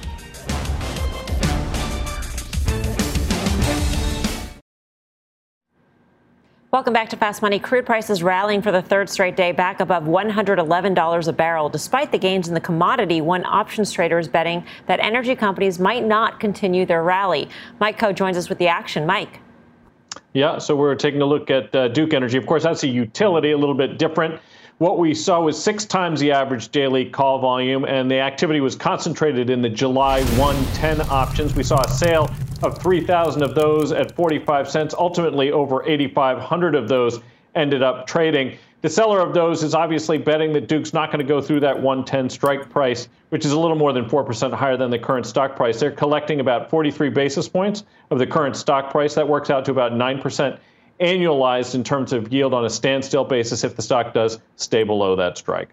Welcome 6.73 6.93
back 6.93 7.09
to 7.09 7.17
Fast 7.17 7.43
Money. 7.43 7.59
Crude 7.59 7.85
prices 7.85 8.23
rallying 8.23 8.63
for 8.63 8.71
the 8.71 8.81
third 8.81 9.07
straight 9.07 9.35
day, 9.35 9.51
back 9.51 9.79
above 9.79 10.05
$111 10.05 11.27
a 11.27 11.33
barrel. 11.33 11.69
Despite 11.69 12.11
the 12.11 12.17
gains 12.17 12.47
in 12.47 12.55
the 12.55 12.59
commodity, 12.59 13.21
one 13.21 13.45
options 13.45 13.91
trader 13.91 14.17
is 14.17 14.27
betting 14.27 14.65
that 14.87 14.99
energy 14.99 15.35
companies 15.35 15.77
might 15.77 16.03
not 16.03 16.39
continue 16.39 16.83
their 16.87 17.03
rally. 17.03 17.47
Mike 17.79 17.99
Khouw 17.99 18.15
joins 18.15 18.37
us 18.37 18.49
with 18.49 18.57
the 18.57 18.69
action. 18.69 19.05
Mike. 19.05 19.39
Yeah, 20.33 20.57
so 20.57 20.75
we're 20.75 20.95
taking 20.95 21.21
a 21.21 21.27
look 21.27 21.51
at 21.51 21.75
uh, 21.75 21.89
Duke 21.89 22.15
Energy. 22.15 22.39
Of 22.39 22.47
course, 22.47 22.63
that's 22.63 22.81
a 22.81 22.87
utility, 22.87 23.51
a 23.51 23.57
little 23.57 23.75
bit 23.75 23.99
different. 23.99 24.41
What 24.79 24.97
we 24.97 25.13
saw 25.13 25.39
was 25.39 25.61
six 25.61 25.85
times 25.85 26.19
the 26.19 26.31
average 26.31 26.69
daily 26.69 27.05
call 27.05 27.37
volume, 27.37 27.85
and 27.85 28.09
the 28.09 28.19
activity 28.19 28.59
was 28.59 28.75
concentrated 28.75 29.51
in 29.51 29.61
the 29.61 29.69
July 29.69 30.23
110 30.37 31.01
options. 31.11 31.55
We 31.55 31.61
saw 31.61 31.79
a 31.81 31.89
sale 31.89 32.27
of 32.63 32.81
3,000 32.81 33.43
of 33.43 33.53
those 33.53 33.91
at 33.91 34.15
45 34.15 34.69
cents. 34.69 34.95
Ultimately, 34.97 35.51
over 35.51 35.87
8,500 35.87 36.73
of 36.73 36.87
those 36.87 37.19
ended 37.53 37.83
up 37.83 38.07
trading. 38.07 38.57
The 38.81 38.89
seller 38.89 39.19
of 39.19 39.35
those 39.35 39.61
is 39.61 39.75
obviously 39.75 40.17
betting 40.17 40.51
that 40.53 40.67
Duke's 40.67 40.91
not 40.91 41.11
going 41.11 41.19
to 41.19 41.25
go 41.25 41.39
through 41.39 41.59
that 41.61 41.79
110 41.79 42.29
strike 42.29 42.69
price, 42.69 43.07
which 43.29 43.45
is 43.45 43.51
a 43.51 43.59
little 43.59 43.77
more 43.77 43.93
than 43.93 44.05
4% 44.05 44.53
higher 44.53 44.75
than 44.75 44.89
the 44.89 44.99
current 44.99 45.27
stock 45.27 45.55
price. 45.55 45.79
They're 45.79 45.91
collecting 45.91 46.39
about 46.39 46.71
43 46.71 47.09
basis 47.09 47.47
points 47.47 47.83
of 48.09 48.17
the 48.17 48.27
current 48.27 48.55
stock 48.57 48.89
price. 48.89 49.13
That 49.13 49.27
works 49.27 49.51
out 49.51 49.65
to 49.65 49.71
about 49.71 49.93
9% 49.93 50.57
annualized 51.03 51.75
in 51.75 51.83
terms 51.83 52.13
of 52.13 52.31
yield 52.31 52.53
on 52.53 52.65
a 52.65 52.69
standstill 52.69 53.25
basis 53.25 53.63
if 53.63 53.75
the 53.75 53.81
stock 53.81 54.13
does 54.13 54.39
stay 54.55 54.83
below 54.83 55.15
that 55.15 55.37
strike. 55.37 55.69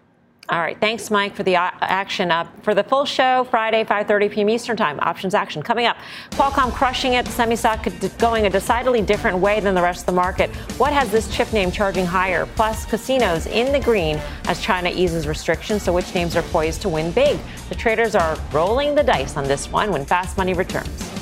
All 0.49 0.59
right. 0.59 0.77
Thanks, 0.81 1.09
Mike, 1.09 1.33
for 1.33 1.43
the 1.43 1.55
uh, 1.55 1.71
action 1.79 2.29
up. 2.29 2.47
For 2.61 2.75
the 2.75 2.83
full 2.83 3.05
show, 3.05 3.45
Friday, 3.45 3.85
5.30 3.85 4.31
p.m. 4.31 4.49
Eastern 4.49 4.75
Time, 4.75 4.99
options 4.99 5.33
action 5.33 5.61
coming 5.63 5.85
up. 5.85 5.95
Qualcomm 6.31 6.73
crushing 6.73 7.13
it, 7.13 7.23
The 7.23 7.31
semi-stock 7.31 7.87
going 8.17 8.45
a 8.45 8.49
decidedly 8.49 9.01
different 9.01 9.37
way 9.37 9.61
than 9.61 9.75
the 9.75 9.81
rest 9.81 10.01
of 10.01 10.05
the 10.07 10.11
market. 10.11 10.49
What 10.77 10.91
has 10.91 11.09
this 11.09 11.33
chip 11.33 11.53
name 11.53 11.71
charging 11.71 12.05
higher? 12.05 12.47
Plus, 12.57 12.85
casinos 12.85 13.45
in 13.45 13.71
the 13.71 13.79
green 13.79 14.19
as 14.45 14.61
China 14.61 14.89
eases 14.89 15.25
restrictions. 15.25 15.83
So 15.83 15.93
which 15.93 16.13
names 16.13 16.35
are 16.35 16.43
poised 16.43 16.81
to 16.81 16.89
win 16.89 17.11
big? 17.11 17.39
The 17.69 17.75
traders 17.75 18.13
are 18.13 18.37
rolling 18.51 18.93
the 18.93 19.03
dice 19.03 19.37
on 19.37 19.45
this 19.45 19.71
one 19.71 19.89
when 19.89 20.03
fast 20.03 20.37
money 20.37 20.53
returns. 20.53 21.20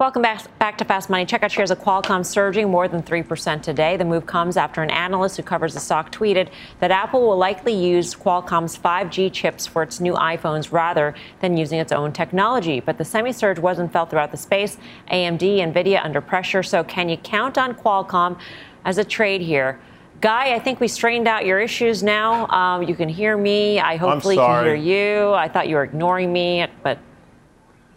Welcome 0.00 0.22
back, 0.22 0.58
back 0.58 0.78
to 0.78 0.84
Fast 0.86 1.10
Money. 1.10 1.26
Check 1.26 1.42
out 1.42 1.52
shares 1.52 1.70
of 1.70 1.78
Qualcomm 1.78 2.24
surging 2.24 2.70
more 2.70 2.88
than 2.88 3.02
3% 3.02 3.60
today. 3.60 3.98
The 3.98 4.04
move 4.06 4.24
comes 4.24 4.56
after 4.56 4.82
an 4.82 4.88
analyst 4.88 5.36
who 5.36 5.42
covers 5.42 5.74
the 5.74 5.80
stock 5.80 6.10
tweeted 6.10 6.48
that 6.78 6.90
Apple 6.90 7.20
will 7.20 7.36
likely 7.36 7.74
use 7.74 8.14
Qualcomm's 8.14 8.78
5G 8.78 9.30
chips 9.30 9.66
for 9.66 9.82
its 9.82 10.00
new 10.00 10.14
iPhones 10.14 10.72
rather 10.72 11.14
than 11.40 11.58
using 11.58 11.78
its 11.78 11.92
own 11.92 12.14
technology. 12.14 12.80
But 12.80 12.96
the 12.96 13.04
semi 13.04 13.30
surge 13.30 13.58
wasn't 13.58 13.92
felt 13.92 14.08
throughout 14.08 14.30
the 14.30 14.38
space. 14.38 14.78
AMD, 15.12 15.42
Nvidia 15.42 16.02
under 16.02 16.22
pressure. 16.22 16.62
So 16.62 16.82
can 16.82 17.10
you 17.10 17.18
count 17.18 17.58
on 17.58 17.74
Qualcomm 17.74 18.40
as 18.86 18.96
a 18.96 19.04
trade 19.04 19.42
here? 19.42 19.78
Guy, 20.22 20.54
I 20.54 20.58
think 20.60 20.80
we 20.80 20.88
strained 20.88 21.28
out 21.28 21.44
your 21.44 21.60
issues 21.60 22.02
now. 22.02 22.46
Um, 22.46 22.84
you 22.84 22.94
can 22.94 23.10
hear 23.10 23.36
me. 23.36 23.80
I 23.80 23.96
hopefully 23.96 24.36
can 24.36 24.64
hear 24.64 24.74
you. 24.74 25.34
I 25.34 25.46
thought 25.46 25.68
you 25.68 25.76
were 25.76 25.84
ignoring 25.84 26.32
me, 26.32 26.66
but 26.82 26.98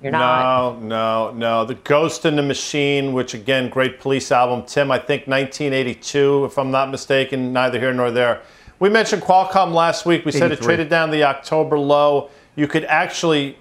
you're 0.04 0.12
not. 0.12 0.82
No, 0.82 0.88
no, 0.88 1.32
no. 1.32 1.66
The 1.66 1.76
Ghost 1.76 2.26
in 2.26 2.36
the 2.36 2.44
Machine, 2.44 3.14
which 3.14 3.34
again, 3.34 3.70
great 3.70 4.00
police 4.00 4.32
album. 4.32 4.66
Tim, 4.66 4.92
I 4.92 5.00
think 5.00 5.28
1982, 5.28 6.46
if 6.46 6.60
I'm 6.60 6.72
not 6.72 6.92
mistaken, 6.92 7.54
neither 7.54 7.80
here 7.80 7.94
nor 7.94 8.12
there. 8.12 8.42
We 8.80 8.90
mentioned 8.90 9.22
Qualcomm 9.22 9.74
last 9.74 10.06
week. 10.06 10.26
We 10.26 10.32
said 10.32 10.52
it 10.52 10.62
traded 10.62 10.90
down 10.90 11.10
the 11.10 11.24
October 11.24 11.80
low. 11.80 12.30
You 12.56 12.68
could 12.68 12.84
actually. 12.86 13.58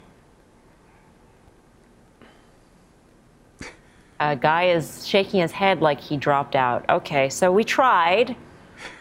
A 4.19 4.35
guy 4.35 4.71
is 4.71 5.07
shaking 5.07 5.41
his 5.41 5.53
head 5.53 5.81
like 5.81 6.01
he 6.01 6.17
dropped 6.17 6.57
out. 6.57 6.85
Okay, 6.89 7.29
so 7.29 7.53
we 7.53 7.63
tried. 7.63 8.35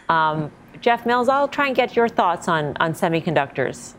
Um, 0.08 0.50
Jeff 0.80 1.06
Mills, 1.06 1.28
I'll 1.28 1.48
try 1.48 1.66
and 1.66 1.76
get 1.76 1.96
your 1.96 2.08
thoughts 2.08 2.48
on, 2.48 2.76
on 2.78 2.92
semiconductors. 2.92 3.94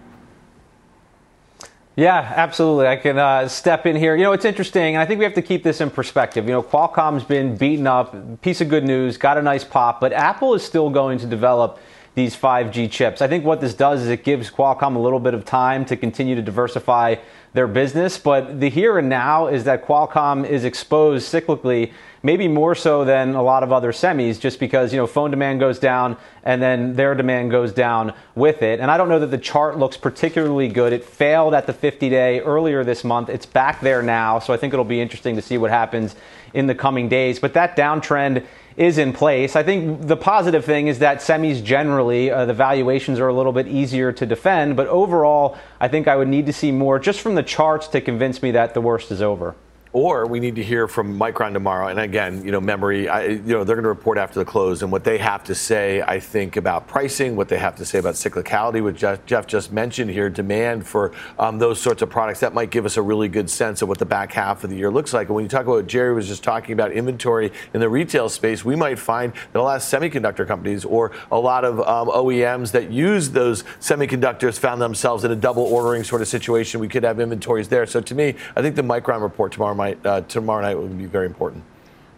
Yeah, 1.96 2.34
absolutely. 2.36 2.88
I 2.88 2.96
can 2.96 3.20
uh, 3.20 3.48
step 3.48 3.86
in 3.86 3.96
here. 3.96 4.16
You 4.16 4.24
know, 4.24 4.32
it's 4.32 4.46
interesting, 4.46 4.96
and 4.96 4.98
I 4.98 5.06
think 5.06 5.20
we 5.20 5.26
have 5.26 5.36
to 5.36 5.44
keep 5.44 5.62
this 5.62 5.80
in 5.80 5.92
perspective. 5.92 6.46
You 6.46 6.54
know, 6.54 6.64
Qualcomm's 6.64 7.24
been 7.24 7.56
beaten 7.56 7.86
up, 7.86 8.42
piece 8.42 8.62
of 8.62 8.70
good 8.70 8.84
news, 8.84 9.18
got 9.18 9.38
a 9.38 9.44
nice 9.44 9.64
pop, 9.64 10.02
but 10.02 10.12
Apple 10.12 10.56
is 10.56 10.64
still 10.64 10.90
going 10.90 11.20
to 11.20 11.28
develop 11.28 11.78
these 12.16 12.36
5G 12.36 12.90
chips. 12.90 13.22
I 13.22 13.28
think 13.28 13.46
what 13.46 13.62
this 13.62 13.76
does 13.76 14.02
is 14.02 14.08
it 14.08 14.24
gives 14.24 14.50
Qualcomm 14.50 14.96
a 14.96 15.00
little 15.00 15.20
bit 15.20 15.36
of 15.36 15.46
time 15.46 15.86
to 15.86 15.96
continue 15.96 16.34
to 16.34 16.42
diversify 16.42 17.16
their 17.54 17.68
business, 17.68 18.18
but 18.18 18.60
the 18.60 18.70
here 18.72 18.98
and 18.98 19.08
now 19.08 19.46
is 19.46 19.64
that 19.66 19.86
Qualcomm 19.86 20.48
is 20.48 20.64
exposed 20.64 21.32
cyclically 21.32 21.92
maybe 22.24 22.48
more 22.48 22.74
so 22.74 23.04
than 23.04 23.36
a 23.36 23.44
lot 23.44 23.64
of 23.64 23.72
other 23.72 23.92
semis, 23.92 24.40
just 24.40 24.60
because 24.60 24.94
you 24.94 24.98
know 24.98 25.06
phone 25.06 25.30
demand 25.30 25.60
goes 25.60 25.78
down 25.78 26.18
and 26.44 26.62
then 26.62 26.96
their 26.96 27.14
demand 27.14 27.52
goes 27.52 27.74
down 27.74 28.14
with 28.34 28.62
it. 28.62 28.80
And 28.80 28.90
I 28.90 28.98
don't 28.98 29.10
know 29.10 29.20
that 29.20 29.28
the 29.28 29.38
chart 29.38 29.78
looks 29.78 29.98
particularly 29.98 30.70
good. 30.70 30.94
It 30.94 31.04
failed 31.04 31.54
at 31.54 31.68
the 31.68 31.74
50-day 31.74 32.40
earlier 32.40 32.84
this 32.84 33.04
month. 33.04 33.30
It's 33.30 33.46
back 33.46 33.82
there 33.82 34.02
now, 34.02 34.40
so 34.40 34.54
I 34.54 34.58
think 34.58 34.74
it'll 34.74 34.86
be 34.86 35.02
interesting 35.02 35.36
to 35.36 35.42
see 35.42 35.58
what 35.58 35.70
happens 35.70 36.16
in 36.54 36.68
the 36.68 36.76
coming 36.76 37.10
days. 37.10 37.40
But 37.40 37.54
that 37.54 37.76
downtrend 37.76 38.46
is 38.78 38.98
in 38.98 39.14
place. 39.14 39.56
I 39.56 39.62
think 39.62 40.08
the 40.08 40.18
positive 40.18 40.66
thing 40.66 40.88
is 40.88 41.00
that 41.00 41.20
semis 41.20 41.64
generally, 41.64 42.32
uh, 42.32 42.46
the 42.46 42.54
valuations 42.54 43.20
are 43.20 43.28
a 43.28 43.34
little 43.34 43.52
bit 43.52 43.68
easier 43.68 44.12
to 44.14 44.26
defend, 44.26 44.76
but 44.76 44.88
overall, 44.88 45.58
I 45.80 45.90
think 45.90 46.08
I 46.08 46.16
would 46.16 46.28
need 46.28 46.48
to 46.48 46.54
see 46.54 46.72
more 46.72 46.98
just 46.98 47.22
from 47.22 47.36
the 47.36 47.44
charts 47.44 47.88
to 47.90 48.02
convince 48.02 48.42
me 48.42 48.52
that 48.52 48.74
the 48.74 48.82
worst 48.82 49.12
is 49.12 49.22
over 49.22 49.56
or 49.94 50.26
we 50.26 50.40
need 50.40 50.56
to 50.56 50.64
hear 50.64 50.88
from 50.88 51.20
Micron 51.20 51.54
tomorrow. 51.54 51.88
And 51.88 52.00
again, 52.00 52.44
you 52.44 52.52
know, 52.52 52.60
memory, 52.60 53.08
I, 53.08 53.28
you 53.28 53.40
know, 53.42 53.64
they're 53.64 53.76
going 53.76 53.84
to 53.84 53.90
report 53.90 54.18
after 54.18 54.40
the 54.40 54.46
close, 54.46 54.82
and 54.82 54.92
what 54.92 55.04
they 55.04 55.20
have 55.20 55.44
to 55.46 55.56
say, 55.56 56.02
I 56.02 56.20
think, 56.20 56.58
about 56.58 56.88
pricing, 56.88 57.36
what 57.36 57.48
they 57.48 57.60
have 57.60 57.76
to 57.76 57.86
say 57.86 58.00
about 58.00 58.16
cyclicality, 58.16 58.84
which 58.84 58.98
Jeff, 58.98 59.24
Jeff 59.28 59.46
just 59.46 59.72
mentioned 59.72 60.10
here, 60.10 60.32
demand 60.32 60.88
for 60.88 61.12
um, 61.38 61.60
those 61.60 61.80
sorts 61.80 62.02
of 62.02 62.10
products, 62.10 62.40
that 62.40 62.56
might 62.56 62.72
give 62.72 62.86
us 62.86 62.98
a 62.98 63.02
really 63.04 63.28
good 63.28 63.50
sense 63.50 63.84
of 63.84 63.88
what 63.88 64.00
the 64.00 64.06
back 64.06 64.34
half 64.34 64.64
of 64.64 64.72
the 64.72 64.76
year 64.76 64.90
looks 64.90 65.14
like. 65.14 65.28
And 65.28 65.36
when 65.36 65.46
you 65.46 65.50
talk 65.50 65.62
about 65.62 65.76
what 65.76 65.88
Jerry 65.88 66.14
was 66.14 66.28
just 66.28 66.44
talking 66.44 66.74
about 66.74 66.92
inventory 66.92 67.52
in 67.76 67.80
the 67.80 67.90
retail 67.90 68.30
space, 68.30 68.66
we 68.66 68.76
might 68.76 68.98
find 68.98 69.32
that 69.52 69.60
a 69.60 69.62
lot 69.62 69.76
of 69.76 69.84
semiconductor 69.84 70.48
companies 70.48 70.86
or 70.86 71.12
a 71.32 71.40
lot 71.40 71.64
of 71.64 71.80
um, 71.82 72.08
OEMs 72.08 72.72
that 72.72 72.90
use 72.90 73.30
those 73.30 73.64
semiconductors 73.80 74.58
found 74.58 74.82
themselves 74.82 75.24
in 75.24 75.32
a 75.32 75.36
double 75.36 75.64
ordering 75.64 76.04
sort 76.04 76.24
of 76.24 76.28
situation. 76.28 76.80
We 76.80 76.88
could 76.88 77.04
have 77.04 77.20
inventories 77.20 77.68
there. 77.68 77.86
So 77.86 78.02
to 78.02 78.16
me, 78.16 78.36
I 78.56 78.64
think 78.64 78.76
the 78.76 78.82
Micron 78.82 79.22
report 79.22 79.52
tomorrow 79.52 79.76
might 79.84 80.06
uh, 80.06 80.22
tomorrow 80.22 80.62
night 80.62 80.76
will 80.78 80.88
be 80.88 81.06
very 81.06 81.26
important. 81.26 81.64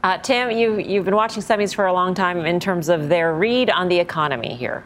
Uh, 0.03 0.17
Tim, 0.19 0.51
you 0.51 0.77
you've 0.77 1.05
been 1.05 1.15
watching 1.15 1.41
semis 1.41 1.73
for 1.73 1.87
a 1.87 1.93
long 1.93 2.13
time 2.13 2.45
in 2.45 2.59
terms 2.59 2.89
of 2.89 3.09
their 3.09 3.33
read 3.33 3.71
on 3.71 3.87
the 3.89 3.99
economy 3.99 4.53
here. 4.55 4.83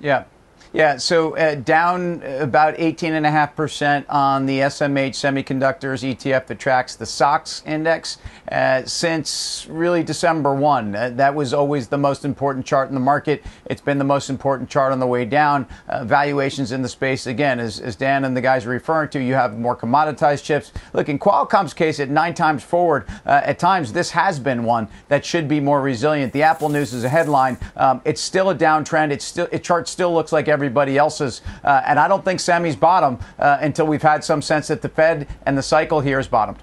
Yeah, 0.00 0.24
yeah, 0.72 0.98
so 0.98 1.36
uh, 1.36 1.54
down 1.54 2.22
about 2.22 2.76
18.5% 2.76 4.04
on 4.10 4.46
the 4.46 4.58
SMH 4.60 5.14
semiconductors 5.14 6.04
ETF 6.04 6.46
that 6.48 6.58
tracks 6.58 6.96
the 6.96 7.06
SOX 7.06 7.62
index 7.64 8.18
uh, 8.52 8.84
since 8.84 9.66
really 9.70 10.02
December 10.02 10.54
1. 10.54 10.94
Uh, 10.94 11.10
that 11.10 11.34
was 11.34 11.54
always 11.54 11.88
the 11.88 11.98
most 11.98 12.24
important 12.24 12.66
chart 12.66 12.88
in 12.88 12.94
the 12.94 13.00
market. 13.00 13.42
It's 13.64 13.80
been 13.80 13.98
the 13.98 14.04
most 14.04 14.28
important 14.28 14.68
chart 14.68 14.92
on 14.92 15.00
the 15.00 15.06
way 15.06 15.24
down. 15.24 15.66
Uh, 15.88 16.04
valuations 16.04 16.72
in 16.72 16.82
the 16.82 16.88
space, 16.88 17.26
again, 17.26 17.58
as, 17.58 17.80
as, 17.80 17.96
Dan 17.96 18.24
and 18.24 18.36
the 18.36 18.40
guys 18.40 18.66
are 18.66 18.70
referring 18.70 19.08
to, 19.10 19.18
you 19.18 19.34
have 19.34 19.58
more 19.58 19.76
commoditized 19.76 20.44
chips. 20.44 20.72
Look, 20.92 21.08
in 21.08 21.18
Qualcomm's 21.18 21.72
case, 21.72 22.00
at 22.00 22.10
nine 22.10 22.34
times 22.34 22.62
forward, 22.62 23.08
uh, 23.24 23.40
at 23.44 23.58
times 23.58 23.92
this 23.92 24.10
has 24.10 24.38
been 24.38 24.64
one 24.64 24.88
that 25.08 25.24
should 25.24 25.48
be 25.48 25.60
more 25.60 25.80
resilient. 25.80 26.32
The 26.32 26.42
Apple 26.42 26.68
News 26.68 26.92
is 26.92 27.04
a 27.04 27.08
headline. 27.08 27.56
Um, 27.76 28.02
it's 28.04 28.20
still 28.20 28.50
a 28.50 28.54
downtrend. 28.54 29.10
It's 29.10 29.24
still, 29.24 29.48
it 29.50 29.64
chart 29.64 29.88
still 29.88 30.12
looks 30.12 30.32
like 30.32 30.45
every 30.48 30.66
everybody 30.66 30.98
else's. 30.98 31.42
Uh, 31.62 31.80
and 31.86 31.98
I 31.98 32.08
don't 32.08 32.24
think 32.24 32.40
semis 32.40 32.78
bottom 32.78 33.18
uh, 33.38 33.58
until 33.60 33.86
we've 33.86 34.02
had 34.02 34.24
some 34.24 34.42
sense 34.42 34.66
that 34.66 34.82
the 34.82 34.88
Fed 34.88 35.28
and 35.46 35.56
the 35.56 35.62
cycle 35.62 36.00
here 36.00 36.18
is 36.18 36.26
bottomed. 36.26 36.58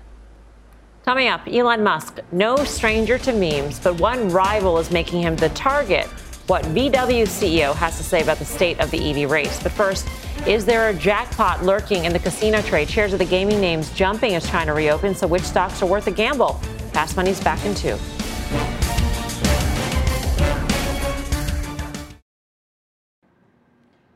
Coming 1.05 1.29
up, 1.29 1.47
Elon 1.47 1.83
Musk, 1.83 2.19
no 2.31 2.57
stranger 2.57 3.17
to 3.19 3.31
memes, 3.31 3.79
but 3.79 3.99
one 3.99 4.29
rival 4.29 4.77
is 4.77 4.91
making 4.91 5.21
him 5.21 5.37
the 5.37 5.49
target. 5.49 6.05
What 6.47 6.63
VW 6.65 7.23
CEO 7.23 7.73
has 7.75 7.97
to 7.97 8.03
say 8.03 8.21
about 8.21 8.39
the 8.39 8.45
state 8.45 8.79
of 8.81 8.91
the 8.91 8.99
EV 8.99 9.31
race. 9.31 9.63
But 9.63 9.71
first, 9.71 10.07
is 10.45 10.65
there 10.65 10.89
a 10.89 10.93
jackpot 10.93 11.63
lurking 11.63 12.03
in 12.03 12.11
the 12.11 12.19
casino 12.19 12.61
trade? 12.61 12.89
Shares 12.89 13.13
of 13.13 13.19
the 13.19 13.25
gaming 13.25 13.61
names 13.61 13.89
jumping 13.93 14.35
as 14.35 14.45
China 14.49 14.73
reopens, 14.73 15.19
so 15.19 15.27
which 15.27 15.43
stocks 15.43 15.81
are 15.81 15.85
worth 15.85 16.07
a 16.07 16.11
gamble? 16.11 16.53
Fast 16.91 17.15
Money's 17.15 17.41
back 17.41 17.63
in 17.65 17.73
two. 17.73 17.97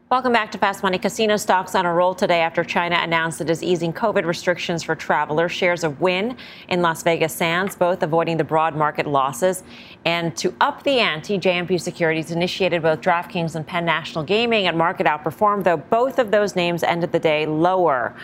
Welcome 0.09 0.31
back 0.31 0.51
to 0.53 0.57
Fast 0.57 0.83
Money. 0.83 0.99
Casino 0.99 1.35
stocks 1.35 1.75
on 1.75 1.85
a 1.85 1.93
roll 1.93 2.15
today 2.15 2.39
after 2.39 2.63
China 2.63 2.95
announced 2.95 3.41
it 3.41 3.49
is 3.49 3.61
easing 3.61 3.91
COVID 3.91 4.23
restrictions 4.23 4.81
for 4.81 4.95
travelers. 4.95 5.51
Shares 5.51 5.83
of 5.83 5.99
Wynn 5.99 6.37
in 6.69 6.81
Las 6.81 7.03
Vegas 7.03 7.33
Sands, 7.33 7.75
both 7.75 8.01
avoiding 8.01 8.37
the 8.37 8.45
broad 8.45 8.73
market 8.73 9.05
losses. 9.05 9.63
And 10.05 10.33
to 10.37 10.55
up 10.61 10.83
the 10.83 10.99
ante, 10.99 11.37
JMP 11.37 11.81
Securities 11.81 12.31
initiated 12.31 12.83
both 12.83 13.01
DraftKings 13.01 13.55
and 13.55 13.67
Penn 13.67 13.83
National 13.83 14.23
Gaming, 14.23 14.67
and 14.67 14.77
market 14.77 15.07
outperformed, 15.07 15.65
though 15.65 15.75
both 15.75 16.19
of 16.19 16.31
those 16.31 16.55
names 16.55 16.83
ended 16.83 17.11
the 17.11 17.19
day 17.19 17.45
lower. 17.45 18.15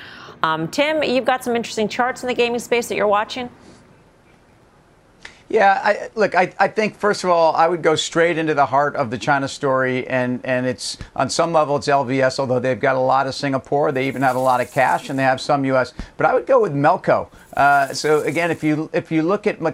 Um, 0.41 0.69
Tim, 0.69 1.03
you've 1.03 1.25
got 1.25 1.43
some 1.43 1.53
interesting 1.53 1.89
charts 1.89 2.23
in 2.23 2.29
the 2.29 2.33
gaming 2.33 2.59
space 2.59 2.87
that 2.87 2.95
you're 2.95 3.07
watching. 3.07 3.49
Yeah, 5.49 5.79
I, 5.83 6.09
look, 6.15 6.35
I, 6.35 6.53
I 6.57 6.67
think 6.67 6.97
first 6.97 7.23
of 7.23 7.29
all, 7.29 7.53
I 7.55 7.67
would 7.67 7.83
go 7.83 7.95
straight 7.95 8.37
into 8.37 8.53
the 8.53 8.65
heart 8.65 8.95
of 8.95 9.11
the 9.11 9.17
China 9.17 9.47
story, 9.47 10.07
and, 10.07 10.43
and 10.43 10.65
it's 10.65 10.97
on 11.15 11.29
some 11.29 11.53
level 11.53 11.75
it's 11.75 11.87
LVS, 11.87 12.39
although 12.39 12.59
they've 12.59 12.79
got 12.79 12.95
a 12.95 12.99
lot 12.99 13.27
of 13.27 13.35
Singapore, 13.35 13.91
they 13.91 14.07
even 14.07 14.21
have 14.21 14.35
a 14.35 14.39
lot 14.39 14.61
of 14.61 14.71
cash, 14.71 15.09
and 15.09 15.19
they 15.19 15.23
have 15.23 15.39
some 15.39 15.65
U.S. 15.65 15.93
But 16.17 16.25
I 16.25 16.33
would 16.33 16.47
go 16.47 16.61
with 16.61 16.73
Melco. 16.73 17.29
Uh, 17.55 17.93
so 17.93 18.21
again, 18.21 18.51
if 18.51 18.63
you 18.63 18.89
if 18.93 19.11
you 19.11 19.21
look 19.21 19.47
at 19.47 19.61
uh, 19.61 19.71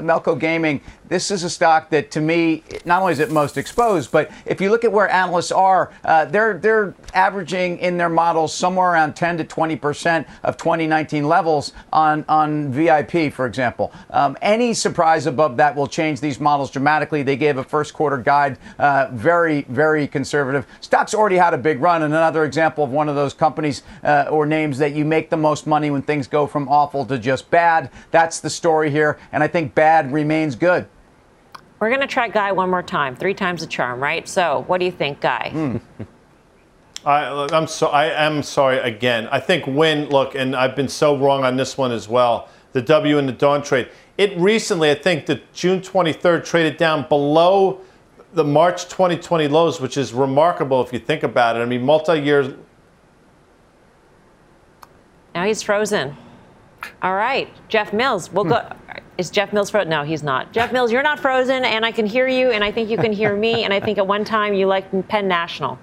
Melco 0.00 0.38
Gaming, 0.38 0.80
this 1.08 1.30
is 1.30 1.44
a 1.44 1.50
stock 1.50 1.90
that 1.90 2.10
to 2.12 2.20
me 2.20 2.62
not 2.84 3.00
only 3.00 3.12
is 3.12 3.18
it 3.18 3.30
most 3.30 3.56
exposed, 3.56 4.10
but 4.10 4.30
if 4.46 4.60
you 4.60 4.70
look 4.70 4.84
at 4.84 4.92
where 4.92 5.08
analysts 5.08 5.52
are, 5.52 5.92
uh, 6.04 6.24
they're 6.26 6.58
they're 6.58 6.94
averaging 7.14 7.78
in 7.78 7.96
their 7.96 8.08
models 8.08 8.54
somewhere 8.54 8.92
around 8.92 9.14
10 9.14 9.38
to 9.38 9.44
20 9.44 9.76
percent 9.76 10.26
of 10.42 10.56
2019 10.56 11.26
levels 11.26 11.72
on 11.92 12.24
on 12.28 12.70
VIP, 12.72 13.32
for 13.32 13.46
example. 13.46 13.92
Um, 14.10 14.36
any 14.42 14.74
surprise 14.74 15.26
above 15.26 15.56
that 15.56 15.74
will 15.74 15.86
change 15.86 16.20
these 16.20 16.38
models 16.38 16.70
dramatically. 16.70 17.22
They 17.22 17.36
gave 17.36 17.56
a 17.56 17.64
first 17.64 17.94
quarter 17.94 18.18
guide, 18.18 18.58
uh, 18.78 19.08
very 19.12 19.62
very 19.62 20.06
conservative. 20.06 20.66
Stocks 20.80 21.14
already 21.14 21.36
had 21.36 21.54
a 21.54 21.58
big 21.58 21.80
run, 21.80 22.02
and 22.02 22.12
another 22.12 22.44
example 22.44 22.84
of 22.84 22.90
one 22.90 23.08
of 23.08 23.14
those 23.14 23.32
companies 23.32 23.82
uh, 24.04 24.26
or 24.30 24.44
names 24.44 24.78
that 24.78 24.92
you 24.92 25.04
make 25.04 25.30
the 25.30 25.36
most 25.36 25.66
money 25.66 25.90
when 25.90 26.02
things 26.02 26.26
go 26.26 26.46
from 26.46 26.68
awful 26.68 27.04
to 27.06 27.21
just 27.22 27.50
bad. 27.50 27.90
That's 28.10 28.40
the 28.40 28.50
story 28.50 28.90
here, 28.90 29.18
and 29.32 29.42
I 29.42 29.48
think 29.48 29.74
bad 29.74 30.12
remains 30.12 30.56
good. 30.56 30.86
We're 31.80 31.88
going 31.88 32.00
to 32.00 32.06
try 32.06 32.28
Guy 32.28 32.52
one 32.52 32.70
more 32.70 32.82
time. 32.82 33.16
Three 33.16 33.34
times 33.34 33.62
a 33.62 33.66
charm, 33.66 34.00
right? 34.00 34.28
So, 34.28 34.64
what 34.68 34.78
do 34.78 34.84
you 34.84 34.92
think, 34.92 35.20
Guy? 35.20 35.50
Mm. 35.52 35.80
I, 37.04 37.48
am 37.52 37.66
so 37.66 37.88
I 37.88 38.06
am 38.24 38.42
sorry 38.42 38.78
again. 38.78 39.28
I 39.32 39.40
think 39.40 39.66
Wynn 39.66 40.08
look, 40.08 40.34
and 40.34 40.54
I've 40.54 40.76
been 40.76 40.88
so 40.88 41.16
wrong 41.16 41.44
on 41.44 41.56
this 41.56 41.76
one 41.76 41.90
as 41.90 42.08
well. 42.08 42.48
The 42.72 42.82
W 42.82 43.18
in 43.18 43.26
the 43.26 43.32
dawn 43.32 43.62
trade. 43.62 43.88
It 44.16 44.36
recently, 44.38 44.90
I 44.90 44.94
think, 44.94 45.26
the 45.26 45.40
June 45.52 45.80
23rd 45.80 46.44
traded 46.44 46.76
down 46.76 47.08
below 47.08 47.80
the 48.32 48.44
March 48.44 48.84
2020 48.84 49.48
lows, 49.48 49.80
which 49.80 49.96
is 49.96 50.12
remarkable 50.12 50.82
if 50.82 50.92
you 50.92 50.98
think 50.98 51.22
about 51.22 51.56
it. 51.56 51.60
I 51.60 51.64
mean, 51.64 51.82
multi-year. 51.82 52.54
Now 55.34 55.44
he's 55.44 55.62
frozen. 55.62 56.16
All 57.02 57.14
right, 57.14 57.48
Jeff 57.68 57.92
Mills. 57.92 58.32
We'll 58.32 58.44
go. 58.44 58.68
Is 59.18 59.30
Jeff 59.30 59.52
Mills 59.52 59.70
frozen? 59.70 59.90
No, 59.90 60.02
he's 60.02 60.22
not. 60.22 60.52
Jeff 60.52 60.72
Mills, 60.72 60.90
you're 60.90 61.02
not 61.02 61.20
frozen, 61.20 61.64
and 61.64 61.84
I 61.84 61.92
can 61.92 62.06
hear 62.06 62.26
you, 62.26 62.50
and 62.50 62.64
I 62.64 62.72
think 62.72 62.88
you 62.88 62.96
can 62.96 63.12
hear 63.12 63.36
me, 63.36 63.64
and 63.64 63.72
I 63.72 63.80
think 63.80 63.98
at 63.98 64.06
one 64.06 64.24
time 64.24 64.54
you 64.54 64.66
liked 64.66 64.92
Penn 65.08 65.28
National. 65.28 65.78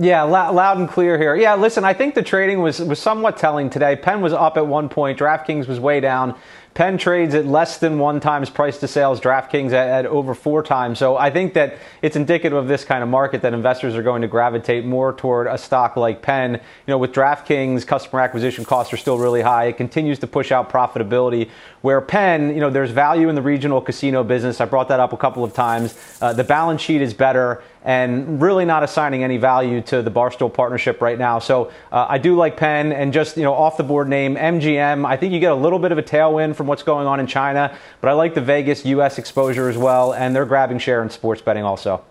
Yeah, 0.00 0.22
loud 0.22 0.78
and 0.78 0.88
clear 0.88 1.18
here. 1.18 1.34
Yeah, 1.34 1.56
listen, 1.56 1.84
I 1.84 1.92
think 1.92 2.14
the 2.14 2.22
trading 2.22 2.62
was 2.62 2.78
was 2.80 3.00
somewhat 3.00 3.36
telling 3.36 3.68
today. 3.68 3.96
Penn 3.96 4.20
was 4.20 4.32
up 4.32 4.56
at 4.56 4.64
one 4.64 4.88
point, 4.88 5.18
DraftKings 5.18 5.66
was 5.66 5.80
way 5.80 5.98
down. 5.98 6.36
Penn 6.78 6.96
trades 6.96 7.34
at 7.34 7.44
less 7.44 7.78
than 7.78 7.98
one 7.98 8.20
times 8.20 8.50
price 8.50 8.78
to 8.78 8.86
sales, 8.86 9.20
DraftKings 9.20 9.72
at, 9.72 9.88
at 9.88 10.06
over 10.06 10.32
four 10.32 10.62
times. 10.62 11.00
So 11.00 11.16
I 11.16 11.28
think 11.28 11.54
that 11.54 11.78
it's 12.02 12.14
indicative 12.14 12.56
of 12.56 12.68
this 12.68 12.84
kind 12.84 13.02
of 13.02 13.08
market 13.08 13.42
that 13.42 13.52
investors 13.52 13.96
are 13.96 14.02
going 14.04 14.22
to 14.22 14.28
gravitate 14.28 14.84
more 14.84 15.12
toward 15.12 15.48
a 15.48 15.58
stock 15.58 15.96
like 15.96 16.22
Penn. 16.22 16.52
You 16.52 16.60
know, 16.86 16.98
with 16.98 17.10
DraftKings, 17.10 17.84
customer 17.84 18.20
acquisition 18.20 18.64
costs 18.64 18.92
are 18.92 18.96
still 18.96 19.18
really 19.18 19.42
high. 19.42 19.64
It 19.64 19.76
continues 19.76 20.20
to 20.20 20.28
push 20.28 20.52
out 20.52 20.70
profitability. 20.70 21.50
Where 21.80 22.00
Penn, 22.00 22.50
you 22.50 22.60
know, 22.60 22.70
there's 22.70 22.92
value 22.92 23.28
in 23.28 23.34
the 23.34 23.42
regional 23.42 23.80
casino 23.80 24.22
business. 24.22 24.60
I 24.60 24.64
brought 24.64 24.86
that 24.86 25.00
up 25.00 25.12
a 25.12 25.16
couple 25.16 25.42
of 25.42 25.54
times. 25.54 25.98
Uh, 26.20 26.32
the 26.32 26.44
balance 26.44 26.80
sheet 26.80 27.02
is 27.02 27.12
better 27.12 27.60
and 27.84 28.40
really 28.42 28.64
not 28.64 28.82
assigning 28.82 29.22
any 29.22 29.36
value 29.36 29.80
to 29.82 30.02
the 30.02 30.10
Barstool 30.10 30.52
partnership 30.52 31.00
right 31.00 31.18
now. 31.18 31.38
So 31.38 31.70
uh, 31.92 32.06
I 32.08 32.18
do 32.18 32.36
like 32.36 32.56
Penn 32.56 32.92
and 32.92 33.12
just, 33.12 33.36
you 33.36 33.42
know, 33.42 33.54
off 33.54 33.76
the 33.76 33.84
board 33.84 34.08
name, 34.08 34.36
MGM. 34.36 35.06
I 35.06 35.16
think 35.16 35.32
you 35.32 35.40
get 35.40 35.52
a 35.52 35.56
little 35.56 35.78
bit 35.78 35.92
of 35.92 35.98
a 35.98 36.02
tailwind 36.02 36.56
from 36.56 36.66
what's 36.66 36.82
going 36.82 37.06
on 37.06 37.20
in 37.20 37.26
China, 37.26 37.76
but 38.00 38.08
I 38.08 38.12
like 38.14 38.34
the 38.34 38.40
Vegas 38.40 38.84
US 38.84 39.18
exposure 39.18 39.68
as 39.68 39.76
well, 39.76 40.12
and 40.12 40.34
they're 40.34 40.46
grabbing 40.46 40.78
share 40.78 41.02
in 41.02 41.10
sports 41.10 41.40
betting 41.40 41.64
also. 41.64 42.04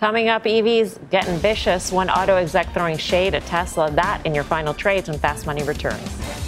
Coming 0.00 0.28
up, 0.28 0.44
EVs 0.44 1.10
getting 1.10 1.36
vicious. 1.38 1.90
One 1.90 2.08
auto 2.08 2.36
exec 2.36 2.72
throwing 2.72 2.98
shade 2.98 3.34
at 3.34 3.44
Tesla. 3.46 3.90
That 3.90 4.24
in 4.24 4.32
your 4.32 4.44
final 4.44 4.72
trades 4.72 5.08
when 5.08 5.18
Fast 5.18 5.44
Money 5.44 5.64
returns. 5.64 6.47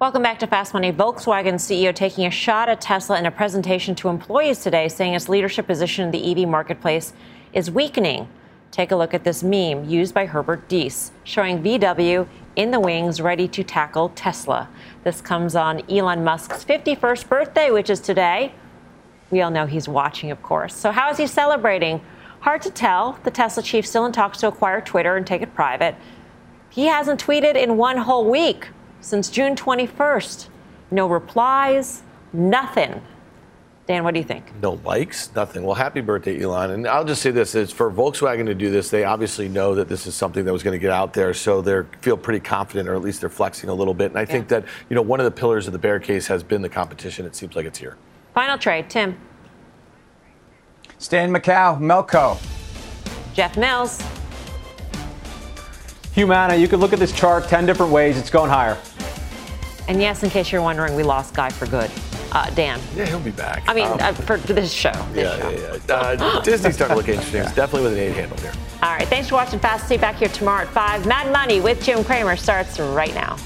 Welcome 0.00 0.22
back 0.22 0.38
to 0.38 0.46
Fast 0.46 0.74
Money. 0.74 0.92
Volkswagen 0.92 1.54
CEO 1.54 1.92
taking 1.92 2.24
a 2.24 2.30
shot 2.30 2.68
at 2.68 2.80
Tesla 2.80 3.18
in 3.18 3.26
a 3.26 3.32
presentation 3.32 3.96
to 3.96 4.08
employees 4.08 4.62
today, 4.62 4.86
saying 4.86 5.14
its 5.14 5.28
leadership 5.28 5.66
position 5.66 6.04
in 6.04 6.10
the 6.12 6.30
EV 6.30 6.48
marketplace 6.48 7.12
is 7.52 7.68
weakening. 7.68 8.28
Take 8.70 8.92
a 8.92 8.96
look 8.96 9.12
at 9.12 9.24
this 9.24 9.42
meme 9.42 9.86
used 9.86 10.14
by 10.14 10.26
Herbert 10.26 10.68
Diess, 10.68 11.10
showing 11.24 11.64
VW 11.64 12.28
in 12.54 12.70
the 12.70 12.78
wings 12.78 13.20
ready 13.20 13.48
to 13.48 13.64
tackle 13.64 14.10
Tesla. 14.10 14.68
This 15.02 15.20
comes 15.20 15.56
on 15.56 15.82
Elon 15.90 16.22
Musk's 16.22 16.64
51st 16.64 17.28
birthday, 17.28 17.72
which 17.72 17.90
is 17.90 17.98
today. 17.98 18.52
We 19.32 19.42
all 19.42 19.50
know 19.50 19.66
he's 19.66 19.88
watching, 19.88 20.30
of 20.30 20.40
course. 20.44 20.76
So, 20.76 20.92
how 20.92 21.10
is 21.10 21.16
he 21.16 21.26
celebrating? 21.26 22.00
Hard 22.38 22.62
to 22.62 22.70
tell. 22.70 23.18
The 23.24 23.32
Tesla 23.32 23.64
chief 23.64 23.84
still 23.84 24.06
in 24.06 24.12
talks 24.12 24.38
to 24.38 24.46
acquire 24.46 24.80
Twitter 24.80 25.16
and 25.16 25.26
take 25.26 25.42
it 25.42 25.56
private. 25.56 25.96
He 26.70 26.84
hasn't 26.86 27.20
tweeted 27.20 27.56
in 27.56 27.76
one 27.76 27.96
whole 27.96 28.30
week 28.30 28.68
since 29.00 29.30
June 29.30 29.56
21st. 29.56 30.48
No 30.90 31.06
replies, 31.06 32.02
nothing. 32.32 33.02
Dan, 33.86 34.04
what 34.04 34.12
do 34.12 34.20
you 34.20 34.24
think? 34.24 34.52
No 34.60 34.74
likes, 34.84 35.34
nothing. 35.34 35.62
Well, 35.62 35.74
happy 35.74 36.02
birthday, 36.02 36.42
Elon. 36.42 36.72
And 36.72 36.86
I'll 36.86 37.06
just 37.06 37.22
say 37.22 37.30
this: 37.30 37.54
is 37.54 37.72
for 37.72 37.90
Volkswagen 37.90 38.44
to 38.44 38.54
do 38.54 38.70
this, 38.70 38.90
they 38.90 39.04
obviously 39.04 39.48
know 39.48 39.74
that 39.76 39.88
this 39.88 40.06
is 40.06 40.14
something 40.14 40.44
that 40.44 40.52
was 40.52 40.62
going 40.62 40.78
to 40.78 40.78
get 40.78 40.90
out 40.90 41.14
there, 41.14 41.32
so 41.32 41.62
they 41.62 41.80
feel 42.02 42.18
pretty 42.18 42.40
confident, 42.40 42.86
or 42.86 42.94
at 42.94 43.00
least 43.00 43.22
they're 43.22 43.30
flexing 43.30 43.70
a 43.70 43.74
little 43.74 43.94
bit. 43.94 44.10
And 44.10 44.18
I 44.18 44.22
yeah. 44.22 44.26
think 44.26 44.48
that 44.48 44.66
you 44.90 44.94
know 44.94 45.00
one 45.00 45.20
of 45.20 45.24
the 45.24 45.30
pillars 45.30 45.66
of 45.66 45.72
the 45.72 45.78
bear 45.78 45.98
case 45.98 46.26
has 46.26 46.42
been 46.42 46.60
the 46.60 46.68
competition. 46.68 47.24
It 47.24 47.34
seems 47.34 47.56
like 47.56 47.64
it's 47.64 47.78
here. 47.78 47.96
Final 48.34 48.58
trade, 48.58 48.90
Tim. 48.90 49.18
Stan 50.98 51.32
Macau, 51.32 51.78
Melco. 51.80 52.38
Jeff 53.32 53.56
Mills. 53.56 54.02
Humana, 56.12 56.56
you 56.56 56.68
could 56.68 56.80
look 56.80 56.92
at 56.92 56.98
this 56.98 57.12
chart 57.12 57.48
10 57.48 57.64
different 57.64 57.92
ways. 57.92 58.18
It's 58.18 58.30
going 58.30 58.50
higher. 58.50 58.76
And 59.88 60.02
yes, 60.02 60.22
in 60.22 60.28
case 60.28 60.52
you're 60.52 60.62
wondering, 60.62 60.94
we 60.94 61.02
lost 61.02 61.34
Guy 61.34 61.48
for 61.48 61.66
good. 61.66 61.90
Uh, 62.30 62.50
Dan. 62.50 62.78
Yeah, 62.94 63.06
he'll 63.06 63.20
be 63.20 63.30
back. 63.30 63.64
I 63.66 63.72
mean, 63.72 63.86
um, 63.86 63.98
uh, 64.00 64.12
for 64.12 64.36
this 64.36 64.70
show. 64.70 64.92
This 65.12 65.24
yeah, 65.24 65.40
show. 65.40 65.50
yeah, 65.50 65.78
yeah. 65.88 65.94
Uh, 65.94 66.40
Disney's 66.42 66.74
starting 66.74 66.94
to 66.94 67.00
look 67.00 67.08
interesting. 67.08 67.40
It's 67.40 67.54
definitely 67.54 67.88
with 67.88 67.94
an 67.94 68.04
eight 68.04 68.12
handle 68.14 68.36
here. 68.38 68.52
All 68.82 68.94
right, 68.94 69.08
thanks 69.08 69.30
for 69.30 69.36
watching 69.36 69.58
Fast. 69.58 69.88
See 69.88 69.94
you 69.94 70.00
back 70.00 70.16
here 70.16 70.28
tomorrow 70.28 70.62
at 70.62 70.68
5. 70.68 71.06
Mad 71.06 71.32
Money 71.32 71.60
with 71.60 71.82
Jim 71.82 72.04
Cramer 72.04 72.36
starts 72.36 72.78
right 72.78 73.14
now. 73.14 73.36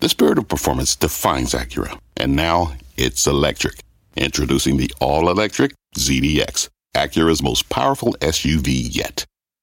The 0.00 0.08
spirit 0.08 0.38
of 0.38 0.48
performance 0.48 0.96
defines 0.96 1.52
Acura, 1.52 1.98
and 2.16 2.34
now 2.34 2.72
it's 2.96 3.26
electric. 3.26 3.80
Introducing 4.16 4.78
the 4.78 4.90
all 4.98 5.28
electric 5.28 5.72
ZDX, 5.94 6.70
Acura's 6.94 7.42
most 7.42 7.68
powerful 7.68 8.14
SUV 8.20 8.88
yet. 8.90 9.26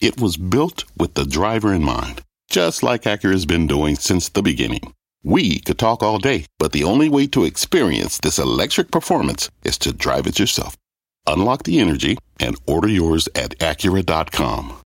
It 0.00 0.18
was 0.18 0.38
built 0.38 0.84
with 0.96 1.12
the 1.12 1.26
driver 1.26 1.74
in 1.74 1.84
mind, 1.84 2.22
just 2.48 2.82
like 2.82 3.02
Acura's 3.02 3.44
been 3.44 3.66
doing 3.66 3.96
since 3.96 4.30
the 4.30 4.40
beginning. 4.40 4.94
We 5.22 5.60
could 5.60 5.78
talk 5.78 6.02
all 6.02 6.18
day, 6.18 6.46
but 6.58 6.72
the 6.72 6.84
only 6.84 7.10
way 7.10 7.26
to 7.28 7.44
experience 7.44 8.16
this 8.16 8.38
electric 8.38 8.90
performance 8.90 9.50
is 9.62 9.76
to 9.78 9.92
drive 9.92 10.26
it 10.26 10.38
yourself. 10.38 10.74
Unlock 11.26 11.64
the 11.64 11.78
energy 11.80 12.16
and 12.38 12.56
order 12.66 12.88
yours 12.88 13.28
at 13.34 13.58
Acura.com. 13.58 14.80